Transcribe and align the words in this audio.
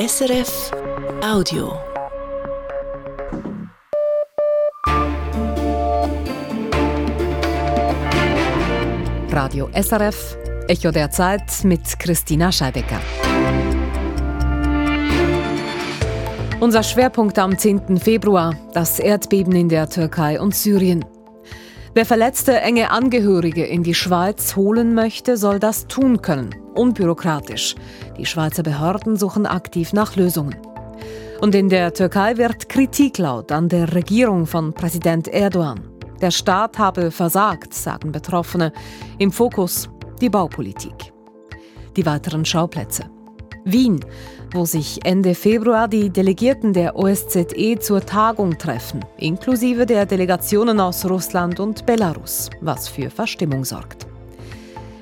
SRF 0.00 0.70
Audio. 1.22 1.78
Radio 9.30 9.68
SRF, 9.74 10.38
Echo 10.68 10.90
der 10.90 11.10
Zeit 11.10 11.42
mit 11.64 11.98
Christina 11.98 12.50
Scheibecker. 12.50 12.98
Unser 16.60 16.82
Schwerpunkt 16.82 17.38
am 17.38 17.58
10. 17.58 17.98
Februar, 17.98 18.56
das 18.72 19.00
Erdbeben 19.00 19.54
in 19.54 19.68
der 19.68 19.90
Türkei 19.90 20.40
und 20.40 20.54
Syrien. 20.54 21.04
Wer 21.92 22.06
verletzte 22.06 22.58
enge 22.58 22.90
Angehörige 22.90 23.66
in 23.66 23.82
die 23.82 23.94
Schweiz 23.94 24.56
holen 24.56 24.94
möchte, 24.94 25.36
soll 25.36 25.58
das 25.58 25.88
tun 25.88 26.22
können, 26.22 26.54
unbürokratisch. 26.74 27.74
Die 28.16 28.26
Schweizer 28.26 28.62
Behörden 28.62 29.16
suchen 29.16 29.46
aktiv 29.46 29.92
nach 29.92 30.16
Lösungen. 30.16 30.56
Und 31.40 31.54
in 31.54 31.68
der 31.68 31.94
Türkei 31.94 32.36
wird 32.36 32.68
Kritik 32.68 33.18
laut 33.18 33.50
an 33.50 33.68
der 33.68 33.94
Regierung 33.94 34.46
von 34.46 34.72
Präsident 34.74 35.28
Erdogan. 35.28 35.80
Der 36.20 36.30
Staat 36.30 36.78
habe 36.78 37.10
versagt, 37.10 37.72
sagen 37.72 38.12
Betroffene. 38.12 38.72
Im 39.18 39.32
Fokus 39.32 39.88
die 40.20 40.28
Baupolitik. 40.28 41.12
Die 41.96 42.04
weiteren 42.04 42.44
Schauplätze. 42.44 43.04
Wien, 43.64 44.04
wo 44.52 44.64
sich 44.64 45.04
Ende 45.04 45.34
Februar 45.34 45.88
die 45.88 46.10
Delegierten 46.10 46.72
der 46.72 46.96
OSZE 46.96 47.78
zur 47.78 48.04
Tagung 48.04 48.58
treffen, 48.58 49.04
inklusive 49.18 49.86
der 49.86 50.06
Delegationen 50.06 50.80
aus 50.80 51.08
Russland 51.08 51.60
und 51.60 51.86
Belarus, 51.86 52.50
was 52.60 52.88
für 52.88 53.10
Verstimmung 53.10 53.64
sorgt. 53.64 54.06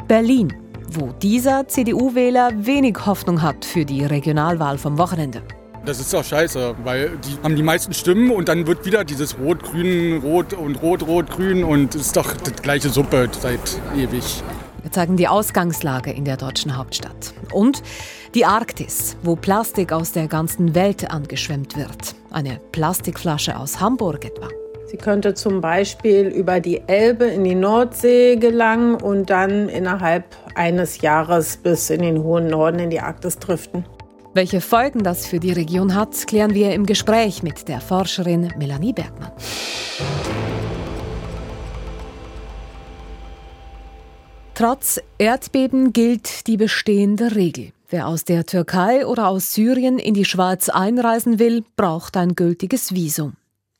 Berlin, 0.07 0.52
wo 0.92 1.12
dieser 1.23 1.69
CDU-Wähler 1.69 2.51
wenig 2.55 3.06
Hoffnung 3.06 3.42
hat 3.42 3.65
für 3.65 3.84
die 3.84 4.05
Regionalwahl 4.05 4.79
vom 4.79 4.98
Wochenende. 4.98 5.42
Das 5.84 6.01
ist 6.01 6.12
doch 6.12 6.24
scheiße, 6.24 6.74
weil 6.84 7.10
die 7.19 7.42
haben 7.42 7.56
die 7.56 7.62
meisten 7.62 7.95
Stimmen 7.95 8.30
und 8.30 8.49
dann 8.49 8.66
wird 8.66 8.85
wieder 8.85 9.04
dieses 9.04 9.38
Rot, 9.38 9.63
Grün, 9.63 10.18
Rot 10.18 10.52
und 10.52 10.82
Rot, 10.82 11.07
Rot, 11.07 11.30
Grün 11.30 11.65
und 11.65 11.95
es 11.95 12.09
ist 12.09 12.16
doch 12.16 12.35
die 12.35 12.51
gleiche 12.52 12.90
Suppe 12.90 13.29
seit 13.40 13.80
ewig. 13.96 14.43
Wir 14.82 14.93
zeigen 14.93 15.16
die 15.16 15.29
Ausgangslage 15.29 16.13
in 16.13 16.24
der 16.24 16.37
deutschen 16.37 16.76
Hauptstadt. 16.76 17.35
Und 17.52 17.82
die 18.35 18.45
Arktis, 18.45 19.16
wo 19.23 19.37
Plastik 19.37 19.93
aus 19.93 20.13
der 20.13 20.29
ganzen 20.29 20.74
Welt 20.74 21.10
angeschwemmt 21.10 21.76
wird. 21.76 22.15
Eine 22.30 22.60
Plastikflasche 22.73 23.59
aus 23.59 23.80
Hamburg 23.80 24.24
etwa. 24.24 24.48
Sie 24.91 24.97
könnte 24.97 25.35
zum 25.35 25.61
Beispiel 25.61 26.29
über 26.29 26.61
die 26.61 26.81
Elbe 26.87 27.27
in 27.27 27.45
die 27.45 27.55
Nordsee 27.55 28.37
gelangen 28.37 28.95
und 28.95 29.29
dann 29.29 29.69
innerhalb 29.69 30.25
eines 30.55 31.03
Jahres 31.03 31.59
bis 31.59 31.91
in 31.91 32.01
den 32.01 32.23
hohen 32.23 32.47
Norden 32.47 32.79
in 32.79 32.89
die 32.89 33.01
Arktis 33.01 33.39
driften. 33.39 33.85
Welche 34.33 34.63
Folgen 34.63 35.03
das 35.03 35.27
für 35.27 35.41
die 35.41 35.53
Region 35.53 35.95
hat, 35.95 36.27
klären 36.27 36.55
wir 36.55 36.73
im 36.73 36.87
Gespräch 36.87 37.43
mit 37.43 37.69
der 37.69 37.83
Forscherin 37.83 38.51
Melanie 38.57 38.95
Bergmann. 38.95 39.31
Trotz 44.55 45.03
Erdbeben 45.19 45.93
gilt 45.93 46.47
die 46.47 46.57
bestehende 46.57 47.37
Regel. 47.37 47.73
Wer 47.91 48.09
aus 48.09 48.25
der 48.25 48.47
Türkei 48.47 49.07
oder 49.07 49.29
aus 49.29 49.53
Syrien 49.53 49.99
in 49.99 50.15
die 50.15 50.25
Schweiz 50.25 50.71
einreisen 50.71 51.39
will, 51.39 51.63
braucht 51.77 52.16
ein 52.16 52.35
gültiges 52.35 52.95
Visum. 52.95 53.35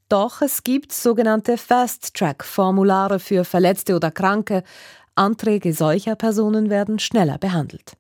Doch 0.09 0.41
es 0.41 0.65
gibt 0.65 0.93
sogenannte 0.93 1.59
Fast-Track-Formulare 1.59 3.19
für 3.19 3.45
Verletzte 3.45 3.95
oder 3.95 4.11
Kranke. 4.11 4.63
Anträge 5.15 5.75
solcher 5.75 6.17
Personen 6.17 6.71
werden 6.71 6.99
schneller 6.99 7.37
behandelt. 7.37 7.93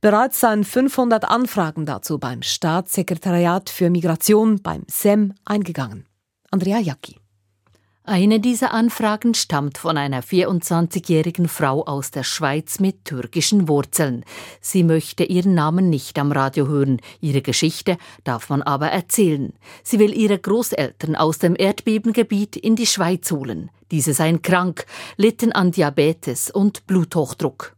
Bereits 0.00 0.38
seien 0.38 0.62
500 0.62 1.24
Anfragen 1.24 1.86
dazu 1.86 2.18
beim 2.18 2.42
Staatssekretariat 2.42 3.70
für 3.70 3.90
Migration, 3.90 4.62
beim 4.62 4.84
SEM, 4.88 5.34
eingegangen. 5.44 6.06
Andrea 6.50 6.78
Jacki. 6.78 7.23
Eine 8.06 8.38
dieser 8.38 8.74
Anfragen 8.74 9.32
stammt 9.32 9.78
von 9.78 9.96
einer 9.96 10.22
24-jährigen 10.22 11.48
Frau 11.48 11.86
aus 11.86 12.10
der 12.10 12.22
Schweiz 12.22 12.78
mit 12.78 13.06
türkischen 13.06 13.66
Wurzeln. 13.66 14.26
Sie 14.60 14.84
möchte 14.84 15.24
ihren 15.24 15.54
Namen 15.54 15.88
nicht 15.88 16.18
am 16.18 16.30
Radio 16.30 16.68
hören, 16.68 17.00
ihre 17.22 17.40
Geschichte 17.40 17.96
darf 18.22 18.50
man 18.50 18.60
aber 18.60 18.88
erzählen. 18.88 19.54
Sie 19.82 19.98
will 19.98 20.12
ihre 20.12 20.38
Großeltern 20.38 21.16
aus 21.16 21.38
dem 21.38 21.56
Erdbebengebiet 21.58 22.56
in 22.56 22.76
die 22.76 22.86
Schweiz 22.86 23.30
holen. 23.30 23.70
Diese 23.90 24.12
seien 24.12 24.42
krank, 24.42 24.84
litten 25.16 25.52
an 25.52 25.70
Diabetes 25.70 26.50
und 26.50 26.86
Bluthochdruck. 26.86 27.73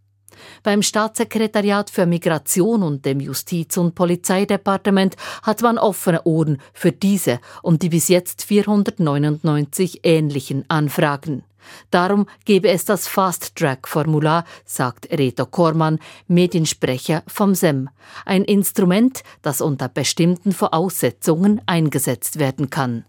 Beim 0.62 0.82
Staatssekretariat 0.82 1.90
für 1.90 2.06
Migration 2.06 2.82
und 2.82 3.04
dem 3.04 3.20
Justiz- 3.20 3.76
und 3.76 3.94
Polizeidepartement 3.94 5.16
hat 5.42 5.62
man 5.62 5.78
offene 5.78 6.22
Ohren 6.24 6.58
für 6.72 6.92
diese 6.92 7.40
und 7.62 7.82
die 7.82 7.88
bis 7.88 8.08
jetzt 8.08 8.44
499 8.44 10.00
ähnlichen 10.02 10.64
Anfragen. 10.68 11.44
Darum 11.90 12.26
gebe 12.44 12.68
es 12.68 12.84
das 12.84 13.08
Fast-Track-Formular, 13.08 14.44
sagt 14.64 15.10
Reto 15.10 15.46
Kormann, 15.46 15.98
Mediensprecher 16.28 17.22
vom 17.26 17.54
SEM. 17.54 17.88
Ein 18.24 18.44
Instrument, 18.44 19.22
das 19.42 19.60
unter 19.60 19.88
bestimmten 19.88 20.52
Voraussetzungen 20.52 21.60
eingesetzt 21.66 22.38
werden 22.38 22.70
kann. 22.70 23.04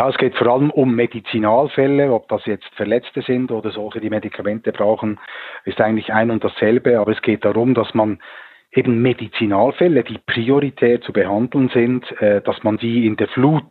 Ja, 0.00 0.08
es 0.08 0.16
geht 0.16 0.34
vor 0.34 0.46
allem 0.46 0.70
um 0.70 0.94
Medizinalfälle, 0.94 2.10
ob 2.10 2.26
das 2.28 2.46
jetzt 2.46 2.74
Verletzte 2.74 3.20
sind 3.20 3.50
oder 3.50 3.70
solche, 3.70 4.00
die 4.00 4.08
Medikamente 4.08 4.72
brauchen, 4.72 5.20
ist 5.66 5.78
eigentlich 5.78 6.10
ein 6.10 6.30
und 6.30 6.42
dasselbe, 6.42 6.98
aber 6.98 7.12
es 7.12 7.20
geht 7.20 7.44
darum, 7.44 7.74
dass 7.74 7.92
man 7.92 8.18
eben 8.72 9.02
Medizinalfälle, 9.02 10.02
die 10.02 10.16
prioritär 10.16 11.02
zu 11.02 11.12
behandeln 11.12 11.68
sind, 11.68 12.10
äh, 12.22 12.40
dass 12.40 12.62
man 12.62 12.78
die 12.78 13.06
in 13.06 13.16
der 13.18 13.28
Flut 13.28 13.70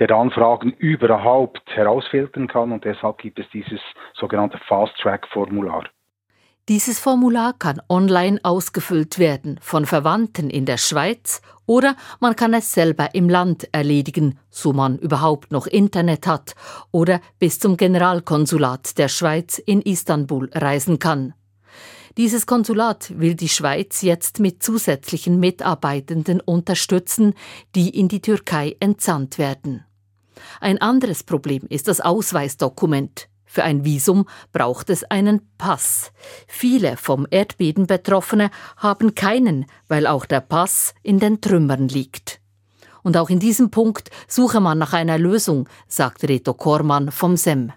der 0.00 0.10
Anfragen 0.10 0.72
überhaupt 0.78 1.62
herausfiltern 1.76 2.48
kann 2.48 2.72
und 2.72 2.84
deshalb 2.84 3.18
gibt 3.18 3.38
es 3.38 3.48
dieses 3.50 3.80
sogenannte 4.14 4.58
Fast-Track-Formular. 4.66 5.84
Dieses 6.68 7.00
Formular 7.00 7.54
kann 7.58 7.82
online 7.88 8.38
ausgefüllt 8.44 9.18
werden 9.18 9.58
von 9.60 9.84
Verwandten 9.84 10.48
in 10.48 10.64
der 10.64 10.76
Schweiz 10.78 11.42
oder 11.66 11.96
man 12.20 12.36
kann 12.36 12.54
es 12.54 12.72
selber 12.72 13.16
im 13.16 13.28
Land 13.28 13.68
erledigen, 13.72 14.38
so 14.48 14.72
man 14.72 14.96
überhaupt 14.98 15.50
noch 15.50 15.66
Internet 15.66 16.28
hat 16.28 16.54
oder 16.92 17.20
bis 17.40 17.58
zum 17.58 17.76
Generalkonsulat 17.76 18.96
der 18.96 19.08
Schweiz 19.08 19.58
in 19.58 19.82
Istanbul 19.82 20.50
reisen 20.54 21.00
kann. 21.00 21.34
Dieses 22.16 22.46
Konsulat 22.46 23.18
will 23.18 23.34
die 23.34 23.48
Schweiz 23.48 24.02
jetzt 24.02 24.38
mit 24.38 24.62
zusätzlichen 24.62 25.40
Mitarbeitenden 25.40 26.40
unterstützen, 26.40 27.34
die 27.74 27.90
in 27.98 28.06
die 28.06 28.22
Türkei 28.22 28.76
entsandt 28.78 29.36
werden. 29.36 29.84
Ein 30.60 30.80
anderes 30.80 31.24
Problem 31.24 31.66
ist 31.68 31.88
das 31.88 32.00
Ausweisdokument. 32.00 33.31
Für 33.52 33.64
ein 33.64 33.84
Visum 33.84 34.24
braucht 34.54 34.88
es 34.88 35.04
einen 35.04 35.42
Pass. 35.58 36.10
Viele 36.48 36.96
vom 36.96 37.26
Erdbeben 37.30 37.86
Betroffene 37.86 38.50
haben 38.78 39.14
keinen, 39.14 39.66
weil 39.88 40.06
auch 40.06 40.24
der 40.24 40.40
Pass 40.40 40.94
in 41.02 41.18
den 41.18 41.42
Trümmern 41.42 41.86
liegt. 41.86 42.40
Und 43.02 43.18
auch 43.18 43.28
in 43.28 43.40
diesem 43.40 43.70
Punkt 43.70 44.08
suche 44.26 44.60
man 44.60 44.78
nach 44.78 44.94
einer 44.94 45.18
Lösung, 45.18 45.68
sagt 45.86 46.26
Reto 46.26 46.54
Kormann 46.54 47.10
vom 47.10 47.36
SEM. 47.36 47.72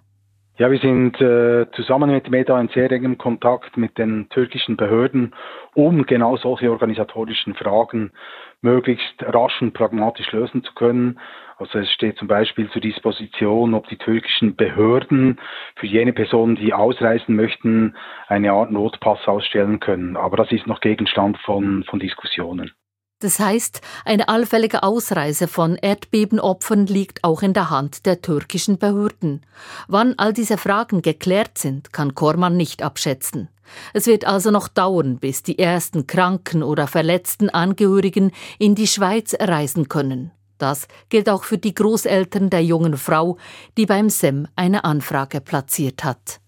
Ja, 0.58 0.72
wir 0.72 0.80
sind 0.80 1.20
äh, 1.20 1.66
zusammen 1.76 2.10
mit 2.10 2.30
MEDA 2.30 2.58
in 2.62 2.70
sehr 2.70 2.90
engem 2.90 3.18
Kontakt 3.18 3.76
mit 3.76 3.98
den 3.98 4.30
türkischen 4.30 4.78
Behörden, 4.78 5.36
um 5.74 6.06
genau 6.06 6.38
solche 6.38 6.72
organisatorischen 6.72 7.54
Fragen 7.56 8.14
möglichst 8.62 9.16
rasch 9.20 9.62
und 9.62 9.74
pragmatisch 9.74 10.32
lösen 10.32 10.64
zu 10.64 10.74
können. 10.74 11.20
Also 11.58 11.80
es 11.80 11.90
steht 11.92 12.18
zum 12.18 12.28
Beispiel 12.28 12.70
zur 12.72 12.82
Disposition, 12.82 13.74
ob 13.74 13.88
die 13.88 13.98
türkischen 13.98 14.56
Behörden 14.56 15.40
für 15.78 15.88
jene 15.88 16.12
Personen, 16.12 16.56
die 16.56 16.74
ausreisen 16.74 17.36
möchten, 17.36 17.96
eine 18.28 18.52
Art 18.52 18.72
Notpass 18.72 19.26
ausstellen 19.26 19.80
können. 19.80 20.18
Aber 20.18 20.36
das 20.36 20.52
ist 20.52 20.68
noch 20.68 20.82
Gegenstand 20.82 21.38
von, 21.40 21.84
von 21.86 22.00
Diskussionen. 22.00 22.72
Das 23.20 23.40
heißt, 23.40 23.82
eine 24.04 24.28
allfällige 24.28 24.84
Ausreise 24.84 25.48
von 25.48 25.78
Erdbebenopfern 25.78 26.86
liegt 26.86 27.24
auch 27.24 27.42
in 27.42 27.54
der 27.54 27.70
Hand 27.70 28.06
der 28.06 28.22
türkischen 28.22 28.78
Behörden. 28.78 29.46
Wann 29.88 30.16
all 30.18 30.34
diese 30.34 30.58
Fragen 30.58 31.02
geklärt 31.02 31.58
sind, 31.58 31.94
kann 31.94 32.14
Korman 32.14 32.58
nicht 32.58 32.84
abschätzen. 32.84 33.48
Es 33.94 34.06
wird 34.06 34.26
also 34.26 34.52
noch 34.52 34.68
dauern, 34.68 35.18
bis 35.18 35.44
die 35.44 35.58
ersten 35.58 36.08
kranken 36.08 36.62
oder 36.62 36.88
verletzten 36.88 37.50
Angehörigen 37.50 38.32
in 38.60 38.76
die 38.76 38.88
Schweiz 38.88 39.34
reisen 39.40 39.88
können. 39.88 40.32
Das 40.58 40.88
gilt 41.10 41.30
auch 41.30 41.44
für 41.44 41.58
die 41.58 41.74
Großeltern 41.74 42.50
der 42.50 42.64
jungen 42.64 42.98
Frau, 42.98 43.38
die 43.78 43.86
beim 43.86 44.10
SEM 44.10 44.48
eine 44.56 44.84
Anfrage 44.84 45.42
platziert 45.42 46.04
hat. 46.04 46.40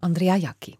Andrea 0.00 0.36
Jacki. 0.36 0.78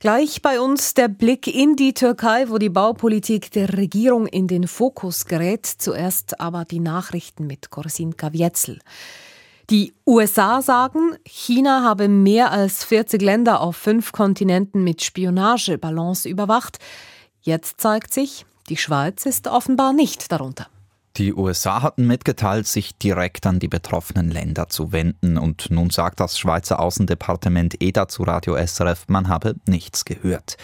Gleich 0.00 0.42
bei 0.42 0.60
uns 0.60 0.94
der 0.94 1.08
Blick 1.08 1.48
in 1.48 1.74
die 1.74 1.92
Türkei, 1.92 2.48
wo 2.48 2.58
die 2.58 2.68
Baupolitik 2.68 3.50
der 3.50 3.76
Regierung 3.76 4.28
in 4.28 4.46
den 4.46 4.68
Fokus 4.68 5.24
gerät. 5.24 5.66
Zuerst 5.66 6.40
aber 6.40 6.64
die 6.64 6.78
Nachrichten 6.78 7.48
mit 7.48 7.70
Korsin 7.70 8.16
Kavietzel. 8.16 8.78
Die 9.70 9.92
USA 10.06 10.62
sagen, 10.62 11.16
China 11.26 11.82
habe 11.82 12.08
mehr 12.08 12.52
als 12.52 12.84
40 12.84 13.20
Länder 13.20 13.60
auf 13.60 13.76
fünf 13.76 14.12
Kontinenten 14.12 14.84
mit 14.84 15.02
Spionageballons 15.02 16.26
überwacht. 16.26 16.78
Jetzt 17.42 17.80
zeigt 17.80 18.14
sich, 18.14 18.46
Die 18.68 18.76
Schweiz 18.76 19.26
ist 19.26 19.48
offenbar 19.48 19.92
nicht 19.92 20.30
darunter. 20.30 20.68
Die 21.18 21.34
USA 21.34 21.82
hatten 21.82 22.06
mitgeteilt, 22.06 22.68
sich 22.68 22.96
direkt 22.96 23.44
an 23.44 23.58
die 23.58 23.66
betroffenen 23.66 24.30
Länder 24.30 24.68
zu 24.68 24.92
wenden 24.92 25.36
und 25.36 25.68
nun 25.68 25.90
sagt 25.90 26.20
das 26.20 26.38
Schweizer 26.38 26.78
Außendepartement 26.78 27.82
EDA 27.82 28.06
zu 28.06 28.22
Radio 28.22 28.54
SRF, 28.54 29.06
man 29.08 29.26
habe 29.26 29.56
nichts 29.66 30.04
gehört. 30.04 30.56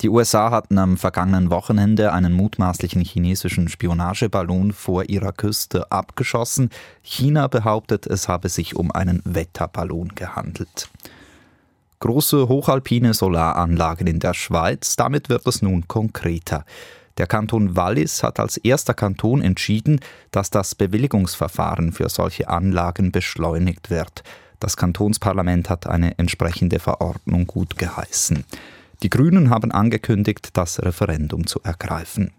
Die 0.00 0.08
USA 0.08 0.52
hatten 0.52 0.78
am 0.78 0.98
vergangenen 0.98 1.50
Wochenende 1.50 2.12
einen 2.12 2.32
mutmaßlichen 2.32 3.02
chinesischen 3.02 3.66
Spionageballon 3.66 4.72
vor 4.72 5.08
ihrer 5.08 5.32
Küste 5.32 5.90
abgeschossen. 5.90 6.70
China 7.02 7.48
behauptet, 7.48 8.06
es 8.06 8.28
habe 8.28 8.48
sich 8.48 8.76
um 8.76 8.92
einen 8.92 9.20
Wetterballon 9.24 10.14
gehandelt. 10.14 10.88
Große 11.98 12.46
hochalpine 12.46 13.14
Solaranlagen 13.14 14.06
in 14.06 14.20
der 14.20 14.34
Schweiz, 14.34 14.94
damit 14.94 15.28
wird 15.28 15.44
es 15.48 15.60
nun 15.60 15.88
konkreter. 15.88 16.64
Der 17.18 17.26
Kanton 17.26 17.74
Wallis 17.74 18.22
hat 18.22 18.38
als 18.38 18.56
erster 18.56 18.94
Kanton 18.94 19.42
entschieden, 19.42 20.00
dass 20.30 20.50
das 20.50 20.76
Bewilligungsverfahren 20.76 21.92
für 21.92 22.08
solche 22.08 22.48
Anlagen 22.48 23.10
beschleunigt 23.10 23.90
wird. 23.90 24.22
Das 24.60 24.76
Kantonsparlament 24.76 25.68
hat 25.68 25.86
eine 25.86 26.16
entsprechende 26.18 26.78
Verordnung 26.78 27.46
gut 27.46 27.76
geheißen. 27.76 28.44
Die 29.02 29.10
Grünen 29.10 29.50
haben 29.50 29.72
angekündigt, 29.72 30.50
das 30.54 30.80
Referendum 30.80 31.46
zu 31.46 31.60
ergreifen. 31.62 32.32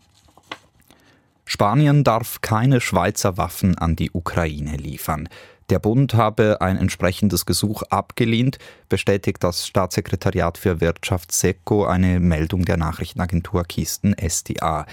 Spanien 1.46 2.04
darf 2.04 2.42
keine 2.42 2.80
Schweizer 2.80 3.38
Waffen 3.38 3.78
an 3.78 3.96
die 3.96 4.12
Ukraine 4.12 4.78
liefern. 4.78 5.28
Der 5.70 5.78
Bund 5.78 6.16
habe 6.16 6.62
ein 6.62 6.78
entsprechendes 6.78 7.46
Gesuch 7.46 7.84
abgelehnt, 7.92 8.58
bestätigt 8.90 9.44
das 9.44 9.68
Staatssekretariat 9.68 10.58
für 10.58 10.82
Wirtschaft 10.82 11.32
SECO 11.32 11.86
eine 11.86 12.20
Meldung 12.20 12.66
der 12.66 12.78
Nachrichtenagentur 12.78 13.64
Kisten 13.66 14.16
SDA. 14.18 14.88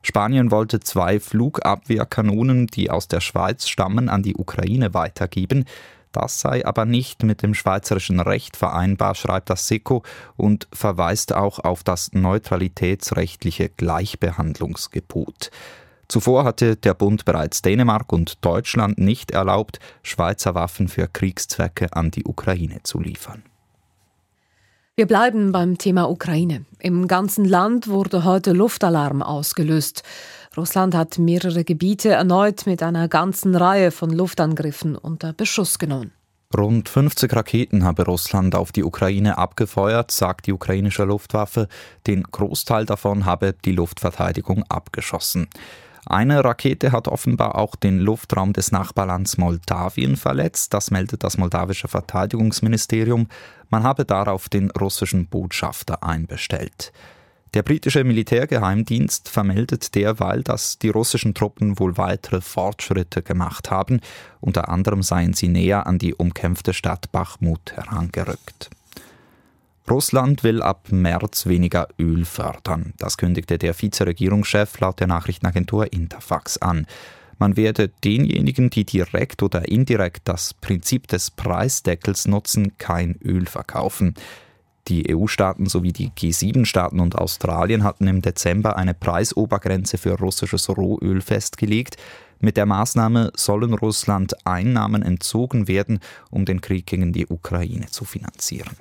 Spanien 0.00 0.50
wollte 0.50 0.80
zwei 0.80 1.20
Flugabwehrkanonen, 1.20 2.66
die 2.66 2.90
aus 2.90 3.08
der 3.08 3.20
Schweiz 3.20 3.68
stammen, 3.68 4.08
an 4.08 4.22
die 4.22 4.34
Ukraine 4.34 4.94
weitergeben. 4.94 5.66
Das 6.12 6.40
sei 6.40 6.64
aber 6.64 6.86
nicht 6.86 7.22
mit 7.24 7.42
dem 7.42 7.52
schweizerischen 7.52 8.18
Recht 8.18 8.56
vereinbar, 8.56 9.14
schreibt 9.14 9.50
das 9.50 9.68
SECO 9.68 10.02
und 10.36 10.66
verweist 10.72 11.34
auch 11.34 11.58
auf 11.58 11.84
das 11.84 12.12
neutralitätsrechtliche 12.12 13.68
Gleichbehandlungsgebot. 13.68 15.50
Zuvor 16.12 16.44
hatte 16.44 16.76
der 16.76 16.92
Bund 16.92 17.24
bereits 17.24 17.62
Dänemark 17.62 18.12
und 18.12 18.44
Deutschland 18.44 18.98
nicht 18.98 19.30
erlaubt, 19.30 19.78
Schweizer 20.02 20.54
Waffen 20.54 20.88
für 20.88 21.08
Kriegszwecke 21.08 21.96
an 21.96 22.10
die 22.10 22.26
Ukraine 22.26 22.82
zu 22.82 23.00
liefern. 23.00 23.42
Wir 24.94 25.06
bleiben 25.06 25.52
beim 25.52 25.78
Thema 25.78 26.10
Ukraine. 26.10 26.66
Im 26.80 27.08
ganzen 27.08 27.46
Land 27.46 27.88
wurde 27.88 28.24
heute 28.24 28.52
Luftalarm 28.52 29.22
ausgelöst. 29.22 30.02
Russland 30.54 30.94
hat 30.94 31.16
mehrere 31.16 31.64
Gebiete 31.64 32.10
erneut 32.10 32.66
mit 32.66 32.82
einer 32.82 33.08
ganzen 33.08 33.56
Reihe 33.56 33.90
von 33.90 34.10
Luftangriffen 34.10 34.96
unter 34.96 35.32
Beschuss 35.32 35.78
genommen. 35.78 36.12
Rund 36.54 36.90
50 36.90 37.34
Raketen 37.34 37.84
habe 37.84 38.04
Russland 38.04 38.54
auf 38.54 38.70
die 38.70 38.84
Ukraine 38.84 39.38
abgefeuert, 39.38 40.10
sagt 40.10 40.46
die 40.46 40.52
ukrainische 40.52 41.04
Luftwaffe. 41.04 41.68
Den 42.06 42.24
Großteil 42.24 42.84
davon 42.84 43.24
habe 43.24 43.54
die 43.64 43.72
Luftverteidigung 43.72 44.62
abgeschossen. 44.68 45.48
Eine 46.06 46.44
Rakete 46.44 46.90
hat 46.90 47.06
offenbar 47.06 47.56
auch 47.56 47.76
den 47.76 48.00
Luftraum 48.00 48.52
des 48.52 48.72
Nachbarlands 48.72 49.38
Moldawien 49.38 50.16
verletzt, 50.16 50.74
das 50.74 50.90
meldet 50.90 51.22
das 51.22 51.38
moldawische 51.38 51.86
Verteidigungsministerium. 51.86 53.28
Man 53.70 53.84
habe 53.84 54.04
darauf 54.04 54.48
den 54.48 54.70
russischen 54.72 55.26
Botschafter 55.28 56.02
einbestellt. 56.02 56.92
Der 57.54 57.62
britische 57.62 58.02
Militärgeheimdienst 58.02 59.28
vermeldet 59.28 59.94
derweil, 59.94 60.42
dass 60.42 60.78
die 60.78 60.88
russischen 60.88 61.34
Truppen 61.34 61.78
wohl 61.78 61.98
weitere 61.98 62.40
Fortschritte 62.40 63.22
gemacht 63.22 63.70
haben. 63.70 64.00
Unter 64.40 64.70
anderem 64.70 65.02
seien 65.02 65.34
sie 65.34 65.48
näher 65.48 65.86
an 65.86 65.98
die 65.98 66.14
umkämpfte 66.14 66.72
Stadt 66.72 67.12
Bachmut 67.12 67.72
herangerückt. 67.74 68.70
Russland 69.90 70.44
will 70.44 70.62
ab 70.62 70.88
März 70.90 71.46
weniger 71.46 71.88
Öl 71.98 72.24
fördern. 72.24 72.94
Das 72.98 73.16
kündigte 73.16 73.58
der 73.58 73.74
Vizeregierungschef 73.80 74.78
laut 74.80 75.00
der 75.00 75.08
Nachrichtenagentur 75.08 75.92
Interfax 75.92 76.58
an. 76.58 76.86
Man 77.38 77.56
werde 77.56 77.88
denjenigen, 78.04 78.70
die 78.70 78.84
direkt 78.84 79.42
oder 79.42 79.68
indirekt 79.68 80.28
das 80.28 80.54
Prinzip 80.54 81.08
des 81.08 81.32
Preisdeckels 81.32 82.28
nutzen, 82.28 82.78
kein 82.78 83.16
Öl 83.24 83.46
verkaufen. 83.46 84.14
Die 84.88 85.12
EU-Staaten 85.12 85.66
sowie 85.66 85.92
die 85.92 86.10
G7-Staaten 86.10 87.00
und 87.00 87.16
Australien 87.16 87.82
hatten 87.82 88.06
im 88.06 88.22
Dezember 88.22 88.76
eine 88.76 88.94
Preisobergrenze 88.94 89.98
für 89.98 90.18
russisches 90.18 90.68
Rohöl 90.68 91.20
festgelegt. 91.20 91.96
Mit 92.40 92.56
der 92.56 92.66
Maßnahme 92.66 93.32
sollen 93.36 93.74
Russland 93.74 94.46
Einnahmen 94.46 95.02
entzogen 95.02 95.66
werden, 95.66 96.00
um 96.30 96.44
den 96.44 96.60
Krieg 96.60 96.86
gegen 96.86 97.12
die 97.12 97.26
Ukraine 97.26 97.86
zu 97.86 98.04
finanzieren. 98.04 98.76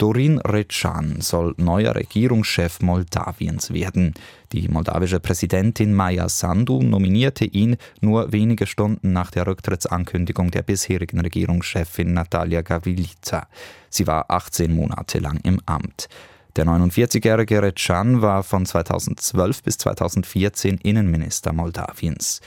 Dorin 0.00 0.38
Rechan 0.38 1.20
soll 1.20 1.52
neuer 1.58 1.94
Regierungschef 1.94 2.80
Moldawiens 2.80 3.70
werden. 3.74 4.14
Die 4.50 4.66
moldawische 4.66 5.20
Präsidentin 5.20 5.92
Maja 5.92 6.26
Sandu 6.30 6.82
nominierte 6.82 7.44
ihn 7.44 7.76
nur 8.00 8.32
wenige 8.32 8.66
Stunden 8.66 9.12
nach 9.12 9.30
der 9.30 9.46
Rücktrittsankündigung 9.46 10.50
der 10.50 10.62
bisherigen 10.62 11.20
Regierungschefin 11.20 12.14
Natalia 12.14 12.62
Gavilica. 12.62 13.46
Sie 13.90 14.06
war 14.06 14.30
18 14.30 14.74
Monate 14.74 15.18
lang 15.18 15.38
im 15.42 15.60
Amt. 15.66 16.08
Der 16.56 16.64
49-jährige 16.64 17.62
Rechan 17.62 18.22
war 18.22 18.42
von 18.42 18.64
2012 18.64 19.62
bis 19.62 19.76
2014 19.76 20.78
Innenminister 20.78 21.52
Moldawiens. 21.52 22.40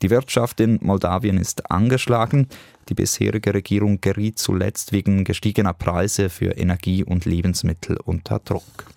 Die 0.00 0.10
Wirtschaft 0.10 0.60
in 0.60 0.78
Moldawien 0.82 1.38
ist 1.38 1.70
angeschlagen. 1.70 2.48
Die 2.88 2.94
bisherige 2.94 3.54
Regierung 3.54 4.00
geriet 4.00 4.38
zuletzt 4.38 4.92
wegen 4.92 5.24
gestiegener 5.24 5.72
Preise 5.72 6.28
für 6.28 6.52
Energie 6.52 7.04
und 7.04 7.24
Lebensmittel 7.24 7.98
unter 8.04 8.38
Druck. 8.38 8.94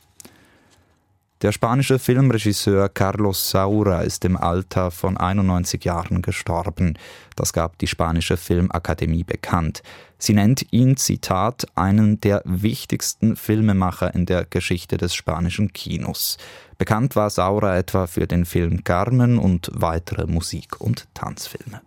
Der 1.44 1.52
spanische 1.52 2.00
Filmregisseur 2.00 2.90
Carlos 2.90 3.52
Saura 3.52 4.02
ist 4.02 4.26
im 4.26 4.36
Alter 4.36 4.90
von 4.90 5.18
91 5.18 5.86
Jahren 5.86 6.24
gestorben. 6.24 6.98
Das 7.36 7.54
gab 7.54 7.78
die 7.78 7.86
spanische 7.86 8.38
Filmakademie 8.38 9.24
bekannt. 9.24 9.84
Sie 10.18 10.34
nennt 10.34 10.66
ihn, 10.72 10.98
Zitat, 10.98 11.68
einen 11.76 12.20
der 12.22 12.42
wichtigsten 12.44 13.36
Filmemacher 13.36 14.16
in 14.16 14.26
der 14.26 14.46
Geschichte 14.46 14.98
des 14.98 15.14
spanischen 15.14 15.74
Kinos. 15.74 16.38
Bekannt 16.80 17.16
war 17.16 17.30
Saura 17.30 17.78
etwa 17.78 18.08
für 18.08 18.26
den 18.26 18.46
Film 18.46 18.84
Carmen 18.84 19.38
und 19.38 19.70
weitere 19.76 20.26
Musik- 20.26 20.82
und 20.82 21.08
Tanzfilme. 21.14 21.82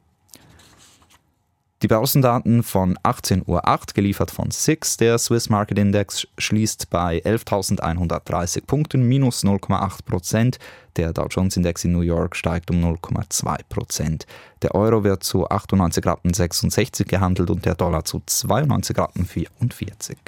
Die 1.83 1.89
Börsendaten 1.89 2.63
von 2.63 2.99
18.08 2.99 3.47
Uhr, 3.47 3.81
geliefert 3.95 4.31
von 4.31 4.51
SIX. 4.51 4.99
Der 4.99 5.17
Swiss 5.17 5.49
Market 5.49 5.79
Index 5.79 6.27
schließt 6.37 6.91
bei 6.91 7.23
11.130 7.25 8.67
Punkten, 8.67 9.09
minus 9.09 9.45
0,8 9.45 10.05
Prozent. 10.05 10.59
Der 10.97 11.15
Dow 11.15 11.27
Jones 11.31 11.57
Index 11.57 11.83
in 11.85 11.93
New 11.93 12.03
York 12.03 12.37
steigt 12.37 12.71
um 12.71 12.85
0,2 12.85 13.61
Prozent. 13.71 14.27
Der 14.61 14.75
Euro 14.75 15.05
wird 15.05 15.25
zu 15.25 15.49
98 15.49 16.05
Rappen 16.05 16.35
66 16.35 17.09
gehandelt 17.09 17.49
und 17.49 17.65
der 17.65 17.77
Dollar 17.77 18.05
zu 18.05 18.21
92 18.27 18.99
Rappen 18.99 19.25
44. 19.25 20.19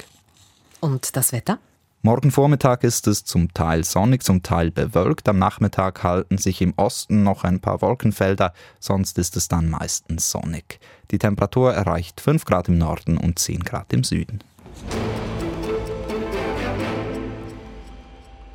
Und 0.79 1.15
das 1.15 1.33
Wetter? 1.33 1.59
Morgen 2.05 2.31
Vormittag 2.31 2.83
ist 2.83 3.07
es 3.07 3.23
zum 3.23 3.53
Teil 3.53 3.85
sonnig, 3.85 4.23
zum 4.23 4.43
Teil 4.43 4.71
bewölkt. 4.71 5.29
Am 5.29 5.39
Nachmittag 5.39 6.03
halten 6.03 6.37
sich 6.37 6.61
im 6.61 6.73
Osten 6.75 7.23
noch 7.23 7.45
ein 7.45 7.61
paar 7.61 7.81
Wolkenfelder, 7.81 8.51
sonst 8.81 9.17
ist 9.17 9.37
es 9.37 9.47
dann 9.47 9.69
meistens 9.69 10.29
sonnig. 10.29 10.81
Die 11.11 11.17
Temperatur 11.17 11.73
erreicht 11.73 12.19
5 12.19 12.43
Grad 12.43 12.67
im 12.67 12.77
Norden 12.77 13.17
und 13.17 13.39
10 13.39 13.61
Grad 13.61 13.93
im 13.93 14.03
Süden. 14.03 14.39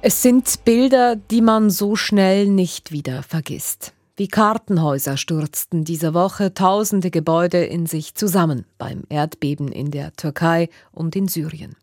Es 0.03 0.21
sind 0.21 0.67
Bilder, 0.67 1.17
die 1.17 1.41
man 1.41 1.71
so 1.71 1.97
schnell 1.97 2.49
nicht 2.49 2.93
wieder 2.93 3.23
vergisst. 3.23 3.95
Wie 4.19 4.29
Kartenhäuser 4.29 5.17
stürzten 5.17 5.85
diese 5.85 6.13
Woche 6.13 6.53
tausende 6.53 7.11
Gebäude 7.11 7.65
in 7.65 7.87
sich 7.87 8.15
zusammen 8.15 8.67
beim 8.77 9.05
Erdbeben 9.09 9.73
in 9.73 9.91
der 9.91 10.13
Türkei 10.13 10.69
und 10.93 11.17
in 11.17 11.29
Syrien. 11.29 11.77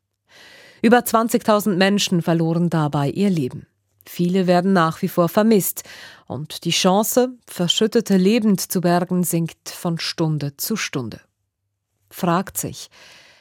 Über 0.82 1.00
20.000 1.00 1.76
Menschen 1.76 2.22
verloren 2.22 2.70
dabei 2.70 3.10
ihr 3.10 3.30
Leben. 3.30 3.68
Viele 4.08 4.46
werden 4.48 4.74
nach 4.74 5.02
wie 5.02 5.08
vor 5.08 5.30
vermisst 5.30 5.84
und 6.28 6.64
die 6.64 6.72
Chance, 6.72 7.34
Verschüttete 7.48 8.18
lebend 8.18 8.62
zu 8.62 8.82
bergen, 8.82 9.24
sinkt 9.24 9.70
von 9.70 9.98
Stunde 9.98 10.58
zu 10.58 10.76
Stunde. 10.76 11.22
Fragt 12.10 12.58
sich, 12.58 12.90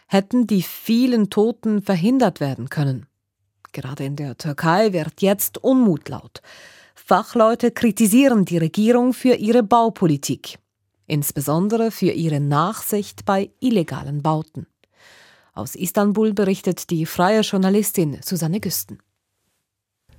hätten 0.07 0.47
die 0.47 0.63
vielen 0.63 1.29
Toten 1.29 1.83
verhindert 1.83 2.41
werden 2.41 2.71
können? 2.71 3.07
Gerade 3.73 4.05
in 4.05 4.17
der 4.17 4.39
Türkei 4.39 4.93
wird 4.93 5.21
jetzt 5.21 5.59
Unmut 5.59 6.09
laut. 6.09 6.41
Fachleute 6.95 7.71
kritisieren 7.71 8.45
die 8.45 8.59
Regierung 8.59 9.13
für 9.13 9.35
ihre 9.35 9.63
Baupolitik, 9.63 10.59
insbesondere 11.07 11.91
für 11.91 12.13
ihre 12.13 12.41
Nachsicht 12.41 13.25
bei 13.27 13.51
illegalen 13.61 14.23
Bauten. 14.23 14.67
Aus 15.57 15.77
Istanbul 15.77 16.35
berichtet 16.35 16.91
die 16.91 17.07
freie 17.07 17.43
Journalistin 17.43 18.19
Susanne 18.25 18.59
Güsten. 18.59 18.99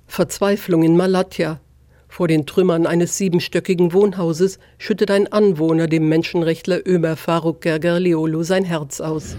Verzweiflung 0.06 0.82
in 0.82 0.96
Malatya. 0.96 1.60
Vor 2.08 2.26
den 2.26 2.46
Trümmern 2.46 2.86
eines 2.86 3.18
siebenstöckigen 3.18 3.92
Wohnhauses 3.92 4.58
schüttet 4.78 5.10
ein 5.10 5.30
Anwohner 5.30 5.88
dem 5.88 6.08
Menschenrechtler 6.08 6.80
Ömer 6.88 7.16
Faruk 7.16 7.60
Gergerliolu 7.60 8.44
sein 8.44 8.64
Herz 8.64 9.02
aus. 9.02 9.36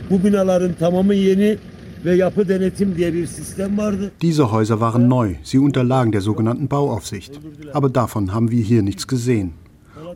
Diese 4.21 4.51
Häuser 4.51 4.79
waren 4.79 5.07
neu, 5.07 5.35
sie 5.41 5.57
unterlagen 5.57 6.11
der 6.11 6.21
sogenannten 6.21 6.67
Bauaufsicht. 6.67 7.39
Aber 7.73 7.89
davon 7.89 8.35
haben 8.35 8.51
wir 8.51 8.63
hier 8.63 8.83
nichts 8.83 9.07
gesehen. 9.07 9.53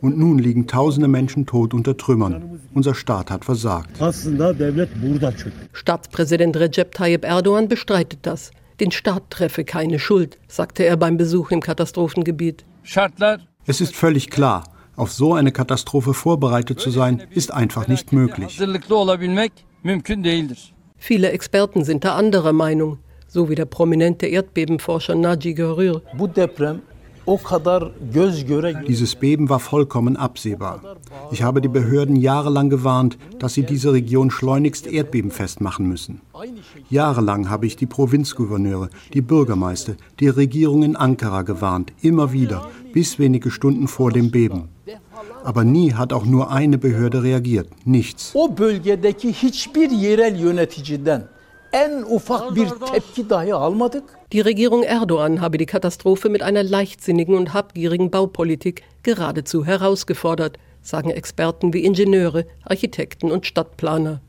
Und 0.00 0.18
nun 0.18 0.38
liegen 0.38 0.66
tausende 0.66 1.08
Menschen 1.08 1.46
tot 1.46 1.74
unter 1.74 1.96
Trümmern. 1.96 2.60
Unser 2.74 2.94
Staat 2.94 3.30
hat 3.30 3.44
versagt. 3.44 3.98
Staatspräsident 5.72 6.56
Recep 6.56 6.92
Tayyip 6.92 7.24
Erdogan 7.24 7.68
bestreitet 7.68 8.20
das. 8.22 8.50
Den 8.80 8.90
Staat 8.90 9.30
treffe 9.30 9.64
keine 9.64 9.98
Schuld, 9.98 10.38
sagte 10.48 10.84
er 10.84 10.96
beim 10.96 11.16
Besuch 11.16 11.50
im 11.50 11.60
Katastrophengebiet. 11.60 12.64
Es 13.64 13.80
ist 13.80 13.94
völlig 13.94 14.30
klar, 14.30 14.64
auf 14.96 15.12
so 15.12 15.34
eine 15.34 15.52
Katastrophe 15.52 16.14
vorbereitet 16.14 16.80
zu 16.80 16.90
sein, 16.90 17.22
ist 17.30 17.52
einfach 17.52 17.86
nicht 17.88 18.12
möglich. 18.12 18.60
Viele 20.96 21.30
Experten 21.30 21.84
sind 21.84 22.04
da 22.04 22.14
anderer 22.16 22.52
Meinung, 22.52 22.98
so 23.28 23.48
wie 23.48 23.54
der 23.54 23.64
prominente 23.64 24.26
Erdbebenforscher 24.26 25.14
Naji 25.14 25.54
Görür. 25.54 26.02
Dieses 28.88 29.14
Beben 29.14 29.48
war 29.48 29.60
vollkommen 29.60 30.16
absehbar. 30.16 30.80
Ich 31.30 31.42
habe 31.42 31.60
die 31.60 31.68
Behörden 31.68 32.16
jahrelang 32.16 32.68
gewarnt, 32.68 33.16
dass 33.38 33.54
sie 33.54 33.62
diese 33.62 33.92
Region 33.92 34.30
schleunigst 34.30 34.86
erdbebenfest 34.86 35.60
machen 35.60 35.86
müssen. 35.88 36.20
Jahrelang 36.90 37.48
habe 37.48 37.66
ich 37.66 37.76
die 37.76 37.86
Provinzgouverneure, 37.86 38.88
die 39.12 39.22
Bürgermeister, 39.22 39.94
die 40.20 40.28
Regierung 40.28 40.82
in 40.82 40.96
Ankara 40.96 41.42
gewarnt, 41.42 41.92
immer 42.02 42.32
wieder, 42.32 42.68
bis 42.92 43.18
wenige 43.18 43.50
Stunden 43.50 43.86
vor 43.86 44.10
dem 44.10 44.30
Beben. 44.30 44.68
Aber 45.44 45.64
nie 45.64 45.92
hat 45.92 46.12
auch 46.12 46.24
nur 46.24 46.50
eine 46.50 46.78
Behörde 46.78 47.22
reagiert. 47.22 47.68
Nichts. 47.84 48.30
O 48.34 48.48
bölgedeki 48.48 49.32
hiçbir 49.32 49.90
yerel 49.90 50.36
yöneticiden 50.36 51.28
en 51.72 52.04
ufak 52.04 52.56
bir 52.56 52.68
tepki 52.92 53.30
dahi 53.30 53.54
almadık. 53.54 54.04
Die 54.32 54.40
Regierung 54.40 54.82
Erdogan 54.82 55.40
habe 55.40 55.58
die 55.58 55.66
Katastrophe 55.66 56.28
mit 56.28 56.42
einer 56.42 56.62
leichtsinnigen 56.62 57.34
und 57.34 57.54
habgierigen 57.54 58.10
Baupolitik 58.10 58.82
geradezu 59.02 59.64
herausgefordert, 59.64 60.58
sagen 60.82 61.10
Experten 61.10 61.72
wie 61.72 61.84
Ingenieure, 61.84 62.46
Architekten 62.64 63.30
und 63.30 63.46
Stadtplaner. 63.46 64.20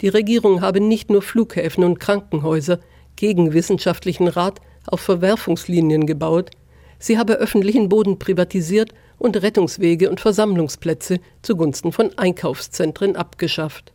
Die 0.00 0.08
Regierung 0.08 0.60
habe 0.60 0.80
nicht 0.80 1.10
nur 1.10 1.22
Flughäfen 1.22 1.84
und 1.84 2.00
Krankenhäuser 2.00 2.80
gegen 3.16 3.52
wissenschaftlichen 3.52 4.26
Rat 4.26 4.60
auf 4.86 5.00
Verwerfungslinien 5.00 6.06
gebaut, 6.06 6.50
sie 6.98 7.18
habe 7.18 7.34
öffentlichen 7.34 7.88
Boden 7.88 8.18
privatisiert 8.18 8.92
und 9.18 9.40
Rettungswege 9.40 10.10
und 10.10 10.20
Versammlungsplätze 10.20 11.20
zugunsten 11.42 11.92
von 11.92 12.10
Einkaufszentren 12.18 13.14
abgeschafft. 13.14 13.92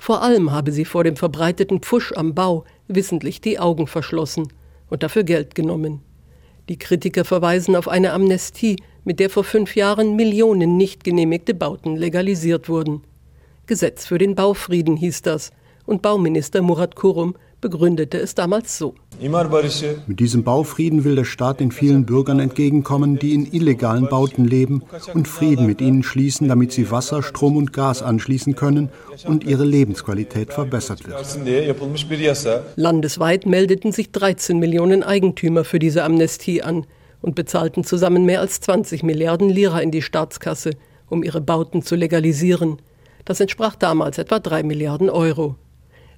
Vor 0.00 0.22
allem 0.22 0.50
habe 0.50 0.72
sie 0.72 0.86
vor 0.86 1.04
dem 1.04 1.14
verbreiteten 1.14 1.80
Pfusch 1.80 2.14
am 2.16 2.34
Bau 2.34 2.64
wissentlich 2.88 3.42
die 3.42 3.58
Augen 3.58 3.86
verschlossen 3.86 4.48
und 4.88 5.02
dafür 5.02 5.24
Geld 5.24 5.54
genommen. 5.54 6.00
Die 6.70 6.78
Kritiker 6.78 7.26
verweisen 7.26 7.76
auf 7.76 7.86
eine 7.86 8.14
Amnestie, 8.14 8.76
mit 9.04 9.20
der 9.20 9.28
vor 9.28 9.44
fünf 9.44 9.76
Jahren 9.76 10.16
Millionen 10.16 10.78
nicht 10.78 11.04
genehmigte 11.04 11.52
Bauten 11.52 11.96
legalisiert 11.96 12.70
wurden. 12.70 13.02
Gesetz 13.66 14.06
für 14.06 14.16
den 14.16 14.34
Baufrieden 14.34 14.96
hieß 14.96 15.20
das, 15.20 15.50
und 15.84 16.00
Bauminister 16.00 16.62
Murat 16.62 16.96
Kurum 16.96 17.34
begründete 17.60 18.18
es 18.18 18.34
damals 18.34 18.78
so. 18.78 18.94
Mit 20.06 20.20
diesem 20.20 20.44
Baufrieden 20.44 21.04
will 21.04 21.14
der 21.14 21.24
Staat 21.24 21.60
den 21.60 21.72
vielen 21.72 22.06
Bürgern 22.06 22.40
entgegenkommen, 22.40 23.18
die 23.18 23.34
in 23.34 23.52
illegalen 23.52 24.08
Bauten 24.08 24.44
leben 24.44 24.82
und 25.14 25.28
Frieden 25.28 25.66
mit 25.66 25.80
ihnen 25.80 26.02
schließen, 26.02 26.48
damit 26.48 26.72
sie 26.72 26.90
Wasser, 26.90 27.22
Strom 27.22 27.56
und 27.56 27.72
Gas 27.72 28.02
anschließen 28.02 28.56
können 28.56 28.88
und 29.26 29.44
ihre 29.44 29.64
Lebensqualität 29.64 30.52
verbessert 30.52 31.06
wird. 31.06 31.20
Landesweit 32.76 33.46
meldeten 33.46 33.92
sich 33.92 34.10
13 34.10 34.58
Millionen 34.58 35.02
Eigentümer 35.02 35.64
für 35.64 35.78
diese 35.78 36.04
Amnestie 36.04 36.62
an 36.62 36.86
und 37.22 37.34
bezahlten 37.34 37.84
zusammen 37.84 38.24
mehr 38.24 38.40
als 38.40 38.60
20 38.60 39.02
Milliarden 39.02 39.50
Lira 39.50 39.80
in 39.80 39.90
die 39.90 40.02
Staatskasse, 40.02 40.70
um 41.08 41.22
ihre 41.22 41.40
Bauten 41.40 41.82
zu 41.82 41.96
legalisieren. 41.96 42.78
Das 43.24 43.40
entsprach 43.40 43.76
damals 43.76 44.18
etwa 44.18 44.38
3 44.38 44.62
Milliarden 44.62 45.10
Euro. 45.10 45.56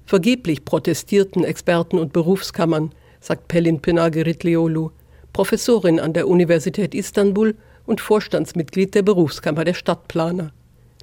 Vergeblich 0.07 0.65
protestierten 0.65 1.45
Experten 1.45 1.99
und 1.99 2.13
Berufskammern, 2.13 2.91
sagt 3.21 3.49
Pelin 3.49 3.81
Pinageritliolu, 3.81 4.91
Professorin 5.33 6.01
an 6.01 6.13
der 6.13 6.29
Universität 6.29 6.95
Istanbul 6.95 7.55
und 7.87 8.01
Vorstandsmitglied 8.01 8.95
der 8.95 9.03
Berufskammer 9.03 9.65
der 9.65 9.75
Stadtplaner. 9.75 10.53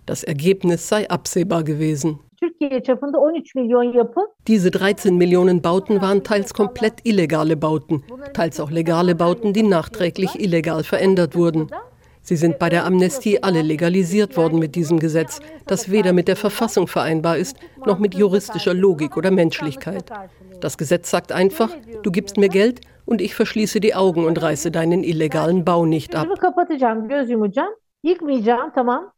Das 0.06 0.24
Ergebnis 0.24 0.88
sei 0.88 1.10
absehbar 1.10 1.63
gewesen. 1.63 2.20
Diese 4.48 4.72
13 4.72 5.18
Millionen 5.18 5.62
Bauten 5.62 6.01
waren 6.01 6.24
teils 6.24 6.53
komplett 6.53 7.01
illegale 7.03 7.58
Bauten, 7.58 8.03
teils 8.34 8.60
auch 8.60 8.72
legale 8.72 9.15
Bauten, 9.15 9.53
die 9.53 9.63
nachträglich 9.63 10.39
illegal 10.39 10.84
verändert 10.84 11.36
wurden. 11.36 11.70
Sie 12.29 12.36
sind 12.36 12.59
bei 12.59 12.69
der 12.69 12.86
Amnestie 12.86 13.41
alle 13.41 13.63
legalisiert 13.63 14.38
worden 14.38 14.59
mit 14.59 14.75
diesem 14.75 15.00
Gesetz, 15.00 15.39
das 15.65 15.89
weder 15.89 16.13
mit 16.13 16.27
der 16.27 16.36
Verfassung 16.36 16.86
vereinbar 16.86 17.38
ist, 17.38 17.57
noch 17.88 17.98
mit 17.98 18.13
juristischer 18.13 18.75
Logik 18.75 19.17
oder 19.17 19.31
Menschlichkeit. 19.31 20.12
Das 20.62 20.77
Gesetz 20.77 21.09
sagt 21.09 21.31
einfach, 21.31 21.75
du 22.03 22.12
gibst 22.12 22.38
mir 22.38 22.50
Geld 22.50 22.81
und 23.07 23.19
ich 23.19 23.33
verschließe 23.33 23.79
die 23.79 23.95
Augen 23.95 24.25
und 24.25 24.39
reiße 24.39 24.69
deinen 24.69 25.03
illegalen 25.03 25.65
Bau 25.65 25.88
nicht 25.88 26.15
ab. 26.15 26.27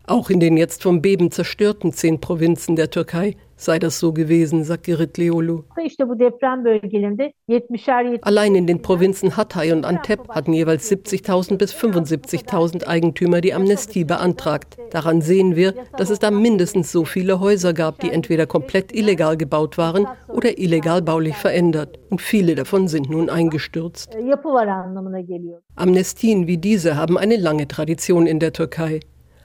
Auch 0.07 0.29
in 0.29 0.39
den 0.39 0.55
jetzt 0.55 0.81
vom 0.81 1.01
Beben 1.01 1.31
zerstörten 1.31 1.91
zehn 1.91 2.21
Provinzen 2.21 2.77
der 2.77 2.91
Türkei 2.91 3.35
sei 3.61 3.77
das 3.77 3.99
so 3.99 4.11
gewesen, 4.11 4.63
sagt 4.63 4.83
Girit 4.83 5.17
Leolu. 5.17 5.63
Allein 8.21 8.55
in 8.55 8.67
den 8.67 8.81
Provinzen 8.81 9.37
Hatay 9.37 9.71
und 9.71 9.85
Antep 9.85 10.29
hatten 10.29 10.53
jeweils 10.53 10.91
70.000 10.91 11.57
bis 11.57 11.73
75.000 11.73 12.87
Eigentümer 12.87 13.39
die 13.41 13.53
Amnestie 13.53 14.03
beantragt. 14.03 14.77
Daran 14.89 15.21
sehen 15.21 15.55
wir, 15.55 15.73
dass 15.95 16.09
es 16.09 16.19
da 16.19 16.31
mindestens 16.31 16.91
so 16.91 17.05
viele 17.05 17.39
Häuser 17.39 17.73
gab, 17.73 17.99
die 17.99 18.09
entweder 18.09 18.47
komplett 18.47 18.93
illegal 18.93 19.37
gebaut 19.37 19.77
waren 19.77 20.07
oder 20.27 20.57
illegal 20.57 21.01
baulich 21.01 21.35
verändert. 21.35 21.99
Und 22.09 22.21
viele 22.21 22.55
davon 22.55 22.87
sind 22.87 23.09
nun 23.09 23.29
eingestürzt. 23.29 24.17
Amnestien 25.75 26.47
wie 26.47 26.57
diese 26.57 26.97
haben 26.97 27.17
eine 27.17 27.37
lange 27.37 27.67
Tradition 27.67 28.25
in 28.25 28.39
der 28.39 28.53
Türkei. 28.53 29.01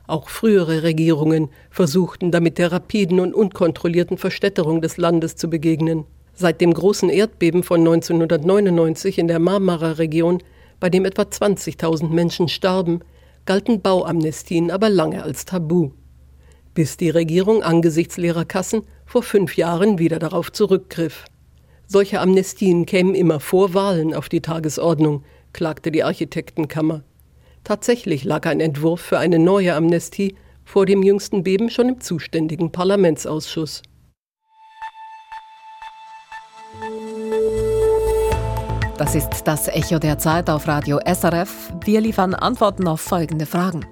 Auch 0.07 0.29
frühere 0.29 0.83
Regierungen 0.83 1.49
versuchten 1.71 2.31
damit 2.31 2.59
der 2.59 2.71
rapiden 2.71 3.19
und 3.19 3.35
unkontrollierten 3.35 4.19
Verstädterung 4.19 4.81
des 4.81 4.97
Landes 4.97 5.37
zu 5.37 5.51
begegnen. 5.51 6.05
Seit 6.35 6.61
dem 6.61 6.75
großen 6.75 7.09
Erdbeben 7.09 7.63
von 7.63 7.81
1999 7.81 9.19
in 9.19 9.27
der 9.27 9.39
Marmara-Region, 9.39 10.43
bei 10.79 10.91
dem 10.91 11.05
etwa 11.05 11.23
20.000 11.23 12.09
Menschen 12.09 12.49
starben, 12.49 13.01
galten 13.47 13.81
Bauamnestien 13.81 14.71
aber 14.71 14.91
lange 14.91 15.23
als 15.23 15.45
Tabu. 15.45 15.93
Bis 16.75 16.97
die 16.97 17.11
Regierung 17.11 17.63
angesichts 17.63 18.19
leerer 18.19 18.45
Kassen 18.45 18.83
vor 19.07 19.23
fünf 19.23 19.57
Jahren 19.57 19.99
wieder 19.99 20.19
darauf 20.19 20.53
zurückgriff. 20.53 21.25
Solche 21.87 22.21
Amnestien 22.21 22.85
kämen 22.85 23.15
immer 23.15 23.41
vor 23.41 23.73
Wahlen 23.73 24.13
auf 24.13 24.29
die 24.29 24.43
Tagesordnung, 24.43 25.25
klagte 25.53 25.91
die 25.91 26.03
Architektenkammer. 26.03 27.03
Tatsächlich 27.67 28.23
lag 28.23 28.47
ein 28.47 28.61
Entwurf 28.61 29.01
für 29.01 29.19
eine 29.19 29.41
neue 29.41 29.75
Amnestie 29.75 30.37
vor 30.65 30.87
dem 30.87 31.03
jüngsten 31.03 31.43
Beben 31.43 31.69
schon 31.69 31.89
im 31.89 32.01
zuständigen 32.01 32.71
Parlamentsausschuss. 32.71 33.83
Das 38.97 39.17
ist 39.17 39.43
das 39.47 39.67
Echo 39.67 39.99
der 39.99 40.17
Zeit 40.21 40.49
auf 40.49 40.69
Radio 40.69 41.01
SRF. 41.05 41.73
Wir 41.85 42.01
liefern 42.01 42.35
Antworten 42.35 42.87
auf 42.87 43.01
folgende 43.01 43.47
Fragen. 43.47 43.85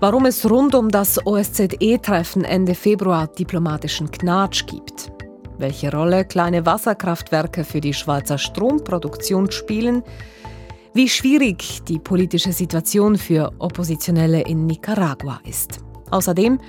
Warum 0.00 0.24
es 0.24 0.48
rund 0.48 0.74
um 0.74 0.88
das 0.88 1.26
OSZE-Treffen 1.26 2.46
Ende 2.46 2.74
Februar 2.74 3.26
diplomatischen 3.26 4.10
Knatsch 4.10 4.64
gibt. 4.64 5.12
Welche 5.58 5.92
Rolle 5.92 6.24
kleine 6.24 6.64
Wasserkraftwerke 6.64 7.64
für 7.64 7.82
die 7.82 7.92
Schweizer 7.92 8.38
Stromproduktion 8.38 9.50
spielen 9.50 10.02
wie 10.94 11.08
schwierig 11.08 11.82
die 11.88 11.98
politische 11.98 12.52
Situation 12.52 13.18
für 13.18 13.52
Oppositionelle 13.58 14.42
in 14.42 14.66
Nicaragua 14.66 15.40
ist. 15.44 15.80
Außerdem 16.10 16.60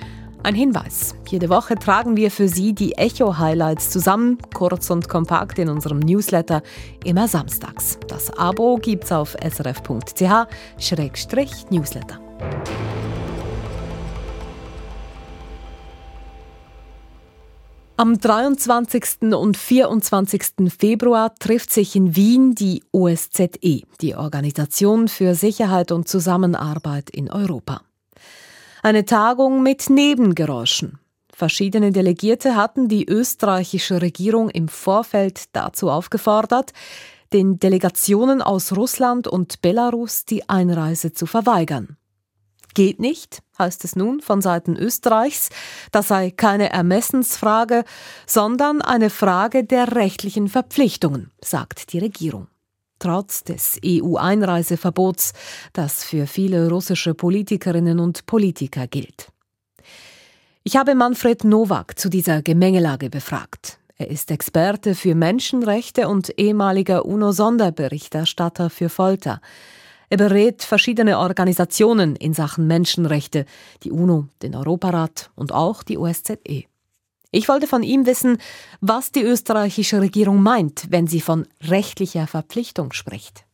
ein 0.42 0.54
Hinweis. 0.54 1.14
Jede 1.28 1.48
Woche 1.48 1.76
tragen 1.76 2.16
wir 2.16 2.30
für 2.30 2.48
Sie 2.48 2.74
die 2.74 2.98
Echo-Highlights 2.98 3.88
zusammen, 3.90 4.38
kurz 4.54 4.90
und 4.90 5.08
kompakt 5.08 5.58
in 5.58 5.68
unserem 5.68 5.98
Newsletter, 6.00 6.62
immer 7.04 7.28
samstags. 7.28 7.98
Das 8.08 8.36
Abo 8.36 8.76
gibt's 8.76 9.12
auf 9.12 9.36
srf.ch-newsletter. 9.40 12.20
Am 17.98 18.18
23. 18.18 19.32
und 19.32 19.56
24. 19.56 20.70
Februar 20.78 21.34
trifft 21.34 21.72
sich 21.72 21.96
in 21.96 22.14
Wien 22.14 22.54
die 22.54 22.84
OSZE, 22.92 23.84
die 24.02 24.14
Organisation 24.14 25.08
für 25.08 25.34
Sicherheit 25.34 25.92
und 25.92 26.06
Zusammenarbeit 26.06 27.08
in 27.08 27.30
Europa. 27.30 27.80
Eine 28.82 29.06
Tagung 29.06 29.62
mit 29.62 29.88
Nebengeräuschen. 29.88 30.98
Verschiedene 31.32 31.90
Delegierte 31.90 32.54
hatten 32.54 32.88
die 32.88 33.08
österreichische 33.08 34.02
Regierung 34.02 34.50
im 34.50 34.68
Vorfeld 34.68 35.44
dazu 35.54 35.90
aufgefordert, 35.90 36.74
den 37.32 37.58
Delegationen 37.58 38.42
aus 38.42 38.76
Russland 38.76 39.26
und 39.26 39.62
Belarus 39.62 40.26
die 40.26 40.46
Einreise 40.50 41.14
zu 41.14 41.24
verweigern. 41.24 41.96
Geht 42.76 43.00
nicht, 43.00 43.42
heißt 43.58 43.84
es 43.84 43.96
nun 43.96 44.20
von 44.20 44.42
Seiten 44.42 44.76
Österreichs. 44.76 45.48
Das 45.92 46.08
sei 46.08 46.30
keine 46.30 46.68
Ermessensfrage, 46.68 47.84
sondern 48.26 48.82
eine 48.82 49.08
Frage 49.08 49.64
der 49.64 49.96
rechtlichen 49.96 50.46
Verpflichtungen, 50.46 51.30
sagt 51.42 51.94
die 51.94 52.00
Regierung. 52.00 52.48
Trotz 52.98 53.44
des 53.44 53.80
EU-Einreiseverbots, 53.82 55.32
das 55.72 56.04
für 56.04 56.26
viele 56.26 56.68
russische 56.68 57.14
Politikerinnen 57.14 57.98
und 57.98 58.26
Politiker 58.26 58.86
gilt. 58.86 59.28
Ich 60.62 60.76
habe 60.76 60.94
Manfred 60.94 61.44
Nowak 61.44 61.98
zu 61.98 62.10
dieser 62.10 62.42
Gemengelage 62.42 63.08
befragt. 63.08 63.78
Er 63.96 64.10
ist 64.10 64.30
Experte 64.30 64.94
für 64.94 65.14
Menschenrechte 65.14 66.08
und 66.08 66.38
ehemaliger 66.38 67.06
UNO-Sonderberichterstatter 67.06 68.68
für 68.68 68.90
Folter. 68.90 69.40
Er 70.08 70.18
berät 70.18 70.62
verschiedene 70.62 71.18
Organisationen 71.18 72.16
in 72.16 72.32
Sachen 72.32 72.66
Menschenrechte, 72.66 73.44
die 73.82 73.90
UNO, 73.90 74.28
den 74.42 74.54
Europarat 74.54 75.30
und 75.34 75.52
auch 75.52 75.82
die 75.82 75.98
OSZE. 75.98 76.64
Ich 77.32 77.48
wollte 77.48 77.66
von 77.66 77.82
ihm 77.82 78.06
wissen, 78.06 78.38
was 78.80 79.12
die 79.12 79.22
österreichische 79.22 80.00
Regierung 80.00 80.42
meint, 80.42 80.86
wenn 80.90 81.06
sie 81.06 81.20
von 81.20 81.46
rechtlicher 81.60 82.26
Verpflichtung 82.26 82.92
spricht. 82.92 83.44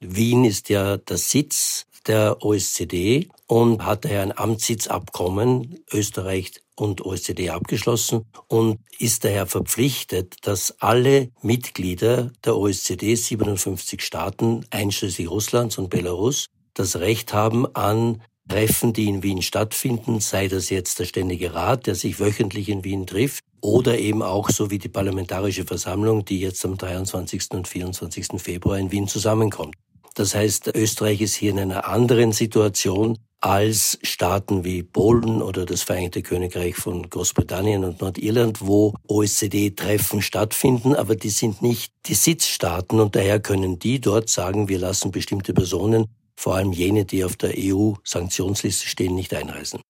Wien 0.00 0.44
ist 0.44 0.68
ja 0.68 0.98
der 0.98 1.16
Sitz 1.16 1.86
der 2.06 2.44
OSZE 2.44 3.26
und 3.46 3.84
hat 3.84 4.04
daher 4.04 4.22
ein 4.22 4.36
Amtssitzabkommen 4.36 5.80
Österreich 5.92 6.52
und 6.76 7.04
OECD 7.04 7.50
abgeschlossen 7.50 8.26
und 8.48 8.80
ist 8.98 9.24
daher 9.24 9.46
verpflichtet, 9.46 10.36
dass 10.42 10.80
alle 10.80 11.30
Mitglieder 11.42 12.32
der 12.44 12.56
OECD, 12.56 13.14
57 13.14 14.02
Staaten, 14.02 14.64
einschließlich 14.70 15.30
Russlands 15.30 15.78
und 15.78 15.90
Belarus, 15.90 16.46
das 16.74 16.96
Recht 16.96 17.32
haben 17.32 17.66
an 17.74 18.22
Treffen, 18.48 18.92
die 18.92 19.08
in 19.08 19.22
Wien 19.22 19.40
stattfinden, 19.40 20.20
sei 20.20 20.48
das 20.48 20.68
jetzt 20.68 20.98
der 20.98 21.06
Ständige 21.06 21.54
Rat, 21.54 21.86
der 21.86 21.94
sich 21.94 22.20
wöchentlich 22.20 22.68
in 22.68 22.84
Wien 22.84 23.06
trifft, 23.06 23.42
oder 23.62 23.98
eben 23.98 24.22
auch 24.22 24.50
so 24.50 24.70
wie 24.70 24.78
die 24.78 24.90
Parlamentarische 24.90 25.64
Versammlung, 25.64 26.26
die 26.26 26.40
jetzt 26.40 26.64
am 26.66 26.76
23. 26.76 27.52
und 27.52 27.66
24. 27.66 28.26
Februar 28.36 28.78
in 28.78 28.92
Wien 28.92 29.08
zusammenkommt. 29.08 29.74
Das 30.14 30.34
heißt, 30.34 30.72
Österreich 30.76 31.22
ist 31.22 31.34
hier 31.34 31.50
in 31.50 31.58
einer 31.58 31.88
anderen 31.88 32.32
Situation 32.32 33.18
als 33.44 33.98
Staaten 34.02 34.64
wie 34.64 34.82
Polen 34.82 35.42
oder 35.42 35.66
das 35.66 35.82
Vereinigte 35.82 36.22
Königreich 36.22 36.76
von 36.76 37.10
Großbritannien 37.10 37.84
und 37.84 38.00
Nordirland, 38.00 38.66
wo 38.66 38.94
OECD-Treffen 39.06 40.22
stattfinden, 40.22 40.94
aber 40.94 41.14
die 41.14 41.28
sind 41.28 41.60
nicht 41.60 41.92
die 42.06 42.14
Sitzstaaten 42.14 43.00
und 43.00 43.14
daher 43.14 43.40
können 43.40 43.78
die 43.78 44.00
dort 44.00 44.30
sagen, 44.30 44.70
wir 44.70 44.78
lassen 44.78 45.10
bestimmte 45.10 45.52
Personen, 45.52 46.06
vor 46.34 46.54
allem 46.54 46.72
jene, 46.72 47.04
die 47.04 47.22
auf 47.22 47.36
der 47.36 47.52
EU-Sanktionsliste 47.58 48.88
stehen, 48.88 49.14
nicht 49.14 49.34
einreisen. 49.34 49.80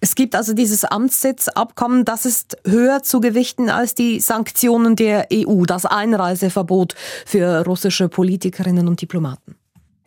Es 0.00 0.16
gibt 0.16 0.34
also 0.34 0.52
dieses 0.52 0.84
Amtssitzabkommen, 0.84 2.04
das 2.04 2.26
ist 2.26 2.56
höher 2.66 3.04
zu 3.04 3.20
gewichten 3.20 3.70
als 3.70 3.94
die 3.94 4.18
Sanktionen 4.18 4.96
der 4.96 5.28
EU, 5.32 5.62
das 5.64 5.86
Einreiseverbot 5.86 6.96
für 7.24 7.64
russische 7.64 8.08
Politikerinnen 8.08 8.88
und 8.88 9.00
Diplomaten. 9.00 9.54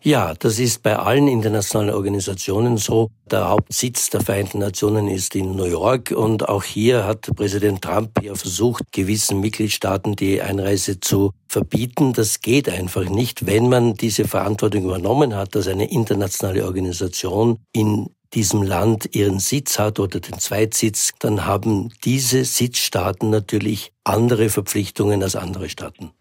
Ja, 0.01 0.34
das 0.34 0.60
ist 0.60 0.82
bei 0.82 0.96
allen 0.96 1.27
internationalen 1.27 1.94
Organisationen 1.94 2.77
so. 2.77 3.10
Der 3.29 3.50
Hauptsitz 3.50 4.10
der 4.10 4.22
Vereinten 4.22 4.60
Nationen 4.60 5.09
ist 5.09 5.35
in 5.35 5.57
New 5.57 5.66
York 5.66 6.12
und 6.12 6.48
auch 6.48 6.64
hier 6.64 7.05
hat 7.05 7.29
Präsident 7.35 7.81
Trump 7.81 8.12
ja 8.24 8.33
versucht, 8.33 8.83
gewissen 8.94 9.42
Mitgliedstaaten 9.42 10.16
die 10.16 10.42
Einreise 10.42 11.01
zu 11.01 11.33
verbieten. 11.50 12.14
Das 12.14 12.40
geht 12.40 12.70
einfach 12.70 13.09
nicht, 13.09 13.46
wenn 13.46 13.68
man 13.68 13.96
diese 13.96 14.25
Verantwortung 14.25 14.85
übernommen 14.85 15.35
hat, 15.35 15.53
dass 15.55 15.68
eine 15.68 15.92
internationale 15.92 16.64
Organisation 16.64 17.59
in 17.74 18.09
diesem 18.33 18.64
Land 18.64 19.14
ihren 19.14 19.40
Sitz 19.40 19.79
hat 19.79 20.00
oder 20.00 20.22
den 20.22 20.40
Zweitsitz, 20.40 21.12
dann 21.20 21.46
haben 21.46 21.92
diese 22.05 22.46
Sitzstaaten 22.46 23.29
natürlich 23.29 23.92
andere 24.05 24.50
Verpflichtungen 24.50 25.24
als 25.24 25.35
andere 25.35 25.68
Staaten. 25.68 26.12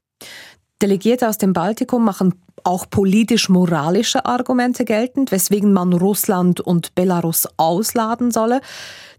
Delegierte 0.81 1.29
aus 1.29 1.39
dem 1.39 1.53
Baltikum 1.53 2.05
machen 2.05 2.35
auch 2.65 2.87
politisch-moralische 2.89 4.27
Argumente 4.27 4.85
geltend, 4.85 5.33
weswegen 5.33 5.73
man 5.73 5.93
Russland 5.93 6.61
und 6.61 6.95
Belarus 6.95 7.49
ausladen 7.57 8.31
solle. 8.31 8.61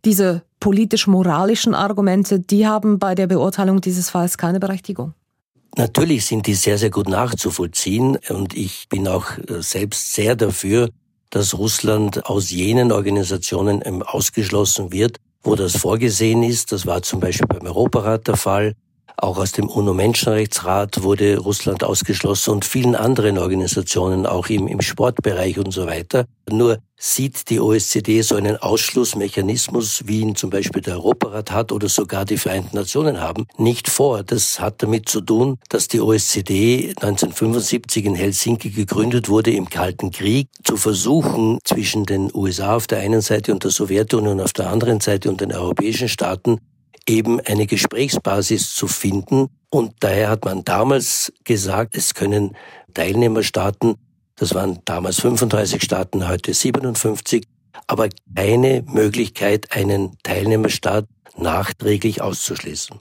Diese 0.05 0.43
politisch-moralischen 0.59 1.73
Argumente, 1.73 2.39
die 2.39 2.67
haben 2.67 2.99
bei 2.99 3.15
der 3.15 3.27
Beurteilung 3.27 3.81
dieses 3.81 4.09
Falls 4.09 4.37
keine 4.37 4.59
Berechtigung. 4.59 5.13
Natürlich 5.77 6.25
sind 6.25 6.47
die 6.47 6.55
sehr, 6.55 6.77
sehr 6.77 6.89
gut 6.89 7.09
nachzuvollziehen 7.09 8.17
und 8.29 8.53
ich 8.55 8.87
bin 8.89 9.07
auch 9.07 9.37
äh, 9.37 9.61
selbst 9.61 10.13
sehr 10.13 10.35
dafür, 10.35 10.89
dass 11.29 11.57
Russland 11.57 12.25
aus 12.25 12.49
jenen 12.49 12.91
Organisationen 12.91 13.81
ähm, 13.85 14.01
ausgeschlossen 14.01 14.91
wird, 14.91 15.17
wo 15.43 15.55
das 15.55 15.77
vorgesehen 15.77 16.43
ist. 16.43 16.71
Das 16.71 16.85
war 16.85 17.01
zum 17.01 17.19
Beispiel 17.19 17.47
beim 17.47 17.67
Europarat 17.67 18.27
der 18.27 18.35
Fall. 18.35 18.73
Auch 19.21 19.37
aus 19.37 19.51
dem 19.51 19.67
UNO-Menschenrechtsrat 19.67 21.03
wurde 21.03 21.39
Russland 21.39 21.83
ausgeschlossen 21.83 22.51
und 22.51 22.63
vielen 22.63 22.95
anderen 22.95 23.37
Organisationen, 23.37 24.25
auch 24.25 24.47
im, 24.47 24.65
im 24.69 24.79
Sportbereich 24.79 25.59
und 25.59 25.71
so 25.71 25.87
weiter. 25.87 26.25
Nur 26.49 26.77
sieht 26.95 27.49
die 27.49 27.59
OSZE 27.59 28.23
so 28.23 28.35
einen 28.35 28.55
Ausschlussmechanismus, 28.55 30.03
wie 30.05 30.21
ihn 30.21 30.35
zum 30.37 30.49
Beispiel 30.49 30.81
der 30.81 30.95
Europarat 30.95 31.51
hat 31.51 31.73
oder 31.73 31.89
sogar 31.89 32.23
die 32.23 32.37
Vereinten 32.37 32.77
Nationen 32.77 33.19
haben, 33.19 33.45
nicht 33.57 33.89
vor. 33.89 34.23
Das 34.23 34.61
hat 34.61 34.81
damit 34.83 35.09
zu 35.09 35.19
tun, 35.19 35.57
dass 35.67 35.89
die 35.89 35.99
OSZE 35.99 36.93
1975 36.95 38.05
in 38.05 38.15
Helsinki 38.15 38.69
gegründet 38.69 39.27
wurde 39.27 39.51
im 39.51 39.69
Kalten 39.69 40.11
Krieg, 40.11 40.47
zu 40.63 40.77
versuchen, 40.77 41.59
zwischen 41.65 42.05
den 42.05 42.33
USA 42.33 42.77
auf 42.77 42.87
der 42.87 42.99
einen 42.99 43.19
Seite 43.19 43.51
und 43.51 43.65
der 43.65 43.71
Sowjetunion 43.71 44.39
auf 44.39 44.53
der 44.53 44.69
anderen 44.69 45.01
Seite 45.01 45.29
und 45.29 45.41
den 45.41 45.51
europäischen 45.51 46.07
Staaten 46.07 46.59
eben 47.09 47.41
eine 47.41 47.65
Gesprächsbasis 47.65 48.73
zu 48.73 48.87
finden. 48.87 49.47
Und 49.69 49.95
daher 49.99 50.29
hat 50.29 50.45
man 50.45 50.63
damals 50.63 51.33
gesagt, 51.43 51.97
es 51.97 52.13
können 52.13 52.55
Teilnehmerstaaten, 52.93 53.95
das 54.35 54.53
waren 54.55 54.79
damals 54.85 55.19
35 55.19 55.83
Staaten, 55.83 56.27
heute 56.27 56.53
57, 56.53 57.45
aber 57.87 58.09
keine 58.35 58.83
Möglichkeit, 58.87 59.71
einen 59.75 60.17
Teilnehmerstaat 60.23 61.07
nachträglich 61.35 62.21
auszuschließen. 62.21 62.99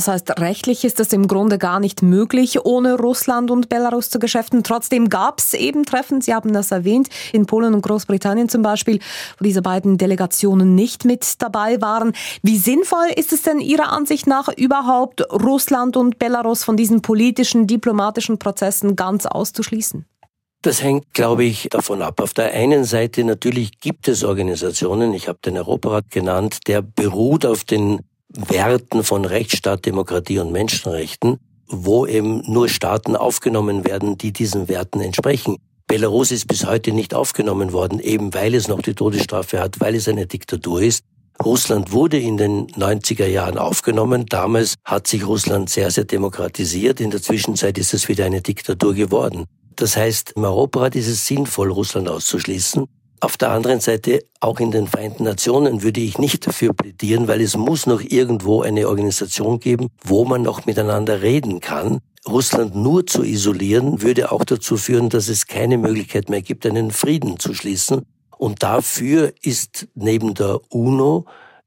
Das 0.00 0.08
heißt, 0.08 0.40
rechtlich 0.40 0.86
ist 0.86 0.98
es 0.98 1.12
im 1.12 1.28
Grunde 1.28 1.58
gar 1.58 1.78
nicht 1.78 2.00
möglich, 2.00 2.64
ohne 2.64 2.96
Russland 2.96 3.50
und 3.50 3.68
Belarus 3.68 4.08
zu 4.08 4.18
geschäften. 4.18 4.64
Trotzdem 4.64 5.10
gab 5.10 5.40
es 5.40 5.52
eben 5.52 5.84
Treffen, 5.84 6.22
Sie 6.22 6.32
haben 6.32 6.54
das 6.54 6.70
erwähnt, 6.70 7.10
in 7.34 7.44
Polen 7.44 7.74
und 7.74 7.82
Großbritannien 7.82 8.48
zum 8.48 8.62
Beispiel, 8.62 8.98
wo 9.36 9.44
diese 9.44 9.60
beiden 9.60 9.98
Delegationen 9.98 10.74
nicht 10.74 11.04
mit 11.04 11.42
dabei 11.42 11.82
waren. 11.82 12.14
Wie 12.42 12.56
sinnvoll 12.56 13.08
ist 13.14 13.34
es 13.34 13.42
denn 13.42 13.60
Ihrer 13.60 13.92
Ansicht 13.92 14.26
nach 14.26 14.48
überhaupt, 14.48 15.20
Russland 15.30 15.98
und 15.98 16.18
Belarus 16.18 16.64
von 16.64 16.78
diesen 16.78 17.02
politischen, 17.02 17.66
diplomatischen 17.66 18.38
Prozessen 18.38 18.96
ganz 18.96 19.26
auszuschließen? 19.26 20.06
Das 20.62 20.82
hängt, 20.82 21.12
glaube 21.12 21.44
ich, 21.44 21.68
davon 21.70 22.00
ab. 22.00 22.20
Auf 22.20 22.32
der 22.32 22.54
einen 22.54 22.84
Seite 22.84 23.22
natürlich 23.22 23.80
gibt 23.80 24.08
es 24.08 24.24
Organisationen, 24.24 25.12
ich 25.12 25.28
habe 25.28 25.40
den 25.44 25.58
Europarat 25.58 26.10
genannt, 26.10 26.60
der 26.68 26.80
beruht 26.80 27.44
auf 27.44 27.64
den 27.64 28.00
Werten 28.36 29.04
von 29.04 29.24
Rechtsstaat, 29.24 29.84
Demokratie 29.86 30.38
und 30.38 30.52
Menschenrechten, 30.52 31.38
wo 31.66 32.06
eben 32.06 32.42
nur 32.50 32.68
Staaten 32.68 33.16
aufgenommen 33.16 33.84
werden, 33.84 34.18
die 34.18 34.32
diesen 34.32 34.68
Werten 34.68 35.00
entsprechen. 35.00 35.56
Belarus 35.86 36.30
ist 36.30 36.46
bis 36.46 36.66
heute 36.66 36.92
nicht 36.92 37.14
aufgenommen 37.14 37.72
worden, 37.72 37.98
eben 37.98 38.32
weil 38.32 38.54
es 38.54 38.68
noch 38.68 38.80
die 38.80 38.94
Todesstrafe 38.94 39.60
hat, 39.60 39.80
weil 39.80 39.96
es 39.96 40.06
eine 40.06 40.26
Diktatur 40.26 40.82
ist. 40.82 41.02
Russland 41.44 41.90
wurde 41.90 42.18
in 42.18 42.36
den 42.36 42.68
90er 42.68 43.26
Jahren 43.26 43.58
aufgenommen. 43.58 44.26
Damals 44.26 44.74
hat 44.84 45.06
sich 45.06 45.26
Russland 45.26 45.70
sehr, 45.70 45.90
sehr 45.90 46.04
demokratisiert. 46.04 47.00
In 47.00 47.10
der 47.10 47.22
Zwischenzeit 47.22 47.78
ist 47.78 47.94
es 47.94 48.08
wieder 48.08 48.26
eine 48.26 48.42
Diktatur 48.42 48.94
geworden. 48.94 49.46
Das 49.74 49.96
heißt, 49.96 50.34
im 50.36 50.44
Europarat 50.44 50.94
ist 50.96 51.08
es 51.08 51.26
sinnvoll, 51.26 51.72
Russland 51.72 52.08
auszuschließen. 52.08 52.84
Auf 53.22 53.36
der 53.36 53.50
anderen 53.50 53.80
Seite, 53.80 54.24
auch 54.40 54.60
in 54.60 54.70
den 54.70 54.86
Vereinten 54.86 55.24
Nationen 55.24 55.82
würde 55.82 56.00
ich 56.00 56.16
nicht 56.16 56.46
dafür 56.46 56.72
plädieren, 56.72 57.28
weil 57.28 57.42
es 57.42 57.54
muss 57.54 57.86
noch 57.86 58.00
irgendwo 58.00 58.62
eine 58.62 58.88
Organisation 58.88 59.60
geben, 59.60 59.88
wo 60.02 60.24
man 60.24 60.40
noch 60.40 60.64
miteinander 60.64 61.20
reden 61.20 61.60
kann. 61.60 62.00
Russland 62.26 62.74
nur 62.74 63.06
zu 63.06 63.22
isolieren, 63.22 64.00
würde 64.00 64.32
auch 64.32 64.44
dazu 64.44 64.78
führen, 64.78 65.10
dass 65.10 65.28
es 65.28 65.46
keine 65.46 65.76
Möglichkeit 65.76 66.30
mehr 66.30 66.40
gibt, 66.40 66.64
einen 66.64 66.90
Frieden 66.90 67.38
zu 67.38 67.52
schließen. 67.52 68.06
Und 68.38 68.62
dafür 68.62 69.34
ist 69.42 69.88
neben 69.94 70.32
der 70.32 70.60
UNO 70.72 71.26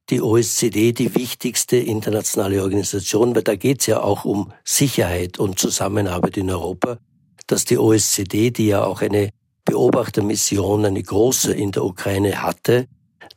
die 0.09 0.21
OSZE 0.23 0.71
die 0.71 1.13
wichtigste 1.13 1.77
internationale 1.77 2.63
Organisation, 2.63 3.35
weil 3.35 3.43
da 3.43 3.55
geht 3.55 3.81
es 3.81 3.85
ja 3.85 4.01
auch 4.01 4.25
um 4.25 4.51
Sicherheit 4.63 5.37
und 5.37 5.59
Zusammenarbeit 5.59 6.35
in 6.37 6.49
Europa, 6.49 6.97
dass 7.45 7.65
die 7.65 7.77
OSZE, 7.77 8.23
die 8.51 8.67
ja 8.67 8.83
auch 8.83 9.01
eine 9.01 9.29
Beobachtermission, 9.65 10.85
eine 10.85 11.01
große 11.01 11.53
in 11.53 11.71
der 11.71 11.83
Ukraine 11.83 12.41
hatte, 12.41 12.87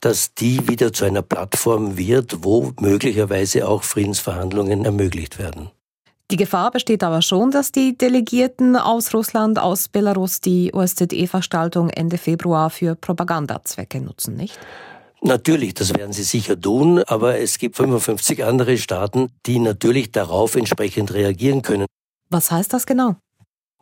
dass 0.00 0.34
die 0.34 0.68
wieder 0.68 0.92
zu 0.92 1.04
einer 1.04 1.22
Plattform 1.22 1.96
wird, 1.96 2.44
wo 2.44 2.72
möglicherweise 2.80 3.68
auch 3.68 3.82
Friedensverhandlungen 3.82 4.84
ermöglicht 4.84 5.38
werden. 5.38 5.70
Die 6.30 6.36
Gefahr 6.36 6.72
besteht 6.72 7.04
aber 7.04 7.22
schon, 7.22 7.52
dass 7.52 7.70
die 7.70 7.96
Delegierten 7.96 8.76
aus 8.76 9.14
Russland, 9.14 9.60
aus 9.60 9.88
Belarus 9.88 10.40
die 10.40 10.74
OSZE-Veranstaltung 10.74 11.88
Ende 11.90 12.18
Februar 12.18 12.68
für 12.70 12.96
Propagandazwecke 12.96 14.00
nutzen, 14.00 14.34
nicht? 14.34 14.58
Natürlich, 15.22 15.74
das 15.74 15.94
werden 15.94 16.12
sie 16.12 16.24
sicher 16.24 16.60
tun, 16.60 17.02
aber 17.04 17.38
es 17.38 17.58
gibt 17.58 17.76
55 17.76 18.44
andere 18.44 18.76
Staaten, 18.76 19.30
die 19.46 19.60
natürlich 19.60 20.10
darauf 20.10 20.56
entsprechend 20.56 21.14
reagieren 21.14 21.62
können. 21.62 21.86
Was 22.28 22.50
heißt 22.50 22.72
das 22.72 22.86
genau? 22.86 23.16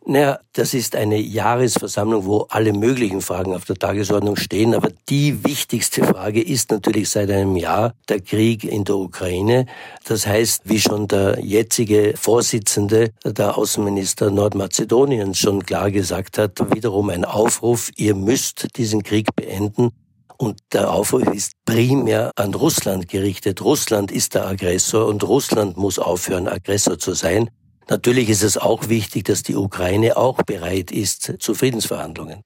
Naja, 0.07 0.39
das 0.53 0.75
ist 0.75 0.97
eine 0.97 1.17
Jahresversammlung, 1.17 2.27
wo 2.27 2.47
alle 2.51 2.75
möglichen 2.75 3.23
Fragen 3.23 3.55
auf 3.55 3.65
der 3.65 3.77
Tagesordnung 3.77 4.37
stehen. 4.37 4.75
Aber 4.75 4.91
die 5.09 5.45
wichtigste 5.45 6.05
Frage 6.05 6.43
ist 6.43 6.71
natürlich 6.71 7.09
seit 7.09 7.31
einem 7.31 7.57
Jahr 7.57 7.95
der 8.11 8.21
Krieg 8.21 8.65
in 8.65 8.85
der 8.85 8.97
Ukraine. 8.97 9.65
Das 10.05 10.27
heißt, 10.27 10.63
wie 10.67 10.79
schon 10.79 11.09
der 11.09 11.39
jetzige 11.41 12.13
Vorsitzende, 12.19 13.13
der 13.25 13.57
Außenminister 13.57 14.31
Nordmazedoniens 14.31 15.39
schon 15.39 15.65
klar 15.65 15.91
gesagt 15.91 16.37
hat, 16.37 16.75
wiederum 16.75 17.09
ein 17.09 17.25
Aufruf, 17.25 17.91
ihr 17.97 18.15
müsst 18.15 18.77
diesen 18.77 19.03
Krieg 19.03 19.35
beenden. 19.35 19.91
Und 20.37 20.59
der 20.75 20.93
Aufruf 20.93 21.23
ist 21.33 21.53
primär 21.65 22.31
an 22.37 22.53
Russland 22.53 23.09
gerichtet. 23.09 23.63
Russland 23.63 24.13
ist 24.13 24.35
der 24.35 24.47
Aggressor 24.47 25.07
und 25.07 25.25
Russland 25.25 25.79
muss 25.79 25.99
aufhören, 25.99 26.47
Aggressor 26.47 26.99
zu 26.99 27.15
sein. 27.15 27.49
Natürlich 27.89 28.31
ist 28.31 28.43
es 28.43 28.57
auch 28.57 28.89
wichtig, 28.89 29.25
dass 29.25 29.43
die 29.43 29.57
Ukraine 29.57 30.17
auch 30.17 30.43
bereit 30.43 30.91
ist 30.91 31.35
zu 31.39 31.55
Friedensverhandlungen. 31.55 32.41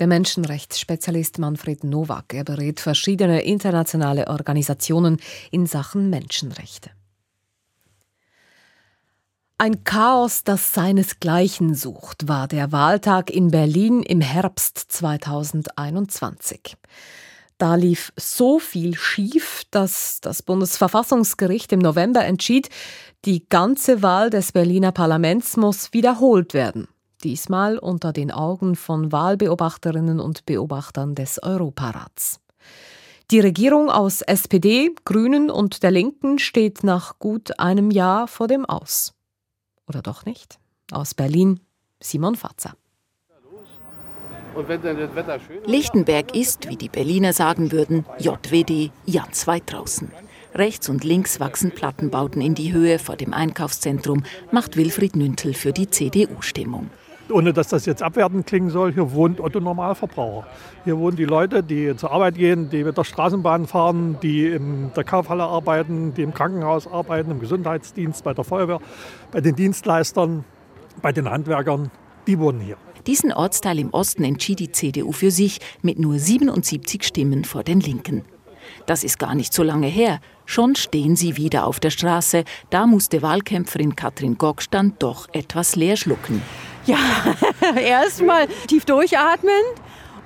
Der 0.00 0.08
Menschenrechtsspezialist 0.08 1.38
Manfred 1.38 1.84
Nowak, 1.84 2.34
er 2.34 2.42
berät 2.42 2.80
verschiedene 2.80 3.42
internationale 3.42 4.26
Organisationen 4.26 5.20
in 5.52 5.66
Sachen 5.66 6.10
Menschenrechte. 6.10 6.90
Ein 9.56 9.84
Chaos, 9.84 10.42
das 10.42 10.72
seinesgleichen 10.72 11.76
sucht, 11.76 12.26
war 12.26 12.48
der 12.48 12.72
Wahltag 12.72 13.30
in 13.30 13.52
Berlin 13.52 14.02
im 14.02 14.20
Herbst 14.20 14.78
2021. 14.88 16.76
Da 17.56 17.76
lief 17.76 18.12
so 18.16 18.58
viel 18.58 18.96
schief, 18.96 19.62
dass 19.70 20.20
das 20.20 20.42
Bundesverfassungsgericht 20.42 21.70
im 21.70 21.78
November 21.78 22.24
entschied, 22.24 22.68
die 23.24 23.48
ganze 23.48 24.02
Wahl 24.02 24.28
des 24.28 24.52
Berliner 24.52 24.92
Parlaments 24.92 25.56
muss 25.56 25.92
wiederholt 25.92 26.52
werden. 26.52 26.88
Diesmal 27.22 27.78
unter 27.78 28.12
den 28.12 28.30
Augen 28.30 28.76
von 28.76 29.12
Wahlbeobachterinnen 29.12 30.20
und 30.20 30.44
Beobachtern 30.44 31.14
des 31.14 31.42
Europarats. 31.42 32.40
Die 33.30 33.40
Regierung 33.40 33.88
aus 33.88 34.20
SPD, 34.20 34.94
Grünen 35.06 35.50
und 35.50 35.82
der 35.82 35.90
Linken 35.90 36.38
steht 36.38 36.84
nach 36.84 37.18
gut 37.18 37.58
einem 37.58 37.90
Jahr 37.90 38.28
vor 38.28 38.46
dem 38.46 38.66
Aus. 38.66 39.14
Oder 39.88 40.02
doch 40.02 40.26
nicht? 40.26 40.58
Aus 40.92 41.14
Berlin, 41.14 41.60
Simon 42.00 42.36
Fatzer. 42.36 42.74
Lichtenberg 45.64 46.36
ist, 46.36 46.68
wie 46.68 46.76
die 46.76 46.90
Berliner 46.90 47.32
sagen 47.32 47.72
würden, 47.72 48.04
JWD 48.18 48.92
ganz 49.10 49.46
weit 49.46 49.72
draußen. 49.72 50.12
Rechts 50.56 50.88
und 50.88 51.02
links 51.02 51.40
wachsen 51.40 51.72
Plattenbauten 51.72 52.40
in 52.40 52.54
die 52.54 52.72
Höhe 52.72 53.00
vor 53.00 53.16
dem 53.16 53.34
Einkaufszentrum, 53.34 54.22
macht 54.52 54.76
Wilfried 54.76 55.16
Nüntel 55.16 55.52
für 55.52 55.72
die 55.72 55.90
CDU 55.90 56.42
Stimmung. 56.42 56.90
Ohne 57.28 57.52
dass 57.52 57.68
das 57.68 57.86
jetzt 57.86 58.04
abwertend 58.04 58.46
klingen 58.46 58.70
soll, 58.70 58.92
hier 58.92 59.10
wohnt 59.10 59.40
Otto 59.40 59.58
Normalverbraucher. 59.58 60.46
Hier 60.84 60.96
wohnen 60.96 61.16
die 61.16 61.24
Leute, 61.24 61.64
die 61.64 61.96
zur 61.96 62.12
Arbeit 62.12 62.36
gehen, 62.36 62.70
die 62.70 62.84
mit 62.84 62.96
der 62.96 63.02
Straßenbahn 63.02 63.66
fahren, 63.66 64.18
die 64.22 64.46
in 64.46 64.92
der 64.94 65.02
Kaufhalle 65.02 65.42
arbeiten, 65.42 66.14
die 66.14 66.22
im 66.22 66.32
Krankenhaus 66.32 66.86
arbeiten, 66.86 67.32
im 67.32 67.40
Gesundheitsdienst, 67.40 68.22
bei 68.22 68.32
der 68.32 68.44
Feuerwehr, 68.44 68.78
bei 69.32 69.40
den 69.40 69.56
Dienstleistern, 69.56 70.44
bei 71.02 71.10
den 71.10 71.28
Handwerkern. 71.28 71.90
Die 72.28 72.38
wohnen 72.38 72.60
hier. 72.60 72.76
Diesen 73.08 73.32
Ortsteil 73.32 73.80
im 73.80 73.90
Osten 73.90 74.22
entschied 74.22 74.60
die 74.60 74.70
CDU 74.70 75.10
für 75.10 75.32
sich 75.32 75.58
mit 75.82 75.98
nur 75.98 76.16
77 76.16 77.02
Stimmen 77.02 77.44
vor 77.44 77.64
den 77.64 77.80
Linken. 77.80 78.22
Das 78.86 79.04
ist 79.04 79.18
gar 79.18 79.34
nicht 79.34 79.52
so 79.52 79.62
lange 79.62 79.86
her. 79.86 80.20
Schon 80.46 80.76
stehen 80.76 81.16
sie 81.16 81.36
wieder 81.36 81.66
auf 81.66 81.80
der 81.80 81.90
Straße. 81.90 82.44
Da 82.70 82.86
musste 82.86 83.22
Wahlkämpferin 83.22 83.96
Katrin 83.96 84.38
Gock 84.38 84.62
dann 84.70 84.94
doch 84.98 85.28
etwas 85.32 85.76
leer 85.76 85.96
schlucken. 85.96 86.42
Ja, 86.86 86.98
erstmal 87.76 88.46
tief 88.66 88.84
durchatmen 88.84 89.62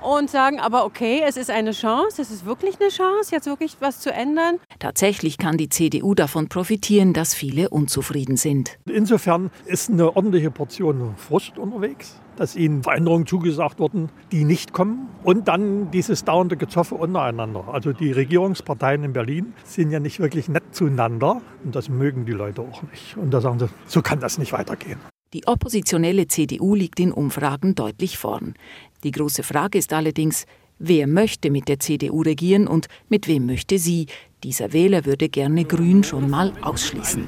und 0.01 0.29
sagen, 0.29 0.59
aber 0.59 0.85
okay, 0.85 1.21
es 1.25 1.37
ist 1.37 1.49
eine 1.49 1.71
Chance, 1.71 2.21
es 2.21 2.31
ist 2.31 2.45
wirklich 2.45 2.79
eine 2.79 2.89
Chance, 2.89 3.31
jetzt 3.31 3.47
wirklich 3.47 3.77
was 3.79 3.99
zu 3.99 4.11
ändern. 4.11 4.59
Tatsächlich 4.79 5.37
kann 5.37 5.57
die 5.57 5.69
CDU 5.69 6.15
davon 6.15 6.49
profitieren, 6.49 7.13
dass 7.13 7.33
viele 7.33 7.69
unzufrieden 7.69 8.37
sind. 8.37 8.77
Insofern 8.85 9.51
ist 9.65 9.89
eine 9.89 10.15
ordentliche 10.15 10.51
Portion 10.51 11.15
Frust 11.17 11.57
unterwegs 11.57 12.19
dass 12.39 12.55
ihnen 12.55 12.83
Veränderungen 12.83 13.27
zugesagt 13.27 13.79
wurden, 13.79 14.09
die 14.31 14.45
nicht 14.45 14.71
kommen. 14.71 15.09
Und 15.23 15.49
dann 15.49 15.91
dieses 15.91 16.23
dauernde 16.23 16.55
Gezoffe 16.55 16.95
untereinander. 16.95 17.65
Also 17.67 17.91
die 17.91 18.13
Regierungsparteien 18.13 19.03
in 19.03 19.13
Berlin 19.13 19.53
sind 19.65 19.91
ja 19.91 19.99
nicht 19.99 20.21
wirklich 20.21 20.47
nett 20.47 20.63
zueinander. 20.71 21.41
Und 21.65 21.75
das 21.75 21.89
mögen 21.89 22.25
die 22.25 22.31
Leute 22.31 22.61
auch 22.61 22.81
nicht. 22.83 23.17
Und 23.17 23.31
da 23.31 23.41
sagen 23.41 23.59
sie, 23.59 23.67
so 23.85 24.01
kann 24.01 24.21
das 24.21 24.37
nicht 24.37 24.53
weitergehen. 24.53 24.99
Die 25.33 25.45
oppositionelle 25.45 26.27
CDU 26.27 26.73
liegt 26.73 26.99
in 26.99 27.11
Umfragen 27.11 27.75
deutlich 27.75 28.17
vorn. 28.17 28.55
Die 29.03 29.11
große 29.11 29.43
Frage 29.43 29.77
ist 29.77 29.93
allerdings, 29.93 30.45
wer 30.77 31.07
möchte 31.07 31.51
mit 31.51 31.67
der 31.67 31.79
CDU 31.79 32.21
regieren 32.21 32.67
und 32.67 32.87
mit 33.07 33.27
wem 33.27 33.45
möchte 33.45 33.79
sie? 33.79 34.07
Dieser 34.43 34.73
Wähler 34.73 35.05
würde 35.05 35.29
gerne 35.29 35.65
Grün 35.65 36.03
schon 36.03 36.29
mal 36.29 36.53
ausschließen. 36.61 37.27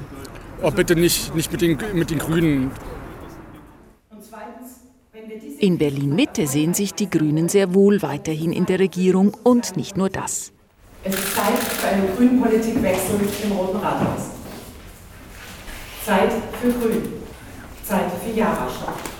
Oh, 0.62 0.70
bitte 0.70 0.94
nicht, 0.94 1.34
nicht 1.34 1.50
mit, 1.50 1.60
den, 1.60 1.78
mit 1.94 2.10
den 2.10 2.18
Grünen. 2.18 2.70
In 5.58 5.78
Berlin-Mitte 5.78 6.46
sehen 6.46 6.74
sich 6.74 6.94
die 6.94 7.08
Grünen 7.08 7.48
sehr 7.48 7.74
wohl 7.74 8.02
weiterhin 8.02 8.52
in 8.52 8.66
der 8.66 8.78
Regierung 8.80 9.36
und 9.44 9.76
nicht 9.76 9.96
nur 9.96 10.08
das. 10.08 10.52
Es 11.04 11.14
ist 11.14 11.34
Zeit 11.34 11.58
für 11.58 11.88
einen 11.88 12.16
grünen 12.16 12.40
Politikwechsel 12.40 13.20
im 13.44 13.52
Roten 13.52 13.78
Rathaus. 13.78 14.30
Zeit 16.04 16.32
für 16.60 16.72
Grün. 16.72 17.02
Zeit 17.84 18.10
für 18.24 18.36
Jarasch. 18.36 19.11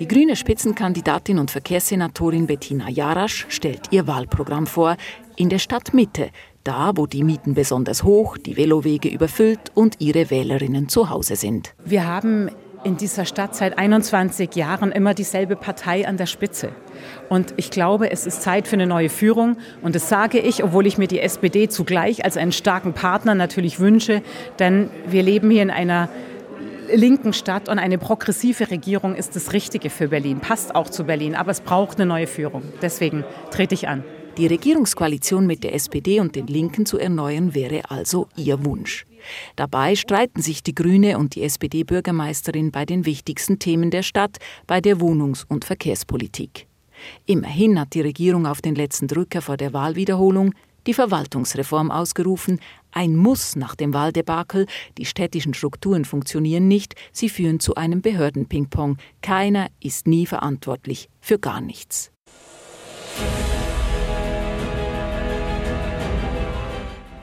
Die 0.00 0.08
grüne 0.08 0.34
Spitzenkandidatin 0.34 1.38
und 1.38 1.50
Verkehrssenatorin 1.50 2.46
Bettina 2.46 2.88
Jarasch 2.88 3.44
stellt 3.50 3.88
ihr 3.90 4.06
Wahlprogramm 4.06 4.66
vor 4.66 4.96
in 5.36 5.50
der 5.50 5.58
Stadtmitte, 5.58 6.30
da 6.64 6.92
wo 6.94 7.06
die 7.06 7.22
Mieten 7.22 7.52
besonders 7.52 8.02
hoch, 8.02 8.38
die 8.38 8.56
Velowege 8.56 9.10
überfüllt 9.10 9.60
und 9.74 9.96
ihre 9.98 10.30
Wählerinnen 10.30 10.88
zu 10.88 11.10
Hause 11.10 11.36
sind. 11.36 11.74
Wir 11.84 12.06
haben 12.06 12.48
in 12.82 12.96
dieser 12.96 13.26
Stadt 13.26 13.54
seit 13.54 13.76
21 13.76 14.54
Jahren 14.56 14.90
immer 14.90 15.12
dieselbe 15.12 15.54
Partei 15.54 16.08
an 16.08 16.16
der 16.16 16.24
Spitze. 16.24 16.70
Und 17.28 17.52
ich 17.58 17.70
glaube, 17.70 18.10
es 18.10 18.26
ist 18.26 18.40
Zeit 18.40 18.68
für 18.68 18.76
eine 18.76 18.86
neue 18.86 19.10
Führung. 19.10 19.58
Und 19.82 19.94
das 19.94 20.08
sage 20.08 20.38
ich, 20.38 20.64
obwohl 20.64 20.86
ich 20.86 20.96
mir 20.96 21.08
die 21.08 21.20
SPD 21.20 21.68
zugleich 21.68 22.24
als 22.24 22.38
einen 22.38 22.52
starken 22.52 22.94
Partner 22.94 23.34
natürlich 23.34 23.80
wünsche. 23.80 24.22
Denn 24.58 24.88
wir 25.06 25.22
leben 25.22 25.50
hier 25.50 25.62
in 25.62 25.70
einer 25.70 26.08
linken 26.94 27.32
Stadt 27.32 27.68
und 27.68 27.78
eine 27.78 27.98
progressive 27.98 28.70
Regierung 28.70 29.14
ist 29.14 29.36
das 29.36 29.52
Richtige 29.52 29.90
für 29.90 30.08
Berlin, 30.08 30.40
passt 30.40 30.74
auch 30.74 30.88
zu 30.88 31.04
Berlin. 31.04 31.34
Aber 31.34 31.50
es 31.50 31.60
braucht 31.60 31.98
eine 31.98 32.06
neue 32.06 32.26
Führung. 32.26 32.62
Deswegen 32.82 33.24
trete 33.50 33.74
ich 33.74 33.88
an. 33.88 34.04
Die 34.36 34.46
Regierungskoalition 34.46 35.46
mit 35.46 35.64
der 35.64 35.74
SPD 35.74 36.20
und 36.20 36.36
den 36.36 36.46
Linken 36.46 36.86
zu 36.86 36.98
erneuern 36.98 37.54
wäre 37.54 37.90
also 37.90 38.28
ihr 38.36 38.64
Wunsch. 38.64 39.04
Dabei 39.56 39.96
streiten 39.96 40.40
sich 40.40 40.62
die 40.62 40.74
Grüne 40.74 41.18
und 41.18 41.34
die 41.34 41.42
SPD-Bürgermeisterin 41.42 42.70
bei 42.70 42.86
den 42.86 43.04
wichtigsten 43.04 43.58
Themen 43.58 43.90
der 43.90 44.02
Stadt, 44.02 44.38
bei 44.66 44.80
der 44.80 45.00
Wohnungs- 45.00 45.44
und 45.46 45.64
Verkehrspolitik. 45.64 46.66
Immerhin 47.26 47.78
hat 47.78 47.94
die 47.94 48.00
Regierung 48.00 48.46
auf 48.46 48.62
den 48.62 48.74
letzten 48.74 49.08
Drücker 49.08 49.42
vor 49.42 49.56
der 49.56 49.72
Wahlwiederholung 49.72 50.54
die 50.86 50.94
Verwaltungsreform 50.94 51.90
ausgerufen, 51.90 52.60
ein 52.92 53.16
Muss 53.16 53.56
nach 53.56 53.74
dem 53.74 53.94
Wahldebakel, 53.94 54.66
die 54.98 55.04
städtischen 55.04 55.54
Strukturen 55.54 56.04
funktionieren 56.04 56.68
nicht, 56.68 56.94
sie 57.12 57.28
führen 57.28 57.60
zu 57.60 57.74
einem 57.74 58.02
Behördenpingpong, 58.02 58.98
keiner 59.22 59.68
ist 59.80 60.06
nie 60.06 60.26
verantwortlich 60.26 61.08
für 61.20 61.38
gar 61.38 61.60
nichts. 61.60 62.10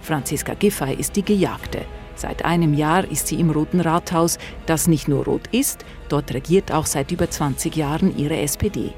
Franziska 0.01 0.53
Giffey 0.53 0.93
ist 0.95 1.17
die 1.17 1.23
Gejagte. 1.23 1.85
Seit 2.15 2.45
einem 2.45 2.73
Jahr 2.73 3.09
ist 3.11 3.27
sie 3.27 3.39
im 3.39 3.51
Roten 3.51 3.81
Rathaus, 3.81 4.39
das 4.65 4.87
nicht 4.87 5.07
nur 5.07 5.25
rot 5.25 5.47
ist, 5.51 5.85
dort 6.09 6.33
regiert 6.33 6.71
auch 6.71 6.85
seit 6.85 7.11
über 7.11 7.29
20 7.29 7.75
Jahren 7.75 8.17
ihre 8.17 8.37
SPD. 8.37 8.93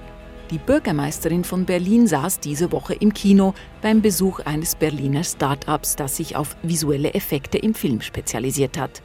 Die 0.51 0.57
Bürgermeisterin 0.57 1.43
von 1.43 1.65
Berlin 1.65 2.07
saß 2.07 2.39
diese 2.39 2.71
Woche 2.71 2.95
im 2.95 3.13
Kino 3.13 3.53
beim 3.83 4.01
Besuch 4.01 4.39
eines 4.39 4.73
Berliner 4.73 5.23
Start-ups, 5.23 5.95
das 5.95 6.17
sich 6.17 6.35
auf 6.35 6.57
visuelle 6.63 7.13
Effekte 7.13 7.59
im 7.59 7.75
Film 7.75 8.01
spezialisiert 8.01 8.77
hat. 8.77 9.03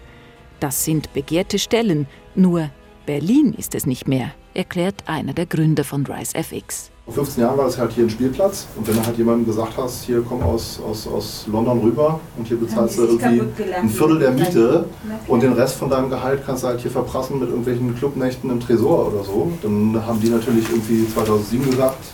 Das 0.58 0.86
sind 0.86 1.12
begehrte 1.12 1.58
Stellen, 1.58 2.06
nur 2.34 2.70
Berlin 3.04 3.52
ist 3.52 3.74
es 3.74 3.84
nicht 3.84 4.08
mehr, 4.08 4.30
erklärt 4.54 5.06
einer 5.06 5.34
der 5.34 5.44
Gründer 5.44 5.84
von 5.84 6.06
Rise 6.06 6.34
FX. 6.34 6.93
Vor 7.04 7.12
15 7.12 7.42
Jahren 7.42 7.58
war 7.58 7.66
das 7.66 7.76
halt 7.76 7.92
hier 7.92 8.04
ein 8.04 8.10
Spielplatz 8.10 8.66
und 8.76 8.88
wenn 8.88 8.96
du 8.96 9.04
halt 9.04 9.18
jemandem 9.18 9.44
gesagt 9.44 9.74
hast, 9.76 10.04
hier 10.04 10.24
komm 10.26 10.42
aus, 10.42 10.80
aus, 10.80 11.06
aus 11.06 11.44
London 11.46 11.80
rüber 11.80 12.18
und 12.38 12.48
hier 12.48 12.58
bezahlst 12.58 12.96
du 12.96 13.02
irgendwie 13.02 13.42
ein 13.74 13.90
Viertel 13.90 14.20
der 14.20 14.30
Miete 14.30 14.86
und 15.28 15.42
den 15.42 15.52
Rest 15.52 15.76
von 15.76 15.90
deinem 15.90 16.08
Gehalt 16.08 16.42
kannst 16.46 16.62
du 16.62 16.68
halt 16.68 16.80
hier 16.80 16.90
verprassen 16.90 17.38
mit 17.40 17.50
irgendwelchen 17.50 17.94
Clubnächten 17.94 18.50
im 18.50 18.58
Tresor 18.58 19.12
oder 19.12 19.22
so, 19.22 19.52
dann 19.62 20.02
haben 20.06 20.18
die 20.18 20.30
natürlich 20.30 20.66
irgendwie 20.70 21.06
2007 21.06 21.70
gesagt, 21.72 22.04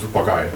super 0.00 0.24
geil. 0.24 0.52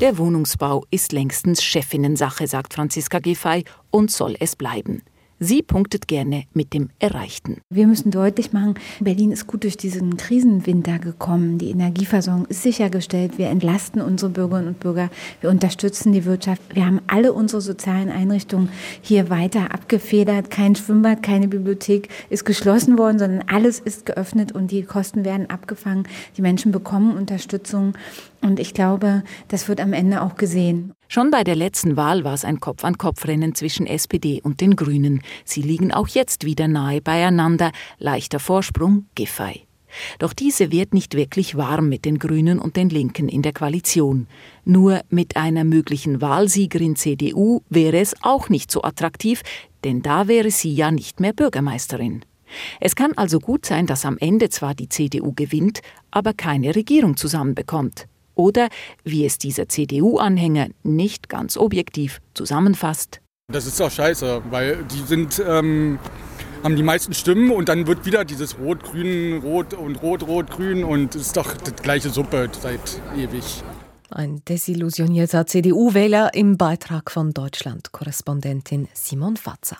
Der 0.00 0.16
Wohnungsbau 0.18 0.84
ist 0.92 1.12
längstens 1.12 1.64
Chefinnensache, 1.64 2.46
sagt 2.46 2.74
Franziska 2.74 3.18
Giffey, 3.18 3.64
und 3.90 4.12
soll 4.12 4.36
es 4.38 4.54
bleiben. 4.54 5.02
Sie 5.38 5.62
punktet 5.62 6.08
gerne 6.08 6.44
mit 6.54 6.72
dem 6.72 6.88
Erreichten. 6.98 7.60
Wir 7.68 7.86
müssen 7.86 8.10
deutlich 8.10 8.54
machen, 8.54 8.74
Berlin 9.00 9.32
ist 9.32 9.46
gut 9.46 9.64
durch 9.64 9.76
diesen 9.76 10.16
Krisenwinter 10.16 10.98
gekommen. 10.98 11.58
Die 11.58 11.68
Energieversorgung 11.68 12.46
ist 12.46 12.62
sichergestellt. 12.62 13.36
Wir 13.36 13.48
entlasten 13.48 14.00
unsere 14.00 14.30
Bürgerinnen 14.30 14.68
und 14.68 14.80
Bürger. 14.80 15.10
Wir 15.42 15.50
unterstützen 15.50 16.12
die 16.12 16.24
Wirtschaft. 16.24 16.62
Wir 16.72 16.86
haben 16.86 17.02
alle 17.06 17.34
unsere 17.34 17.60
sozialen 17.60 18.08
Einrichtungen 18.08 18.70
hier 19.02 19.28
weiter 19.28 19.74
abgefedert. 19.74 20.50
Kein 20.50 20.74
Schwimmbad, 20.74 21.22
keine 21.22 21.48
Bibliothek 21.48 22.08
ist 22.30 22.46
geschlossen 22.46 22.96
worden, 22.96 23.18
sondern 23.18 23.44
alles 23.46 23.78
ist 23.78 24.06
geöffnet 24.06 24.52
und 24.52 24.70
die 24.70 24.84
Kosten 24.84 25.26
werden 25.26 25.50
abgefangen. 25.50 26.08
Die 26.38 26.42
Menschen 26.42 26.72
bekommen 26.72 27.14
Unterstützung. 27.14 27.92
Und 28.40 28.58
ich 28.58 28.72
glaube, 28.72 29.22
das 29.48 29.68
wird 29.68 29.80
am 29.80 29.92
Ende 29.92 30.22
auch 30.22 30.36
gesehen. 30.36 30.92
Schon 31.08 31.30
bei 31.30 31.44
der 31.44 31.54
letzten 31.54 31.96
Wahl 31.96 32.24
war 32.24 32.34
es 32.34 32.44
ein 32.44 32.58
Kopf-an-Kopf-Rennen 32.58 33.54
zwischen 33.54 33.86
SPD 33.86 34.40
und 34.42 34.60
den 34.60 34.74
Grünen. 34.74 35.22
Sie 35.44 35.62
liegen 35.62 35.92
auch 35.92 36.08
jetzt 36.08 36.44
wieder 36.44 36.66
nahe 36.66 37.00
beieinander. 37.00 37.70
Leichter 37.98 38.40
Vorsprung, 38.40 39.06
Giffey. 39.14 39.66
Doch 40.18 40.32
diese 40.32 40.72
wird 40.72 40.94
nicht 40.94 41.14
wirklich 41.14 41.56
warm 41.56 41.88
mit 41.88 42.04
den 42.04 42.18
Grünen 42.18 42.58
und 42.58 42.76
den 42.76 42.90
Linken 42.90 43.28
in 43.28 43.42
der 43.42 43.52
Koalition. 43.52 44.26
Nur 44.64 45.00
mit 45.08 45.36
einer 45.36 45.64
möglichen 45.64 46.20
Wahlsiegerin 46.20 46.96
CDU 46.96 47.62
wäre 47.70 47.98
es 47.98 48.14
auch 48.22 48.48
nicht 48.48 48.70
so 48.70 48.82
attraktiv, 48.82 49.42
denn 49.84 50.02
da 50.02 50.26
wäre 50.26 50.50
sie 50.50 50.74
ja 50.74 50.90
nicht 50.90 51.20
mehr 51.20 51.32
Bürgermeisterin. 51.32 52.24
Es 52.80 52.94
kann 52.94 53.12
also 53.16 53.38
gut 53.38 53.64
sein, 53.64 53.86
dass 53.86 54.04
am 54.04 54.18
Ende 54.18 54.50
zwar 54.50 54.74
die 54.74 54.88
CDU 54.88 55.32
gewinnt, 55.34 55.80
aber 56.10 56.32
keine 56.32 56.74
Regierung 56.74 57.16
zusammenbekommt 57.16 58.06
oder 58.36 58.68
wie 59.02 59.26
es 59.26 59.38
dieser 59.38 59.68
CDU-Anhänger 59.68 60.68
nicht 60.84 61.28
ganz 61.28 61.56
objektiv 61.56 62.20
zusammenfasst. 62.34 63.20
Das 63.52 63.66
ist 63.66 63.80
doch 63.80 63.90
scheiße, 63.90 64.42
weil 64.50 64.84
die 64.84 65.02
sind, 65.02 65.42
ähm, 65.44 65.98
haben 66.62 66.76
die 66.76 66.82
meisten 66.82 67.14
Stimmen 67.14 67.50
und 67.50 67.68
dann 67.68 67.86
wird 67.86 68.04
wieder 68.06 68.24
dieses 68.24 68.58
Rot-Grün, 68.58 69.38
Rot 69.38 69.74
und 69.74 70.02
Rot-Rot-Grün 70.02 70.84
und 70.84 71.14
es 71.14 71.28
ist 71.28 71.36
doch 71.36 71.56
die 71.56 71.70
gleiche 71.70 72.10
Suppe 72.10 72.48
seit 72.60 73.00
ewig. 73.16 73.62
Ein 74.10 74.42
desillusionierter 74.48 75.46
CDU-Wähler 75.46 76.34
im 76.34 76.56
Beitrag 76.56 77.10
von 77.10 77.32
Deutschland-Korrespondentin 77.32 78.88
Simon 78.94 79.36
Fatzer. 79.36 79.78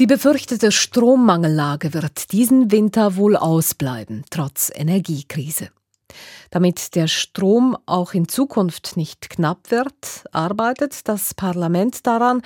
Die 0.00 0.06
befürchtete 0.06 0.72
Strommangellage 0.72 1.92
wird 1.92 2.32
diesen 2.32 2.70
Winter 2.70 3.16
wohl 3.16 3.36
ausbleiben, 3.36 4.24
trotz 4.30 4.72
Energiekrise. 4.74 5.68
Damit 6.50 6.94
der 6.94 7.06
Strom 7.06 7.76
auch 7.84 8.14
in 8.14 8.26
Zukunft 8.26 8.96
nicht 8.96 9.28
knapp 9.28 9.70
wird, 9.70 10.24
arbeitet 10.32 11.06
das 11.06 11.34
Parlament 11.34 12.06
daran, 12.06 12.40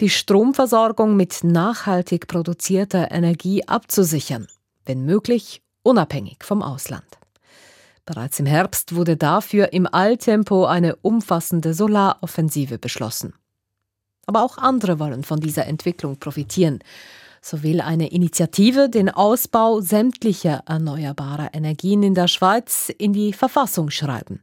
die 0.00 0.08
Stromversorgung 0.08 1.14
mit 1.14 1.44
nachhaltig 1.44 2.26
produzierter 2.26 3.12
Energie 3.12 3.68
abzusichern, 3.68 4.46
wenn 4.86 5.04
möglich 5.04 5.60
unabhängig 5.82 6.38
vom 6.42 6.62
Ausland. 6.62 7.18
Bereits 8.06 8.40
im 8.40 8.46
Herbst 8.46 8.94
wurde 8.94 9.18
dafür 9.18 9.74
im 9.74 9.86
Alltempo 9.86 10.64
eine 10.64 10.96
umfassende 10.96 11.74
Solaroffensive 11.74 12.78
beschlossen. 12.78 13.34
Aber 14.26 14.42
auch 14.42 14.58
andere 14.58 14.98
wollen 14.98 15.24
von 15.24 15.40
dieser 15.40 15.66
Entwicklung 15.66 16.18
profitieren. 16.18 16.80
So 17.42 17.62
will 17.62 17.80
eine 17.80 18.10
Initiative 18.10 18.88
den 18.88 19.10
Ausbau 19.10 19.80
sämtlicher 19.80 20.62
erneuerbarer 20.66 21.50
Energien 21.52 22.02
in 22.02 22.14
der 22.14 22.28
Schweiz 22.28 22.90
in 22.96 23.12
die 23.12 23.32
Verfassung 23.32 23.90
schreiben. 23.90 24.42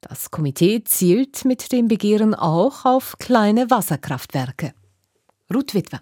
Das 0.00 0.30
Komitee 0.30 0.84
zielt 0.84 1.44
mit 1.44 1.72
dem 1.72 1.88
Begehren 1.88 2.34
auch 2.34 2.84
auf 2.84 3.16
kleine 3.18 3.70
Wasserkraftwerke. 3.70 4.72
Ruth 5.52 5.74
Witwer. 5.74 6.00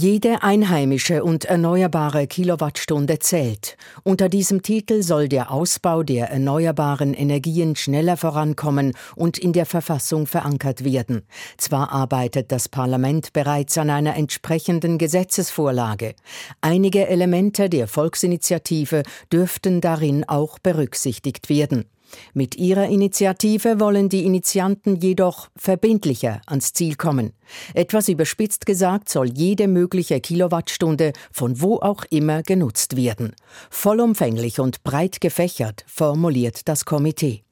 Jede 0.00 0.44
einheimische 0.44 1.24
und 1.24 1.46
erneuerbare 1.46 2.28
Kilowattstunde 2.28 3.18
zählt. 3.18 3.76
Unter 4.04 4.28
diesem 4.28 4.62
Titel 4.62 5.02
soll 5.02 5.28
der 5.28 5.50
Ausbau 5.50 6.04
der 6.04 6.30
erneuerbaren 6.30 7.14
Energien 7.14 7.74
schneller 7.74 8.16
vorankommen 8.16 8.92
und 9.16 9.38
in 9.38 9.52
der 9.52 9.66
Verfassung 9.66 10.28
verankert 10.28 10.84
werden. 10.84 11.22
Zwar 11.56 11.90
arbeitet 11.90 12.52
das 12.52 12.68
Parlament 12.68 13.32
bereits 13.32 13.76
an 13.76 13.90
einer 13.90 14.14
entsprechenden 14.14 14.98
Gesetzesvorlage. 14.98 16.14
Einige 16.60 17.08
Elemente 17.08 17.68
der 17.68 17.88
Volksinitiative 17.88 19.02
dürften 19.32 19.80
darin 19.80 20.22
auch 20.28 20.60
berücksichtigt 20.60 21.48
werden. 21.48 21.86
Mit 22.34 22.56
ihrer 22.56 22.86
Initiative 22.86 23.80
wollen 23.80 24.08
die 24.08 24.24
Initianten 24.24 24.96
jedoch 24.96 25.48
verbindlicher 25.56 26.40
ans 26.46 26.72
Ziel 26.72 26.96
kommen. 26.96 27.32
Etwas 27.74 28.08
überspitzt 28.08 28.66
gesagt 28.66 29.08
soll 29.08 29.28
jede 29.28 29.68
mögliche 29.68 30.20
Kilowattstunde 30.20 31.12
von 31.32 31.60
wo 31.60 31.76
auch 31.76 32.04
immer 32.10 32.42
genutzt 32.42 32.96
werden. 32.96 33.34
Vollumfänglich 33.70 34.60
und 34.60 34.82
breit 34.82 35.20
gefächert 35.20 35.84
formuliert 35.86 36.68
das 36.68 36.84
Komitee. 36.84 37.42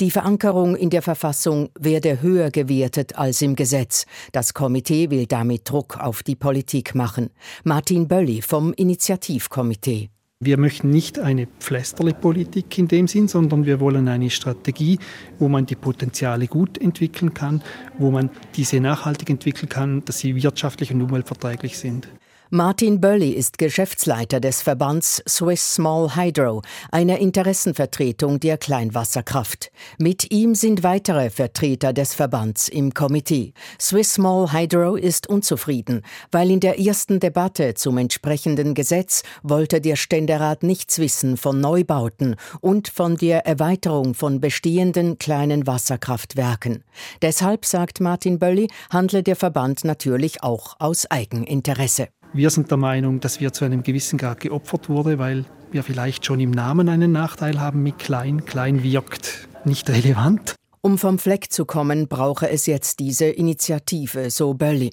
Die 0.00 0.10
Verankerung 0.10 0.76
in 0.76 0.90
der 0.90 1.02
Verfassung 1.02 1.70
werde 1.78 2.22
höher 2.22 2.50
gewertet 2.50 3.16
als 3.16 3.42
im 3.42 3.54
Gesetz. 3.56 4.06
Das 4.32 4.54
Komitee 4.54 5.10
will 5.10 5.26
damit 5.26 5.68
Druck 5.68 5.98
auf 5.98 6.22
die 6.22 6.36
Politik 6.36 6.94
machen. 6.94 7.30
Martin 7.64 8.08
Bölli 8.08 8.42
vom 8.42 8.72
Initiativkomitee. 8.72 10.10
Wir 10.42 10.56
möchten 10.56 10.88
nicht 10.88 11.18
eine 11.18 11.46
Pflästerle-Politik 11.46 12.78
in 12.78 12.88
dem 12.88 13.08
Sinn, 13.08 13.28
sondern 13.28 13.66
wir 13.66 13.78
wollen 13.78 14.08
eine 14.08 14.30
Strategie, 14.30 14.98
wo 15.38 15.50
man 15.50 15.66
die 15.66 15.74
Potenziale 15.74 16.46
gut 16.46 16.78
entwickeln 16.78 17.34
kann, 17.34 17.62
wo 17.98 18.10
man 18.10 18.30
diese 18.56 18.80
nachhaltig 18.80 19.28
entwickeln 19.28 19.68
kann, 19.68 20.02
dass 20.06 20.20
sie 20.20 20.42
wirtschaftlich 20.42 20.94
und 20.94 21.02
umweltverträglich 21.02 21.76
sind. 21.76 22.08
Martin 22.52 23.00
Bölli 23.00 23.30
ist 23.30 23.58
Geschäftsleiter 23.58 24.40
des 24.40 24.60
Verbands 24.60 25.22
Swiss 25.28 25.76
Small 25.76 26.16
Hydro, 26.16 26.62
einer 26.90 27.18
Interessenvertretung 27.18 28.40
der 28.40 28.58
Kleinwasserkraft. 28.58 29.70
Mit 29.98 30.32
ihm 30.32 30.56
sind 30.56 30.82
weitere 30.82 31.30
Vertreter 31.30 31.92
des 31.92 32.12
Verbands 32.14 32.66
im 32.66 32.92
Komitee. 32.92 33.52
Swiss 33.80 34.14
Small 34.14 34.52
Hydro 34.52 34.96
ist 34.96 35.28
unzufrieden, 35.28 36.02
weil 36.32 36.50
in 36.50 36.58
der 36.58 36.80
ersten 36.80 37.20
Debatte 37.20 37.74
zum 37.74 37.98
entsprechenden 37.98 38.74
Gesetz 38.74 39.22
wollte 39.44 39.80
der 39.80 39.94
Ständerat 39.94 40.64
nichts 40.64 40.98
wissen 40.98 41.36
von 41.36 41.60
Neubauten 41.60 42.34
und 42.60 42.88
von 42.88 43.16
der 43.16 43.46
Erweiterung 43.46 44.14
von 44.14 44.40
bestehenden 44.40 45.18
kleinen 45.18 45.68
Wasserkraftwerken. 45.68 46.82
Deshalb, 47.22 47.64
sagt 47.64 48.00
Martin 48.00 48.40
Bölli, 48.40 48.66
handle 48.90 49.22
der 49.22 49.36
Verband 49.36 49.84
natürlich 49.84 50.42
auch 50.42 50.74
aus 50.80 51.08
Eigeninteresse. 51.08 52.08
Wir 52.32 52.50
sind 52.50 52.70
der 52.70 52.78
Meinung, 52.78 53.18
dass 53.18 53.40
wir 53.40 53.52
zu 53.52 53.64
einem 53.64 53.82
gewissen 53.82 54.16
Grad 54.16 54.38
geopfert 54.40 54.88
wurde, 54.88 55.18
weil 55.18 55.44
wir 55.72 55.82
vielleicht 55.82 56.24
schon 56.24 56.38
im 56.38 56.52
Namen 56.52 56.88
einen 56.88 57.10
Nachteil 57.10 57.60
haben 57.60 57.82
mit 57.82 57.98
klein. 57.98 58.44
Klein 58.44 58.84
wirkt 58.84 59.48
nicht 59.64 59.90
relevant. 59.90 60.54
Um 60.80 60.96
vom 60.96 61.18
Fleck 61.18 61.52
zu 61.52 61.66
kommen, 61.66 62.08
brauche 62.08 62.48
es 62.48 62.66
jetzt 62.66 63.00
diese 63.00 63.26
Initiative, 63.26 64.30
so 64.30 64.54
Bölli. 64.54 64.90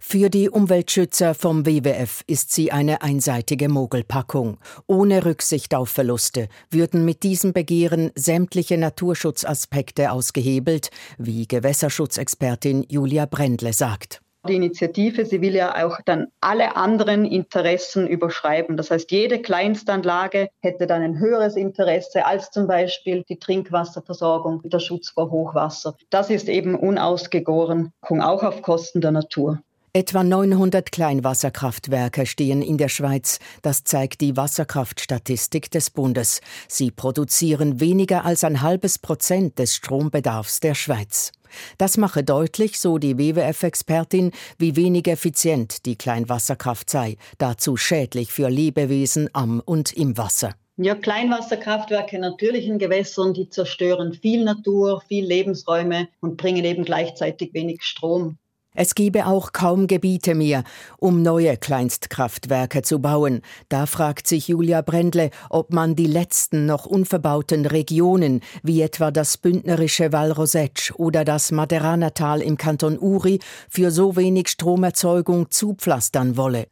Für 0.00 0.28
die 0.28 0.50
Umweltschützer 0.50 1.34
vom 1.34 1.64
WWF 1.64 2.22
ist 2.26 2.52
sie 2.52 2.72
eine 2.72 3.00
einseitige 3.00 3.68
Mogelpackung. 3.68 4.58
Ohne 4.88 5.24
Rücksicht 5.24 5.74
auf 5.74 5.88
Verluste 5.88 6.48
würden 6.70 7.04
mit 7.04 7.22
diesem 7.22 7.52
Begehren 7.52 8.10
sämtliche 8.16 8.76
Naturschutzaspekte 8.76 10.10
ausgehebelt, 10.10 10.90
wie 11.16 11.46
Gewässerschutzexpertin 11.46 12.84
Julia 12.88 13.26
Brendle 13.26 13.72
sagt. 13.72 14.21
Die 14.48 14.56
Initiative, 14.56 15.24
sie 15.24 15.40
will 15.40 15.54
ja 15.54 15.86
auch 15.86 16.00
dann 16.04 16.26
alle 16.40 16.74
anderen 16.74 17.24
Interessen 17.24 18.08
überschreiben. 18.08 18.76
Das 18.76 18.90
heißt, 18.90 19.12
jede 19.12 19.40
Kleinstanlage 19.40 20.48
hätte 20.60 20.88
dann 20.88 21.00
ein 21.02 21.20
höheres 21.20 21.54
Interesse 21.54 22.26
als 22.26 22.50
zum 22.50 22.66
Beispiel 22.66 23.22
die 23.28 23.38
Trinkwasserversorgung, 23.38 24.62
der 24.64 24.80
Schutz 24.80 25.10
vor 25.10 25.30
Hochwasser. 25.30 25.94
Das 26.10 26.28
ist 26.28 26.48
eben 26.48 26.74
unausgegoren, 26.74 27.92
auch 28.02 28.42
auf 28.42 28.62
Kosten 28.62 29.00
der 29.00 29.12
Natur. 29.12 29.60
Etwa 29.94 30.24
900 30.24 30.90
Kleinwasserkraftwerke 30.90 32.24
stehen 32.24 32.62
in 32.62 32.78
der 32.78 32.88
Schweiz. 32.88 33.38
Das 33.60 33.84
zeigt 33.84 34.22
die 34.22 34.38
Wasserkraftstatistik 34.38 35.70
des 35.70 35.90
Bundes. 35.90 36.40
Sie 36.66 36.90
produzieren 36.90 37.78
weniger 37.78 38.24
als 38.24 38.42
ein 38.42 38.62
halbes 38.62 38.98
Prozent 38.98 39.58
des 39.58 39.76
Strombedarfs 39.76 40.60
der 40.60 40.74
Schweiz. 40.74 41.30
Das 41.78 41.96
mache 41.96 42.22
deutlich, 42.22 42.78
so 42.78 42.98
die 42.98 43.18
WWF-Expertin, 43.18 44.32
wie 44.58 44.76
wenig 44.76 45.08
effizient 45.08 45.86
die 45.86 45.96
Kleinwasserkraft 45.96 46.90
sei, 46.90 47.16
dazu 47.38 47.76
schädlich 47.76 48.32
für 48.32 48.48
Lebewesen 48.48 49.28
am 49.32 49.60
und 49.64 49.92
im 49.92 50.16
Wasser. 50.18 50.54
Ja, 50.78 50.94
Kleinwasserkraftwerke 50.94 52.16
in 52.16 52.22
natürlichen 52.22 52.78
Gewässern, 52.78 53.34
die 53.34 53.48
zerstören 53.48 54.14
viel 54.14 54.42
Natur, 54.42 55.02
viel 55.06 55.24
Lebensräume 55.26 56.08
und 56.20 56.38
bringen 56.38 56.64
eben 56.64 56.84
gleichzeitig 56.84 57.52
wenig 57.52 57.82
Strom. 57.82 58.38
Es 58.74 58.94
gebe 58.94 59.26
auch 59.26 59.52
kaum 59.52 59.86
Gebiete 59.86 60.34
mehr, 60.34 60.64
um 60.98 61.20
neue 61.20 61.58
Kleinstkraftwerke 61.58 62.80
zu 62.80 63.00
bauen. 63.00 63.42
Da 63.68 63.84
fragt 63.84 64.26
sich 64.26 64.48
Julia 64.48 64.80
Brendle, 64.80 65.28
ob 65.50 65.74
man 65.74 65.94
die 65.94 66.06
letzten 66.06 66.64
noch 66.64 66.86
unverbauten 66.86 67.66
Regionen, 67.66 68.40
wie 68.62 68.80
etwa 68.80 69.10
das 69.10 69.36
bündnerische 69.36 70.10
Val 70.12 70.32
Rosette 70.32 70.94
oder 70.96 71.26
das 71.26 71.52
Maderanertal 71.52 72.40
im 72.40 72.56
Kanton 72.56 72.98
Uri, 72.98 73.40
für 73.68 73.90
so 73.90 74.16
wenig 74.16 74.48
Stromerzeugung 74.48 75.50
zupflastern 75.50 76.38
wolle. 76.38 76.66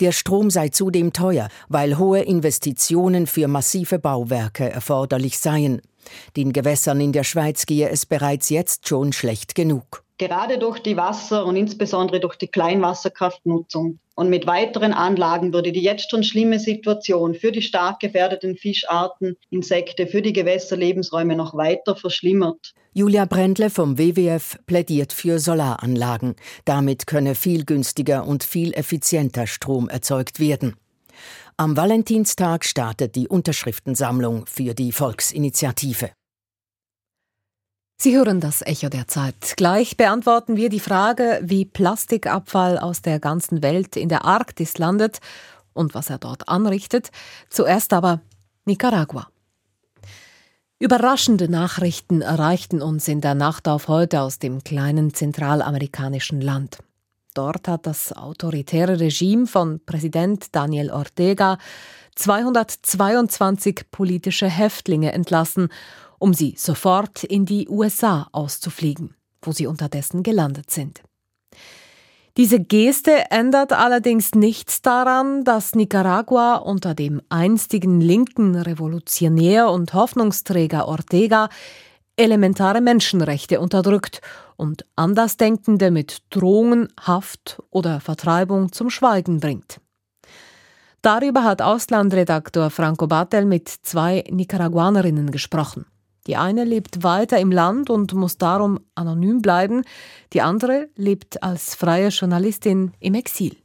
Der 0.00 0.12
Strom 0.12 0.48
sei 0.48 0.70
zudem 0.70 1.12
teuer, 1.12 1.48
weil 1.68 1.98
hohe 1.98 2.22
Investitionen 2.22 3.26
für 3.26 3.46
massive 3.46 3.98
Bauwerke 3.98 4.70
erforderlich 4.70 5.38
seien. 5.38 5.82
Den 6.34 6.54
Gewässern 6.54 7.00
in 7.02 7.12
der 7.12 7.24
Schweiz 7.24 7.66
gehe 7.66 7.90
es 7.90 8.06
bereits 8.06 8.48
jetzt 8.48 8.88
schon 8.88 9.12
schlecht 9.12 9.54
genug 9.54 10.02
gerade 10.22 10.56
durch 10.56 10.78
die 10.78 10.96
Wasser- 10.96 11.44
und 11.44 11.56
insbesondere 11.56 12.20
durch 12.20 12.36
die 12.36 12.46
Kleinwasserkraftnutzung. 12.46 13.98
Und 14.14 14.30
mit 14.30 14.46
weiteren 14.46 14.92
Anlagen 14.92 15.52
würde 15.52 15.72
die 15.72 15.82
jetzt 15.82 16.12
schon 16.12 16.22
schlimme 16.22 16.60
Situation 16.60 17.34
für 17.34 17.50
die 17.50 17.60
stark 17.60 17.98
gefährdeten 17.98 18.56
Fischarten, 18.56 19.36
Insekte, 19.50 20.06
für 20.06 20.22
die 20.22 20.32
Gewässerlebensräume 20.32 21.34
noch 21.34 21.54
weiter 21.54 21.96
verschlimmert. 21.96 22.72
Julia 22.92 23.24
Brendle 23.24 23.68
vom 23.68 23.98
WWF 23.98 24.58
plädiert 24.66 25.12
für 25.12 25.40
Solaranlagen. 25.40 26.36
Damit 26.66 27.08
könne 27.08 27.34
viel 27.34 27.64
günstiger 27.64 28.24
und 28.24 28.44
viel 28.44 28.74
effizienter 28.74 29.48
Strom 29.48 29.88
erzeugt 29.88 30.38
werden. 30.38 30.76
Am 31.56 31.76
Valentinstag 31.76 32.64
startet 32.64 33.16
die 33.16 33.26
Unterschriftensammlung 33.26 34.46
für 34.46 34.74
die 34.74 34.92
Volksinitiative. 34.92 36.10
Sie 37.96 38.16
hören 38.16 38.40
das 38.40 38.62
Echo 38.62 38.88
der 38.88 39.06
Zeit. 39.06 39.54
Gleich 39.56 39.96
beantworten 39.96 40.56
wir 40.56 40.68
die 40.68 40.80
Frage, 40.80 41.40
wie 41.42 41.64
Plastikabfall 41.64 42.78
aus 42.78 43.02
der 43.02 43.20
ganzen 43.20 43.62
Welt 43.62 43.96
in 43.96 44.08
der 44.08 44.24
Arktis 44.24 44.78
landet 44.78 45.18
und 45.72 45.94
was 45.94 46.10
er 46.10 46.18
dort 46.18 46.48
anrichtet. 46.48 47.10
Zuerst 47.48 47.92
aber 47.92 48.20
Nicaragua. 48.64 49.28
Überraschende 50.78 51.48
Nachrichten 51.48 52.22
erreichten 52.22 52.82
uns 52.82 53.06
in 53.06 53.20
der 53.20 53.36
Nacht 53.36 53.68
auf 53.68 53.86
heute 53.86 54.20
aus 54.20 54.40
dem 54.40 54.64
kleinen 54.64 55.14
zentralamerikanischen 55.14 56.40
Land. 56.40 56.78
Dort 57.34 57.68
hat 57.68 57.86
das 57.86 58.12
autoritäre 58.12 58.98
Regime 58.98 59.46
von 59.46 59.80
Präsident 59.86 60.54
Daniel 60.54 60.90
Ortega 60.90 61.56
222 62.16 63.86
politische 63.90 64.48
Häftlinge 64.48 65.12
entlassen 65.12 65.68
um 66.22 66.34
sie 66.34 66.54
sofort 66.56 67.24
in 67.24 67.46
die 67.46 67.68
USA 67.68 68.28
auszufliegen, 68.30 69.16
wo 69.42 69.50
sie 69.50 69.66
unterdessen 69.66 70.22
gelandet 70.22 70.70
sind. 70.70 71.02
Diese 72.36 72.60
Geste 72.60 73.30
ändert 73.30 73.72
allerdings 73.72 74.32
nichts 74.36 74.82
daran, 74.82 75.42
dass 75.42 75.74
Nicaragua 75.74 76.56
unter 76.58 76.94
dem 76.94 77.20
einstigen 77.28 78.00
linken 78.00 78.54
Revolutionär 78.54 79.68
und 79.68 79.94
Hoffnungsträger 79.94 80.86
Ortega 80.86 81.48
elementare 82.16 82.80
Menschenrechte 82.80 83.60
unterdrückt 83.60 84.20
und 84.56 84.86
Andersdenkende 84.94 85.90
mit 85.90 86.22
Drohungen, 86.30 86.88
Haft 87.00 87.60
oder 87.70 88.00
Vertreibung 88.00 88.70
zum 88.70 88.90
Schweigen 88.90 89.40
bringt. 89.40 89.80
Darüber 91.02 91.42
hat 91.42 91.60
Auslandredaktor 91.60 92.70
Franco 92.70 93.08
Batel 93.08 93.44
mit 93.44 93.68
zwei 93.68 94.22
Nicaraguanerinnen 94.30 95.32
gesprochen. 95.32 95.84
Die 96.26 96.36
eine 96.36 96.64
lebt 96.64 97.02
weiter 97.02 97.38
im 97.38 97.50
Land 97.50 97.90
und 97.90 98.14
muss 98.14 98.38
darum 98.38 98.80
anonym 98.94 99.42
bleiben, 99.42 99.82
die 100.32 100.40
andere 100.40 100.88
lebt 100.96 101.42
als 101.42 101.74
freie 101.74 102.08
Journalistin 102.08 102.92
im 103.00 103.14
Exil. 103.14 103.56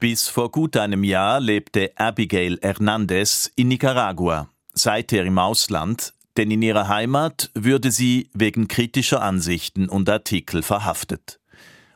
Bis 0.00 0.28
vor 0.28 0.50
gut 0.50 0.76
einem 0.76 1.04
Jahr 1.04 1.40
lebte 1.40 1.90
Abigail 1.96 2.58
Hernandez 2.62 3.50
in 3.56 3.68
Nicaragua, 3.68 4.48
seither 4.72 5.24
im 5.24 5.38
Ausland, 5.38 6.14
denn 6.36 6.50
in 6.50 6.62
ihrer 6.62 6.88
Heimat 6.88 7.50
würde 7.54 7.90
sie 7.90 8.30
wegen 8.32 8.68
kritischer 8.68 9.20
Ansichten 9.20 9.88
und 9.88 10.08
Artikel 10.08 10.62
verhaftet. 10.62 11.40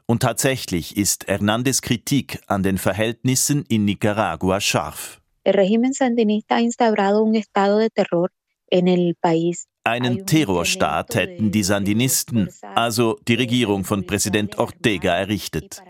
Und 0.05 0.21
tatsächlich 0.21 0.97
ist 0.97 1.29
Hernandez 1.29 1.81
Kritik 1.81 2.41
an 2.49 2.65
den 2.65 2.77
Verhältnissen 2.77 3.65
in 3.69 3.85
Nicaragua 3.85 4.61
scharf. 4.61 5.21
El 5.45 5.55
régimen 5.55 5.93
sandinista 5.93 6.57
ha 6.57 6.61
instaurado 6.61 7.23
un 7.23 7.35
estado 7.35 7.79
de 7.79 7.89
terror 7.89 8.31
einen 9.85 10.27
Terrorstaat 10.27 11.15
hätten 11.15 11.51
die 11.51 11.63
Sandinisten, 11.63 12.49
also 12.75 13.19
die 13.27 13.35
Regierung 13.35 13.85
von 13.85 14.07
Präsident 14.07 14.59
Ortega, 14.59 15.15
errichtet. 15.15 15.83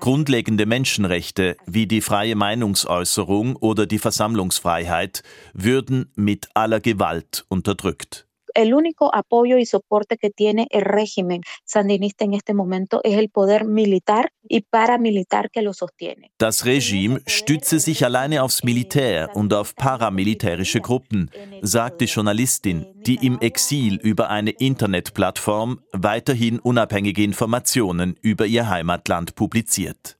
Grundlegende 0.00 0.66
Menschenrechte 0.66 1.56
wie 1.66 1.86
die 1.86 2.02
freie 2.02 2.36
Meinungsäußerung 2.36 3.56
oder 3.56 3.86
die 3.86 3.98
Versammlungsfreiheit 3.98 5.22
würden 5.54 6.12
mit 6.16 6.48
aller 6.54 6.80
Gewalt 6.80 7.46
unterdrückt 7.48 8.25
el 8.56 8.74
único 8.74 9.14
apoyo 9.14 9.58
y 9.58 9.66
soporte 9.66 10.16
que 10.16 10.30
tiene 10.30 10.66
el 10.70 10.82
régimen 10.82 11.42
sandinista 11.64 12.24
en 12.24 12.34
este 12.34 12.54
momento 12.54 13.00
es 13.04 13.16
el 13.18 13.28
poder 13.28 13.64
militar 13.64 14.32
y 14.48 14.62
paramilitar 14.62 15.50
que 15.50 15.62
lo 15.62 15.72
sostiene. 15.72 16.30
Das 16.38 16.64
Regime 16.64 17.20
stütze 17.26 17.78
sich 17.78 18.04
alleine 18.04 18.42
aufs 18.42 18.64
Militär 18.64 19.34
und 19.34 19.52
auf 19.52 19.74
paramilitärische 19.74 20.80
Gruppen, 20.80 21.30
sagt 21.62 22.00
die 22.00 22.06
Journalistin, 22.06 22.86
die 23.06 23.26
im 23.26 23.38
Exil 23.40 23.96
über 23.96 24.30
eine 24.30 24.50
Internetplattform 24.50 25.80
weiterhin 25.92 26.58
unabhängige 26.58 27.22
Informationen 27.22 28.16
über 28.22 28.46
ihr 28.46 28.68
Heimatland 28.68 29.34
publiziert. 29.34 30.15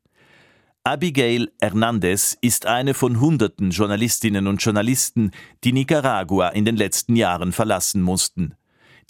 Abigail 0.87 1.51
Hernandez 1.61 2.38
ist 2.40 2.66
eine 2.66 2.94
von 2.94 3.18
hunderten 3.18 3.72
Journalistinnen 3.72 4.46
und 4.46 4.62
Journalisten, 4.62 5.33
die 5.64 5.72
Nicaragua 5.72 6.51
in 6.51 6.64
den 6.64 6.77
letzten 6.77 7.16
Jahren 7.16 7.53
verlassen 7.53 8.03
mussten. 8.03 8.55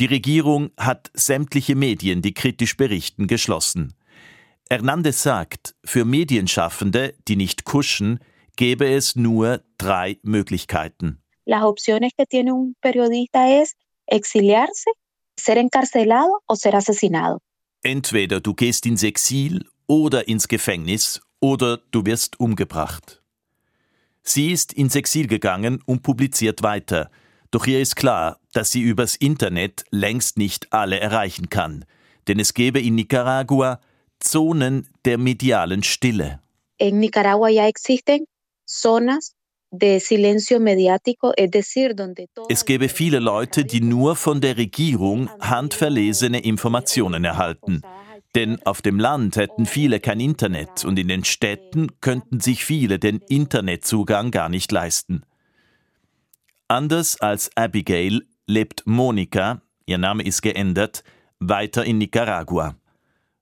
Die 0.01 0.07
Regierung 0.07 0.71
hat 0.79 1.11
sämtliche 1.13 1.75
Medien, 1.75 2.23
die 2.23 2.33
kritisch 2.33 2.79
berichten, 2.79 3.27
geschlossen. 3.27 3.93
Hernandez 4.71 5.23
sagt, 5.23 5.75
für 5.85 6.07
Medienschaffende, 6.07 7.13
die 7.29 7.37
nicht 7.37 7.65
kuschen, 7.65 8.21
gäbe 8.57 8.89
es 8.89 9.15
nur 9.15 9.63
drei 9.77 10.19
Möglichkeiten. 10.23 11.21
Las 11.45 11.63
opciones 11.63 12.13
que 12.17 12.25
tiene 12.25 12.55
un 12.55 12.75
periodista 12.81 13.51
es 13.51 13.75
exiliarse, 14.07 14.93
ser 15.39 15.59
encarcelado 15.59 16.39
o 16.49 16.55
ser 16.55 16.75
asesinado. 16.75 17.37
Entweder 17.83 18.41
du 18.41 18.55
gehst 18.55 18.87
ins 18.87 19.03
Exil 19.03 19.67
oder 19.87 20.27
ins 20.27 20.49
Gefängnis 20.49 21.21
oder 21.41 21.79
du 21.91 22.05
wirst 22.07 22.41
umgebracht. 22.41 23.23
Sie 24.23 24.51
ist 24.51 24.73
ins 24.73 24.97
Exil 24.97 25.27
gegangen 25.29 25.83
und 25.87 26.03
publiziert 26.03 26.63
weiter, 26.63 27.11
doch 27.51 27.67
ihr 27.67 27.81
ist 27.81 27.97
klar, 27.97 28.41
dass 28.53 28.73
sie 28.73 28.83
übers 28.83 29.15
Internet 29.17 29.85
längst 29.91 30.37
nicht 30.37 30.73
alle 30.73 30.99
erreichen 30.99 31.49
kann, 31.49 31.85
denn 32.27 32.41
es 32.41 32.55
gäbe 32.55 32.81
in 32.81 32.97
Nicaragua 32.97 33.81
Zonen 34.19 34.89
der 35.05 35.19
medialen 35.19 35.83
Stille. 35.83 36.41
In 36.79 36.99
Nicaragua 37.01 37.49
ya 37.49 37.67
existen 37.69 38.27
zonas 38.65 39.37
Es 42.49 42.65
gäbe 42.65 42.89
viele 42.89 43.19
Leute, 43.19 43.65
die 43.65 43.81
nur 43.81 44.17
von 44.17 44.41
der 44.41 44.57
Regierung 44.57 45.29
handverlesene 45.41 46.41
Informationen 46.41 47.25
erhalten. 47.25 47.83
Denn 48.37 48.61
auf 48.67 48.83
dem 48.83 49.01
Land 49.01 49.37
hätten 49.37 49.65
viele 49.65 49.99
kein 49.99 50.21
Internet 50.21 50.85
und 50.85 50.99
in 50.99 51.09
den 51.09 51.25
Städten 51.25 52.03
könnten 52.03 52.39
sich 52.39 52.67
viele 52.67 52.99
den 52.99 53.21
Internetzugang 53.31 54.31
gar 54.31 54.51
nicht 54.51 54.71
leisten. 54.71 55.23
Anders 56.69 57.19
als 57.19 57.51
Abigail 57.57 58.27
lebt 58.47 58.83
Monika, 58.85 59.63
ihr 59.87 59.97
Name 59.97 60.23
ist 60.23 60.43
geändert, 60.43 61.03
weiter 61.41 61.87
in 61.87 61.97
Nicaragua. 61.97 62.77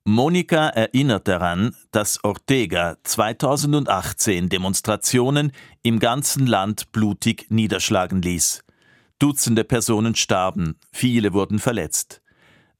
Monika 0.04 0.68
erinnert 0.68 1.26
daran, 1.26 1.74
dass 1.90 2.22
Ortega 2.22 2.96
2018 3.02 4.48
Demonstrationen 4.48 5.50
im 5.82 5.98
ganzen 5.98 6.46
Land 6.46 6.92
blutig 6.92 7.46
niederschlagen 7.48 8.22
ließ. 8.22 8.62
Dutzende 9.18 9.64
Personen 9.64 10.14
starben, 10.14 10.76
viele 10.92 11.32
wurden 11.32 11.58
verletzt. 11.58 12.20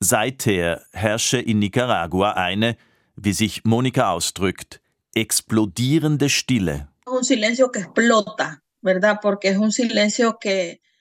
Seither 0.04 0.82
herrsche 0.92 1.38
in 1.38 1.60
Nicaragua 1.60 2.32
eine, 2.32 2.76
wie 3.16 3.32
sich 3.32 3.64
Monika 3.64 4.10
ausdrückt, 4.10 4.82
explodierende 5.14 6.28
Stille. 6.28 6.88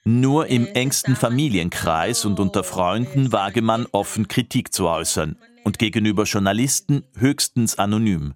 Nur 0.05 0.47
im 0.47 0.67
engsten 0.67 1.17
Familienkreis 1.17 2.23
und 2.23 2.39
unter 2.39 2.63
Freunden 2.63 3.33
wage 3.33 3.61
man 3.61 3.87
offen 3.91 4.29
Kritik 4.29 4.73
zu 4.73 4.87
äußern 4.87 5.37
und 5.65 5.79
gegenüber 5.79 6.23
Journalisten 6.23 7.03
höchstens 7.17 7.77
anonym. 7.77 8.35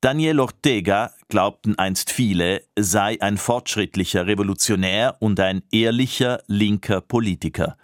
Daniel 0.00 0.40
Ortega, 0.40 1.12
glaubten 1.28 1.78
einst 1.78 2.10
viele, 2.10 2.62
sei 2.74 3.20
ein 3.20 3.36
fortschrittlicher 3.36 4.26
Revolutionär 4.26 5.18
und 5.20 5.38
ein 5.40 5.62
ehrlicher 5.70 6.42
linker 6.46 7.02
Politiker. 7.02 7.76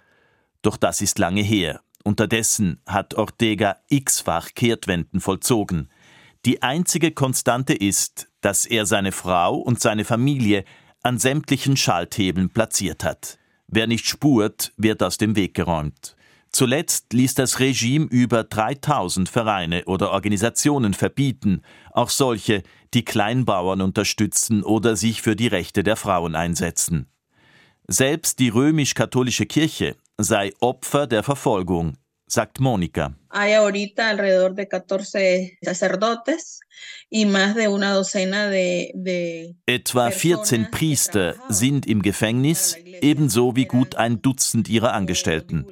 Doch 0.61 0.77
das 0.77 1.01
ist 1.01 1.19
lange 1.19 1.41
her. 1.41 1.81
Unterdessen 2.03 2.81
hat 2.85 3.15
Ortega 3.15 3.77
x-fach 3.89 4.53
Kehrtwenden 4.55 5.19
vollzogen. 5.19 5.89
Die 6.45 6.61
einzige 6.61 7.11
Konstante 7.11 7.73
ist, 7.73 8.29
dass 8.41 8.65
er 8.65 8.85
seine 8.85 9.11
Frau 9.11 9.57
und 9.57 9.81
seine 9.81 10.05
Familie 10.05 10.63
an 11.03 11.19
sämtlichen 11.19 11.75
Schalthebeln 11.75 12.49
platziert 12.49 13.03
hat. 13.03 13.37
Wer 13.67 13.87
nicht 13.87 14.07
spurt, 14.07 14.71
wird 14.77 15.03
aus 15.03 15.17
dem 15.17 15.35
Weg 15.35 15.53
geräumt. 15.53 16.15
Zuletzt 16.51 17.11
ließ 17.13 17.35
das 17.35 17.59
Regime 17.59 18.05
über 18.05 18.43
3000 18.43 19.27
Vereine 19.27 19.83
oder 19.85 20.11
Organisationen 20.11 20.93
verbieten, 20.93 21.61
auch 21.91 22.09
solche, 22.09 22.63
die 22.93 23.03
Kleinbauern 23.03 23.81
unterstützen 23.81 24.63
oder 24.63 24.95
sich 24.95 25.21
für 25.21 25.35
die 25.35 25.47
Rechte 25.47 25.83
der 25.83 25.97
Frauen 25.97 26.35
einsetzen. 26.35 27.07
Selbst 27.87 28.39
die 28.39 28.49
römisch-katholische 28.49 29.45
Etwa 39.67 40.09
14 40.09 40.71
Priester 40.71 41.35
sind 41.49 41.85
im 41.85 42.01
Gefängnis, 42.01 42.75
ebenso 43.01 43.55
wie 43.55 43.65
gut 43.65 43.95
ein 43.95 44.23
Dutzend 44.23 44.69
ihrer 44.69 44.93
Angestellten. 44.93 45.67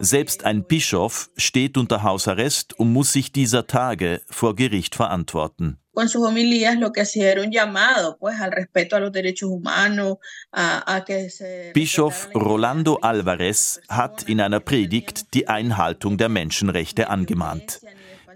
Selbst 0.00 0.44
ein 0.44 0.64
Bischof 0.64 1.30
steht 1.36 1.78
unter 1.78 2.02
Hausarrest 2.02 2.78
und 2.78 2.92
muss 2.92 3.12
sich 3.12 3.30
dieser 3.30 3.68
Tage 3.68 4.20
vor 4.28 4.56
Gericht 4.56 4.96
verantworten. 4.96 5.78
Bischof 11.72 12.28
Rolando 12.34 12.96
Alvarez 12.96 13.80
hat 13.88 14.24
in 14.24 14.42
einer 14.42 14.60
Predigt 14.60 15.32
die 15.32 15.48
Einhaltung 15.48 16.18
der 16.18 16.28
Menschenrechte 16.28 17.08
angemahnt. 17.08 17.80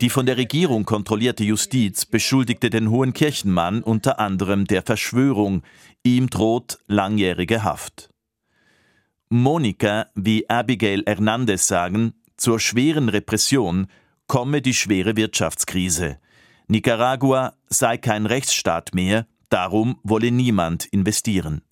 Die 0.00 0.08
von 0.08 0.24
der 0.24 0.38
Regierung 0.38 0.86
kontrollierte 0.86 1.44
Justiz 1.44 2.06
beschuldigte 2.06 2.70
den 2.70 2.88
Hohen 2.88 3.12
Kirchenmann 3.12 3.82
unter 3.82 4.18
anderem 4.18 4.64
der 4.64 4.80
Verschwörung. 4.80 5.62
Ihm 6.02 6.30
droht 6.30 6.78
langjährige 6.86 7.62
Haft. 7.62 8.08
Monika 9.28 10.06
wie 10.14 10.48
Abigail 10.48 11.02
Hernandez 11.04 11.66
sagen, 11.66 12.14
zur 12.38 12.58
schweren 12.58 13.10
Repression 13.10 13.88
komme 14.26 14.62
die 14.62 14.72
schwere 14.72 15.14
Wirtschaftskrise. 15.16 16.16
Nicaragua 16.70 17.54
sei 17.68 17.98
kein 17.98 18.26
Rechtsstaat 18.26 18.94
mehr, 18.94 19.26
darum 19.48 19.98
wolle 20.04 20.30
niemand 20.30 20.84
investieren. 20.84 21.62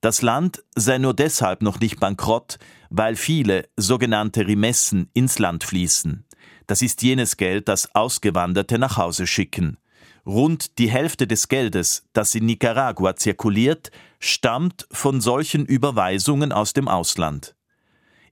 Das 0.00 0.20
Land 0.20 0.64
sei 0.74 0.98
nur 0.98 1.14
deshalb 1.14 1.62
noch 1.62 1.78
nicht 1.78 2.00
bankrott, 2.00 2.58
weil 2.90 3.14
viele 3.14 3.68
sogenannte 3.76 4.48
Remessen 4.48 5.10
ins 5.14 5.38
Land 5.38 5.62
fließen. 5.62 6.24
Das 6.66 6.82
ist 6.82 7.04
jenes 7.04 7.36
Geld, 7.36 7.68
das 7.68 7.94
Ausgewanderte 7.94 8.80
nach 8.80 8.96
Hause 8.96 9.28
schicken. 9.28 9.78
Rund 10.26 10.80
die 10.80 10.90
Hälfte 10.90 11.28
des 11.28 11.46
Geldes, 11.46 12.08
das 12.12 12.34
in 12.34 12.46
Nicaragua 12.46 13.14
zirkuliert, 13.14 13.92
stammt 14.18 14.88
von 14.90 15.20
solchen 15.20 15.66
Überweisungen 15.66 16.50
aus 16.50 16.72
dem 16.72 16.88
Ausland. 16.88 17.54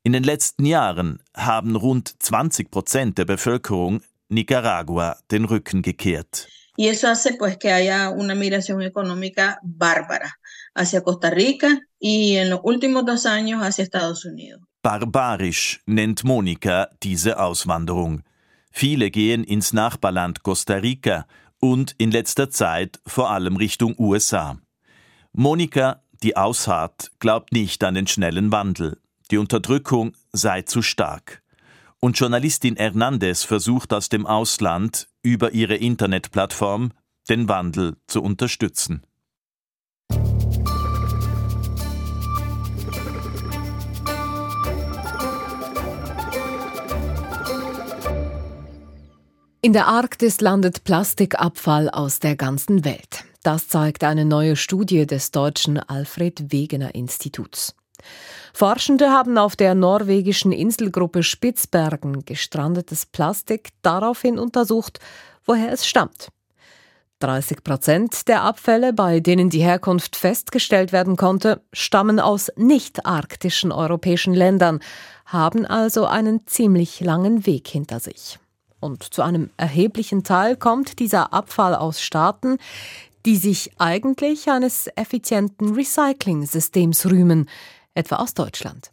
In 0.03 0.13
den 0.13 0.25
letzten 0.25 0.65
Jahren 0.65 1.23
haben 1.37 1.77
rund 1.77 2.21
20 2.21 2.73
Prozent 2.73 3.17
der 3.17 3.27
Bevölkerung 3.27 4.01
Nicaragua 4.29 5.19
den 5.31 5.45
Rücken 5.45 5.83
gekehrt. 5.83 6.49
Y 6.77 6.89
eso 6.89 7.09
hace 7.09 7.35
pues 7.35 7.57
que 7.57 7.73
haya 7.73 8.11
una 8.11 8.35
migración 8.35 8.83
económica 8.83 9.59
bárbara 9.63 10.39
hacia 10.75 11.03
Costa 11.03 11.31
Rica 11.31 11.81
y 11.99 12.37
en 12.37 12.51
los 12.51 12.61
últimos 12.63 13.07
dos 13.07 13.25
años 13.25 13.63
hacia 13.63 13.83
Estados 13.83 14.25
Unidos. 14.27 14.61
Barbarisch 14.83 15.81
nennt 15.87 16.23
Monika 16.23 16.91
diese 17.03 17.39
Auswanderung. 17.39 18.23
Viele 18.71 19.11
gehen 19.11 19.43
ins 19.43 19.73
Nachbarland 19.73 20.43
Costa 20.43 20.75
Rica 20.75 21.27
und 21.59 21.95
in 21.99 22.11
letzter 22.11 22.51
Zeit 22.51 23.01
vor 23.07 23.31
allem 23.31 23.57
Richtung 23.57 23.95
USA. 23.99 24.59
Monika, 25.33 26.03
die 26.23 26.37
ausharrt, 26.37 27.11
glaubt 27.19 27.53
nicht 27.53 27.83
an 27.83 27.95
den 27.95 28.07
schnellen 28.07 28.53
Wandel. 28.53 28.99
Die 29.31 29.39
Unterdrückung 29.39 30.13
sei 30.33 30.63
zu 30.63 30.83
stark. 30.83 31.43
Und 32.07 32.17
Journalistin 32.17 32.77
Hernandez 32.77 33.43
versucht 33.43 33.93
aus 33.93 34.09
dem 34.09 34.27
Ausland 34.29 35.09
über 35.23 35.55
ihre 35.55 35.75
Internetplattform 35.75 36.93
den 37.29 37.49
Wandel 37.49 37.97
zu 38.07 38.23
unterstützen. 38.23 39.03
In 49.61 49.73
der 49.73 49.89
Arktis 49.89 50.41
landet 50.41 50.85
Plastikabfall 50.85 51.91
aus 51.91 52.21
der 52.21 52.37
ganzen 52.37 52.85
Welt. 52.85 53.25
Das 53.43 53.67
zeigt 53.67 54.05
eine 54.05 54.25
neue 54.25 54.55
Studie 54.55 55.09
des 55.09 55.33
deutschen 55.33 55.81
Alfred 55.81 56.53
Wegener 56.53 56.95
Instituts. 56.95 57.75
Forschende 58.57 59.11
haben 59.11 59.37
auf 59.37 59.55
der 59.55 59.75
norwegischen 59.75 60.51
Inselgruppe 60.51 61.23
Spitzbergen 61.23 62.25
gestrandetes 62.25 63.05
Plastik 63.05 63.69
daraufhin 63.83 64.39
untersucht, 64.39 64.99
woher 65.45 65.71
es 65.71 65.87
stammt. 65.87 66.29
30 67.19 67.63
Prozent 67.63 68.29
der 68.29 68.45
Abfälle, 68.45 68.95
bei 68.95 69.21
denen 69.21 69.51
die 69.51 69.61
Herkunft 69.61 70.17
festgestellt 70.17 70.91
werden 70.91 71.17
konnte, 71.17 71.61
stammen 71.75 72.19
aus 72.19 72.51
nicht-arktischen 72.57 73.73
europäischen 73.73 74.33
Ländern, 74.33 74.81
haben 75.27 75.67
also 75.67 76.07
einen 76.07 76.47
ziemlich 76.47 77.01
langen 77.01 77.45
Weg 77.45 77.69
hinter 77.69 78.01
sich. 78.01 78.39
Und 78.81 79.03
zu 79.03 79.21
einem 79.21 79.51
erheblichen 79.59 80.25
Teil 80.25 80.57
kommt 80.57 80.99
dieser 80.99 81.35
Abfall 81.35 81.75
aus 81.75 82.01
Staaten, 82.01 82.57
die 83.27 83.37
sich 83.37 83.73
eigentlich 83.77 84.49
eines 84.49 84.89
effizienten 84.97 85.75
Recycling-Systems 85.75 87.05
rühmen, 87.05 87.51
etwa 87.97 88.17
aus 88.17 88.35
Deutschland. 88.35 88.91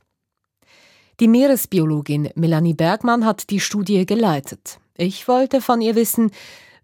Die 1.20 1.28
Meeresbiologin 1.28 2.30
Melanie 2.36 2.74
Bergmann 2.74 3.26
hat 3.26 3.50
die 3.50 3.60
Studie 3.60 4.06
geleitet. 4.06 4.80
Ich 4.98 5.28
wollte 5.28 5.62
von 5.62 5.82
ihr 5.82 5.96
wissen, 5.96 6.32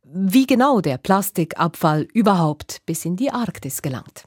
wie 0.03 0.47
genau 0.47 0.82
der 0.82 0.97
Plastikabfall 0.97 2.07
überhaupt 2.13 2.82
bis 2.86 3.05
in 3.05 3.15
die 3.15 3.32
Arktis 3.32 3.82
gelangt. 3.82 4.26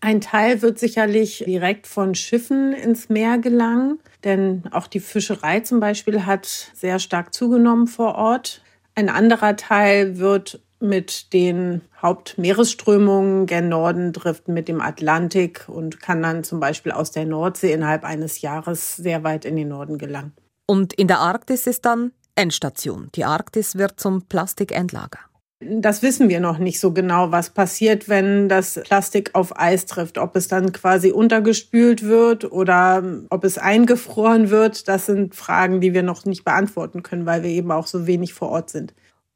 Ein 0.00 0.20
Teil 0.20 0.62
wird 0.62 0.78
sicherlich 0.78 1.44
direkt 1.46 1.86
von 1.86 2.14
Schiffen 2.14 2.72
ins 2.72 3.08
Meer 3.08 3.38
gelangen, 3.38 4.00
denn 4.24 4.64
auch 4.72 4.88
die 4.88 5.00
Fischerei 5.00 5.60
zum 5.60 5.78
Beispiel 5.78 6.26
hat 6.26 6.46
sehr 6.74 6.98
stark 6.98 7.32
zugenommen 7.32 7.86
vor 7.86 8.16
Ort. 8.16 8.62
Ein 8.96 9.08
anderer 9.08 9.56
Teil 9.56 10.18
wird 10.18 10.60
mit 10.82 11.32
den 11.32 11.82
Hauptmeeresströmungen 12.00 13.46
gen 13.46 13.68
Norden 13.68 14.12
driften 14.12 14.52
mit 14.52 14.68
dem 14.68 14.80
Atlantik 14.80 15.68
und 15.68 16.00
kann 16.00 16.22
dann 16.22 16.44
zum 16.44 16.60
Beispiel 16.60 16.92
aus 16.92 17.10
der 17.10 17.24
Nordsee 17.24 17.72
innerhalb 17.72 18.04
eines 18.04 18.40
Jahres 18.40 18.96
sehr 18.96 19.24
weit 19.24 19.44
in 19.44 19.56
den 19.56 19.68
Norden 19.68 19.98
gelangen. 19.98 20.32
Und 20.66 20.92
in 20.92 21.08
der 21.08 21.20
Arktis 21.20 21.66
ist 21.66 21.84
dann 21.84 22.12
Endstation. 22.34 23.08
Die 23.14 23.24
Arktis 23.24 23.76
wird 23.76 24.00
zum 24.00 24.22
Plastikendlager. 24.22 25.18
Das 25.64 26.02
wissen 26.02 26.28
wir 26.28 26.40
noch 26.40 26.58
nicht 26.58 26.80
so 26.80 26.92
genau, 26.92 27.30
was 27.30 27.50
passiert, 27.50 28.08
wenn 28.08 28.48
das 28.48 28.80
Plastik 28.82 29.30
auf 29.34 29.58
Eis 29.58 29.86
trifft. 29.86 30.18
Ob 30.18 30.34
es 30.34 30.48
dann 30.48 30.72
quasi 30.72 31.12
untergespült 31.12 32.02
wird 32.02 32.50
oder 32.50 33.02
ob 33.30 33.44
es 33.44 33.58
eingefroren 33.58 34.50
wird, 34.50 34.88
das 34.88 35.06
sind 35.06 35.36
Fragen, 35.36 35.80
die 35.80 35.94
wir 35.94 36.02
noch 36.02 36.24
nicht 36.24 36.44
beantworten 36.44 37.04
können, 37.04 37.26
weil 37.26 37.44
wir 37.44 37.50
eben 37.50 37.70
auch 37.70 37.86
so 37.86 38.08
wenig 38.08 38.34
vor 38.34 38.48
Ort 38.48 38.70
sind. 38.70 38.92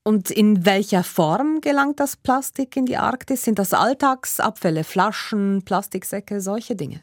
Und 0.06 0.30
in 0.30 0.64
welcher 0.64 1.02
Form 1.02 1.60
gelangt 1.60 1.98
das 1.98 2.14
Plastik 2.14 2.76
in 2.76 2.86
die 2.86 2.96
Arktis? 2.96 3.42
Sind 3.42 3.58
das 3.58 3.72
Alltagsabfälle, 3.72 4.84
Flaschen, 4.84 5.62
Plastiksäcke, 5.64 6.40
solche 6.40 6.76
Dinge? 6.76 7.00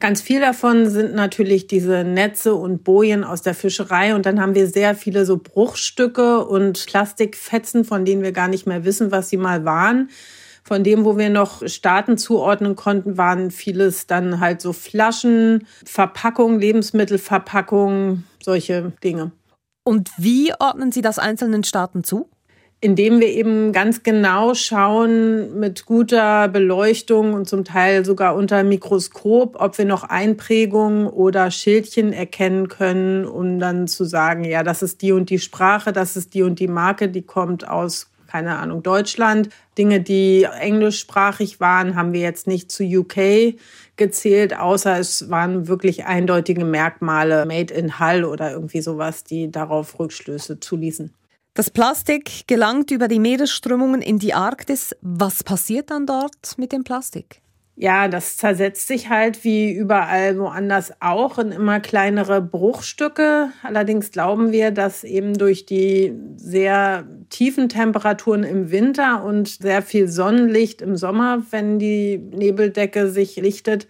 Ganz 0.00 0.20
viel 0.20 0.40
davon 0.40 0.90
sind 0.90 1.14
natürlich 1.14 1.66
diese 1.66 2.04
Netze 2.04 2.54
und 2.54 2.84
Bojen 2.84 3.24
aus 3.24 3.40
der 3.40 3.54
Fischerei. 3.54 4.14
Und 4.14 4.26
dann 4.26 4.38
haben 4.38 4.54
wir 4.54 4.66
sehr 4.66 4.94
viele 4.94 5.24
so 5.24 5.38
Bruchstücke 5.38 6.44
und 6.44 6.84
Plastikfetzen, 6.84 7.86
von 7.86 8.04
denen 8.04 8.22
wir 8.22 8.32
gar 8.32 8.48
nicht 8.48 8.66
mehr 8.66 8.84
wissen, 8.84 9.10
was 9.10 9.30
sie 9.30 9.38
mal 9.38 9.64
waren. 9.64 10.10
Von 10.62 10.84
dem, 10.84 11.06
wo 11.06 11.16
wir 11.16 11.30
noch 11.30 11.66
Staaten 11.66 12.18
zuordnen 12.18 12.76
konnten, 12.76 13.16
waren 13.16 13.50
vieles 13.50 14.08
dann 14.08 14.40
halt 14.40 14.60
so 14.60 14.74
Flaschen, 14.74 15.66
Verpackungen, 15.86 16.60
Lebensmittelverpackungen, 16.60 18.26
solche 18.42 18.92
Dinge. 19.02 19.32
Und 19.86 20.10
wie 20.18 20.52
ordnen 20.58 20.90
Sie 20.90 21.00
das 21.00 21.20
einzelnen 21.20 21.62
Staaten 21.62 22.02
zu? 22.02 22.28
indem 22.82 23.20
wir 23.20 23.28
eben 23.28 23.72
ganz 23.72 24.02
genau 24.02 24.52
schauen 24.52 25.58
mit 25.58 25.86
guter 25.86 26.46
Beleuchtung 26.46 27.32
und 27.32 27.48
zum 27.48 27.64
Teil 27.64 28.04
sogar 28.04 28.36
unter 28.36 28.62
Mikroskop, 28.64 29.56
ob 29.58 29.78
wir 29.78 29.86
noch 29.86 30.04
Einprägungen 30.04 31.06
oder 31.06 31.50
Schildchen 31.50 32.12
erkennen 32.12 32.68
können, 32.68 33.24
um 33.24 33.58
dann 33.58 33.88
zu 33.88 34.04
sagen, 34.04 34.44
ja, 34.44 34.62
das 34.62 34.82
ist 34.82 35.00
die 35.00 35.12
und 35.12 35.30
die 35.30 35.38
Sprache, 35.38 35.94
das 35.94 36.18
ist 36.18 36.34
die 36.34 36.42
und 36.42 36.60
die 36.60 36.68
Marke, 36.68 37.08
die 37.08 37.22
kommt 37.22 37.66
aus 37.66 38.10
keine 38.26 38.56
Ahnung, 38.56 38.82
Deutschland. 38.82 39.48
Dinge, 39.78 40.00
die 40.00 40.42
englischsprachig 40.42 41.60
waren, 41.60 41.96
haben 41.96 42.12
wir 42.12 42.20
jetzt 42.20 42.46
nicht 42.46 42.70
zu 42.70 42.84
UK 42.84 43.54
gezählt, 43.96 44.56
außer 44.56 44.98
es 44.98 45.30
waren 45.30 45.68
wirklich 45.68 46.06
eindeutige 46.06 46.64
Merkmale, 46.64 47.46
Made 47.46 47.72
in 47.72 47.98
Hull 47.98 48.24
oder 48.24 48.52
irgendwie 48.52 48.80
sowas, 48.80 49.24
die 49.24 49.50
darauf 49.50 49.98
Rückschlüsse 49.98 50.60
zuließen. 50.60 51.12
Das 51.54 51.70
Plastik 51.70 52.46
gelangt 52.46 52.90
über 52.90 53.08
die 53.08 53.18
Meeresströmungen 53.18 54.02
in 54.02 54.18
die 54.18 54.34
Arktis. 54.34 54.94
Was 55.00 55.42
passiert 55.42 55.90
dann 55.90 56.04
dort 56.04 56.58
mit 56.58 56.70
dem 56.72 56.84
Plastik? 56.84 57.40
Ja, 57.78 58.08
das 58.08 58.38
zersetzt 58.38 58.88
sich 58.88 59.10
halt 59.10 59.44
wie 59.44 59.70
überall 59.70 60.38
woanders 60.38 60.94
auch 61.00 61.38
in 61.38 61.52
immer 61.52 61.78
kleinere 61.78 62.40
Bruchstücke. 62.40 63.50
Allerdings 63.62 64.10
glauben 64.10 64.50
wir, 64.50 64.70
dass 64.70 65.04
eben 65.04 65.36
durch 65.36 65.66
die 65.66 66.14
sehr 66.36 67.06
tiefen 67.28 67.68
Temperaturen 67.68 68.44
im 68.44 68.70
Winter 68.70 69.22
und 69.22 69.48
sehr 69.48 69.82
viel 69.82 70.08
Sonnenlicht 70.08 70.80
im 70.80 70.96
Sommer, 70.96 71.42
wenn 71.50 71.78
die 71.78 72.16
Nebeldecke 72.16 73.10
sich 73.10 73.36
lichtet, 73.36 73.88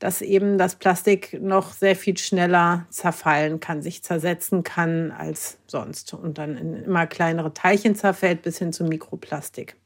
dass 0.00 0.20
eben 0.20 0.58
das 0.58 0.74
Plastik 0.74 1.40
noch 1.40 1.72
sehr 1.72 1.94
viel 1.94 2.18
schneller 2.18 2.86
zerfallen 2.90 3.60
kann, 3.60 3.82
sich 3.82 4.02
zersetzen 4.02 4.64
kann 4.64 5.12
als 5.12 5.58
sonst 5.68 6.12
und 6.12 6.38
dann 6.38 6.56
in 6.56 6.74
immer 6.74 7.06
kleinere 7.06 7.54
Teilchen 7.54 7.94
zerfällt 7.94 8.42
bis 8.42 8.58
hin 8.58 8.72
zu 8.72 8.82
Mikroplastik. 8.82 9.76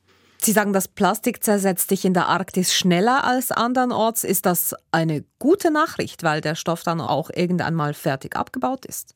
Sie 0.44 0.52
sagen, 0.52 0.72
das 0.72 0.88
Plastik 0.88 1.44
zersetzt 1.44 1.88
sich 1.88 2.04
in 2.04 2.14
der 2.14 2.26
Arktis 2.26 2.74
schneller 2.74 3.24
als 3.24 3.52
andernorts. 3.52 4.24
Ist 4.24 4.44
das 4.44 4.74
eine 4.90 5.24
gute 5.38 5.70
Nachricht, 5.70 6.24
weil 6.24 6.40
der 6.40 6.56
Stoff 6.56 6.82
dann 6.82 7.00
auch 7.00 7.30
irgendwann 7.32 7.74
mal 7.74 7.94
fertig 7.94 8.36
abgebaut 8.36 8.84
ist? 8.84 9.14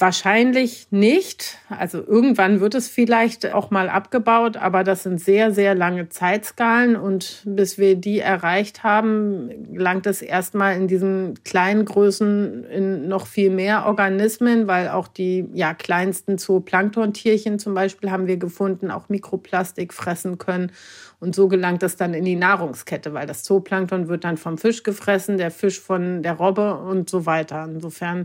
Wahrscheinlich 0.00 0.86
nicht. 0.90 1.58
Also 1.68 1.98
irgendwann 1.98 2.60
wird 2.62 2.74
es 2.74 2.88
vielleicht 2.88 3.52
auch 3.52 3.70
mal 3.70 3.90
abgebaut, 3.90 4.56
aber 4.56 4.82
das 4.82 5.02
sind 5.02 5.20
sehr, 5.20 5.52
sehr 5.52 5.74
lange 5.74 6.08
Zeitskalen 6.08 6.96
und 6.96 7.42
bis 7.44 7.76
wir 7.76 7.96
die 7.96 8.18
erreicht 8.18 8.82
haben, 8.82 9.74
gelangt 9.74 10.06
es 10.06 10.22
erstmal 10.22 10.76
in 10.76 10.88
diesen 10.88 11.44
kleinen 11.44 11.84
Größen 11.84 12.64
in 12.64 13.08
noch 13.08 13.26
viel 13.26 13.50
mehr 13.50 13.84
Organismen, 13.84 14.66
weil 14.66 14.88
auch 14.88 15.06
die 15.06 15.50
ja, 15.52 15.74
kleinsten 15.74 16.38
Zooplanktontierchen 16.38 17.58
zum 17.58 17.74
Beispiel 17.74 18.10
haben 18.10 18.26
wir 18.26 18.38
gefunden, 18.38 18.90
auch 18.90 19.10
Mikroplastik 19.10 19.92
fressen 19.92 20.38
können. 20.38 20.72
Und 21.18 21.34
so 21.34 21.46
gelangt 21.46 21.82
es 21.82 21.96
dann 21.96 22.14
in 22.14 22.24
die 22.24 22.36
Nahrungskette, 22.36 23.12
weil 23.12 23.26
das 23.26 23.42
Zooplankton 23.42 24.08
wird 24.08 24.24
dann 24.24 24.38
vom 24.38 24.56
Fisch 24.56 24.82
gefressen, 24.82 25.36
der 25.36 25.50
Fisch 25.50 25.78
von 25.78 26.22
der 26.22 26.32
Robbe 26.32 26.78
und 26.78 27.10
so 27.10 27.26
weiter. 27.26 27.68
Insofern 27.70 28.24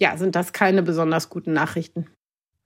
ja, 0.00 0.16
sind 0.16 0.34
das 0.34 0.52
keine 0.52 0.82
besonders 0.82 1.28
guten 1.28 1.52
Nachrichten. 1.52 2.06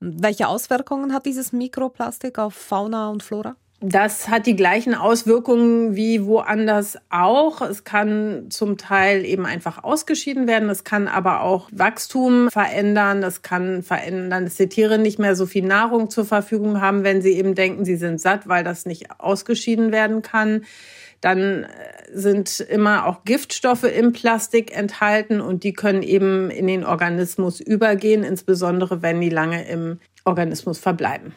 Welche 0.00 0.48
Auswirkungen 0.48 1.12
hat 1.12 1.26
dieses 1.26 1.52
Mikroplastik 1.52 2.38
auf 2.38 2.54
Fauna 2.54 3.10
und 3.10 3.22
Flora? 3.22 3.56
Das 3.80 4.28
hat 4.28 4.46
die 4.46 4.56
gleichen 4.56 4.94
Auswirkungen 4.94 5.94
wie 5.94 6.24
woanders 6.24 6.96
auch. 7.10 7.60
Es 7.60 7.84
kann 7.84 8.46
zum 8.48 8.78
Teil 8.78 9.26
eben 9.26 9.44
einfach 9.44 9.82
ausgeschieden 9.82 10.46
werden. 10.46 10.70
Es 10.70 10.84
kann 10.84 11.06
aber 11.06 11.42
auch 11.42 11.68
Wachstum 11.72 12.48
verändern. 12.50 13.22
Es 13.22 13.42
kann 13.42 13.82
verändern, 13.82 14.44
dass 14.44 14.54
die 14.56 14.68
Tiere 14.68 14.98
nicht 14.98 15.18
mehr 15.18 15.36
so 15.36 15.44
viel 15.44 15.66
Nahrung 15.66 16.08
zur 16.08 16.24
Verfügung 16.24 16.80
haben, 16.80 17.04
wenn 17.04 17.20
sie 17.20 17.32
eben 17.32 17.54
denken, 17.54 17.84
sie 17.84 17.96
sind 17.96 18.20
satt, 18.20 18.48
weil 18.48 18.64
das 18.64 18.86
nicht 18.86 19.10
ausgeschieden 19.18 19.92
werden 19.92 20.22
kann. 20.22 20.64
Dann 21.24 21.64
äh, 21.64 21.68
sind 22.12 22.60
immer 22.60 23.06
auch 23.06 23.24
Giftstoffe 23.24 23.84
im 23.84 24.12
Plastik 24.12 24.76
enthalten 24.76 25.40
und 25.40 25.64
die 25.64 25.72
können 25.72 26.02
eben 26.02 26.50
in 26.50 26.66
den 26.66 26.84
Organismus 26.84 27.60
übergehen, 27.60 28.24
insbesondere 28.24 29.00
wenn 29.00 29.22
die 29.22 29.30
lange 29.30 29.66
im 29.66 30.00
Organismus 30.26 30.78
verbleiben. 30.78 31.34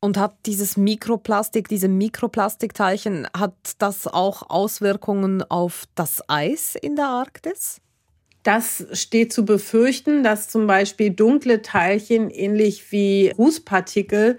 Und 0.00 0.16
hat 0.16 0.34
dieses 0.46 0.78
Mikroplastik, 0.78 1.68
diese 1.68 1.88
Mikroplastikteilchen, 1.88 3.28
hat 3.36 3.54
das 3.78 4.06
auch 4.06 4.48
Auswirkungen 4.48 5.42
auf 5.42 5.84
das 5.94 6.22
Eis 6.28 6.74
in 6.74 6.96
der 6.96 7.08
Arktis? 7.08 7.82
Das 8.44 8.86
steht 8.92 9.32
zu 9.32 9.44
befürchten, 9.44 10.24
dass 10.24 10.48
zum 10.48 10.66
Beispiel 10.66 11.10
dunkle 11.10 11.60
Teilchen, 11.60 12.30
ähnlich 12.30 12.90
wie 12.90 13.28
Rußpartikel, 13.28 14.38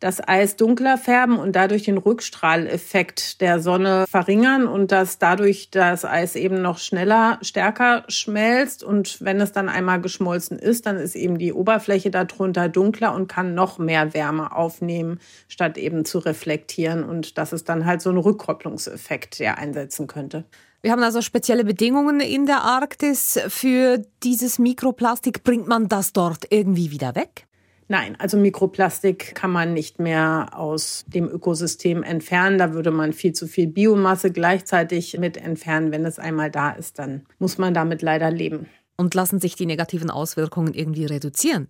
das 0.00 0.26
Eis 0.26 0.56
dunkler 0.56 0.96
färben 0.96 1.38
und 1.38 1.56
dadurch 1.56 1.82
den 1.82 1.98
Rückstrahleffekt 1.98 3.40
der 3.40 3.60
Sonne 3.60 4.04
verringern 4.08 4.66
und 4.66 4.92
dass 4.92 5.18
dadurch 5.18 5.70
das 5.70 6.04
Eis 6.04 6.36
eben 6.36 6.62
noch 6.62 6.78
schneller, 6.78 7.38
stärker 7.42 8.04
schmelzt. 8.08 8.84
Und 8.84 9.20
wenn 9.20 9.40
es 9.40 9.52
dann 9.52 9.68
einmal 9.68 10.00
geschmolzen 10.00 10.58
ist, 10.58 10.86
dann 10.86 10.96
ist 10.96 11.16
eben 11.16 11.38
die 11.38 11.52
Oberfläche 11.52 12.10
darunter 12.10 12.68
dunkler 12.68 13.14
und 13.14 13.28
kann 13.28 13.54
noch 13.54 13.78
mehr 13.78 14.14
Wärme 14.14 14.54
aufnehmen, 14.54 15.18
statt 15.48 15.76
eben 15.76 16.04
zu 16.04 16.18
reflektieren. 16.20 17.02
Und 17.02 17.36
das 17.36 17.52
ist 17.52 17.68
dann 17.68 17.84
halt 17.84 18.00
so 18.00 18.10
ein 18.10 18.18
Rückkopplungseffekt, 18.18 19.40
der 19.40 19.58
einsetzen 19.58 20.06
könnte. 20.06 20.44
Wir 20.80 20.92
haben 20.92 21.02
also 21.02 21.22
spezielle 21.22 21.64
Bedingungen 21.64 22.20
in 22.20 22.46
der 22.46 22.62
Arktis 22.62 23.40
für 23.48 24.00
dieses 24.22 24.60
Mikroplastik. 24.60 25.42
Bringt 25.42 25.66
man 25.66 25.88
das 25.88 26.12
dort 26.12 26.46
irgendwie 26.50 26.92
wieder 26.92 27.16
weg? 27.16 27.47
Nein, 27.90 28.16
also 28.18 28.36
Mikroplastik 28.36 29.34
kann 29.34 29.50
man 29.50 29.72
nicht 29.72 29.98
mehr 29.98 30.50
aus 30.52 31.06
dem 31.08 31.26
Ökosystem 31.26 32.02
entfernen. 32.02 32.58
Da 32.58 32.74
würde 32.74 32.90
man 32.90 33.14
viel 33.14 33.32
zu 33.32 33.46
viel 33.46 33.66
Biomasse 33.66 34.30
gleichzeitig 34.30 35.18
mit 35.18 35.38
entfernen. 35.38 35.90
Wenn 35.90 36.04
es 36.04 36.18
einmal 36.18 36.50
da 36.50 36.70
ist, 36.70 36.98
dann 36.98 37.22
muss 37.38 37.56
man 37.56 37.72
damit 37.72 38.02
leider 38.02 38.30
leben. 38.30 38.66
Und 38.98 39.14
lassen 39.14 39.40
sich 39.40 39.56
die 39.56 39.64
negativen 39.64 40.10
Auswirkungen 40.10 40.74
irgendwie 40.74 41.06
reduzieren? 41.06 41.68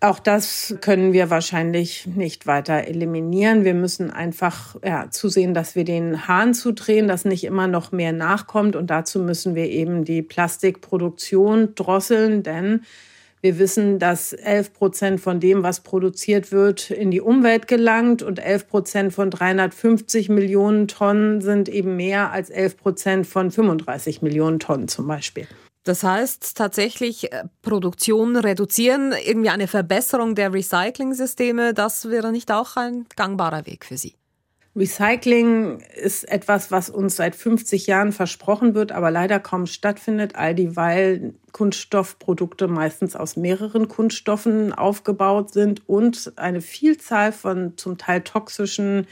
Auch 0.00 0.18
das 0.18 0.74
können 0.80 1.12
wir 1.12 1.30
wahrscheinlich 1.30 2.06
nicht 2.06 2.48
weiter 2.48 2.88
eliminieren. 2.88 3.64
Wir 3.64 3.74
müssen 3.74 4.10
einfach 4.10 4.74
ja, 4.84 5.08
zusehen, 5.08 5.54
dass 5.54 5.76
wir 5.76 5.84
den 5.84 6.26
Hahn 6.26 6.52
zudrehen, 6.52 7.06
dass 7.06 7.24
nicht 7.24 7.44
immer 7.44 7.68
noch 7.68 7.92
mehr 7.92 8.12
nachkommt. 8.12 8.74
Und 8.74 8.88
dazu 8.88 9.20
müssen 9.20 9.54
wir 9.54 9.66
eben 9.70 10.04
die 10.04 10.22
Plastikproduktion 10.22 11.76
drosseln, 11.76 12.42
denn 12.42 12.82
wir 13.44 13.58
wissen, 13.58 13.98
dass 13.98 14.32
11 14.32 14.72
Prozent 14.72 15.20
von 15.20 15.38
dem, 15.38 15.62
was 15.62 15.80
produziert 15.80 16.50
wird, 16.50 16.90
in 16.90 17.10
die 17.10 17.20
Umwelt 17.20 17.68
gelangt 17.68 18.22
und 18.22 18.38
11 18.38 18.68
Prozent 18.68 19.12
von 19.12 19.30
350 19.30 20.30
Millionen 20.30 20.88
Tonnen 20.88 21.42
sind 21.42 21.68
eben 21.68 21.94
mehr 21.94 22.32
als 22.32 22.48
11 22.48 22.78
Prozent 22.78 23.26
von 23.26 23.50
35 23.50 24.22
Millionen 24.22 24.60
Tonnen 24.60 24.88
zum 24.88 25.06
Beispiel. 25.06 25.46
Das 25.82 26.02
heißt 26.02 26.56
tatsächlich 26.56 27.34
äh, 27.34 27.44
Produktion 27.60 28.36
reduzieren, 28.36 29.12
irgendwie 29.26 29.50
eine 29.50 29.66
Verbesserung 29.66 30.34
der 30.34 30.54
Recycling-Systeme, 30.54 31.74
das 31.74 32.08
wäre 32.08 32.32
nicht 32.32 32.50
auch 32.50 32.78
ein 32.78 33.04
gangbarer 33.14 33.66
Weg 33.66 33.84
für 33.84 33.98
Sie. 33.98 34.14
Recycling 34.76 35.78
ist 35.94 36.28
etwas, 36.28 36.72
was 36.72 36.90
uns 36.90 37.14
seit 37.14 37.36
50 37.36 37.86
Jahren 37.86 38.10
versprochen 38.10 38.74
wird, 38.74 38.90
aber 38.90 39.12
leider 39.12 39.38
kaum 39.38 39.66
stattfindet, 39.66 40.34
all 40.34 40.54
dieweil 40.56 41.34
Kunststoffprodukte 41.52 42.66
meistens 42.66 43.14
aus 43.14 43.36
mehreren 43.36 43.86
Kunststoffen 43.86 44.72
aufgebaut 44.72 45.52
sind 45.52 45.88
und 45.88 46.32
eine 46.36 46.60
Vielzahl 46.60 47.30
von 47.30 47.76
zum 47.76 47.98
Teil 47.98 48.22
toxischen 48.22 49.06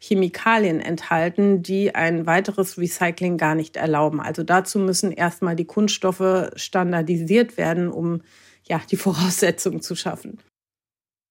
Chemikalien 0.00 0.80
enthalten, 0.80 1.62
die 1.62 1.94
ein 1.94 2.26
weiteres 2.26 2.76
Recycling 2.76 3.38
gar 3.38 3.54
nicht 3.54 3.76
erlauben. 3.76 4.20
Also 4.20 4.42
dazu 4.42 4.80
müssen 4.80 5.12
erstmal 5.12 5.54
die 5.54 5.64
Kunststoffe 5.64 6.50
standardisiert 6.56 7.56
werden, 7.56 7.88
um 7.88 8.22
ja, 8.64 8.80
die 8.90 8.96
Voraussetzungen 8.96 9.80
zu 9.80 9.94
schaffen. 9.94 10.40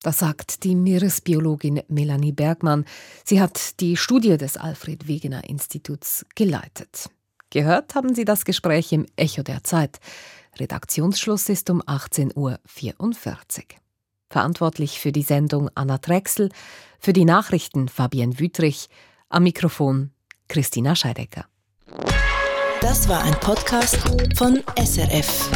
Das 0.03 0.19
sagt 0.19 0.65
die 0.65 0.75
Meeresbiologin 0.75 1.81
Melanie 1.87 2.33
Bergmann. 2.33 2.85
Sie 3.23 3.41
hat 3.41 3.79
die 3.79 3.95
Studie 3.95 4.37
des 4.37 4.57
Alfred 4.57 5.07
Wegener 5.07 5.49
Instituts 5.49 6.25
geleitet. 6.35 7.09
Gehört 7.49 7.95
haben 7.95 8.13
Sie 8.13 8.25
das 8.25 8.43
Gespräch 8.43 8.91
im 8.91 9.05
Echo 9.15 9.43
der 9.43 9.63
Zeit. 9.63 9.99
Redaktionsschluss 10.59 11.47
ist 11.47 11.69
um 11.69 11.81
18.44 11.81 12.35
Uhr. 12.35 12.59
Verantwortlich 14.29 14.99
für 14.99 15.13
die 15.13 15.21
Sendung 15.21 15.69
Anna 15.73 15.97
Drechsel, 15.99 16.49
für 16.99 17.13
die 17.13 17.25
Nachrichten 17.25 17.87
Fabienne 17.87 18.39
Wüttrich, 18.39 18.89
am 19.29 19.43
Mikrofon 19.43 20.11
Christina 20.49 20.95
Scheidecker. 20.95 21.45
Das 22.81 23.07
war 23.07 23.23
ein 23.23 23.35
Podcast 23.39 23.97
von 24.35 24.61
SRF. 24.77 25.49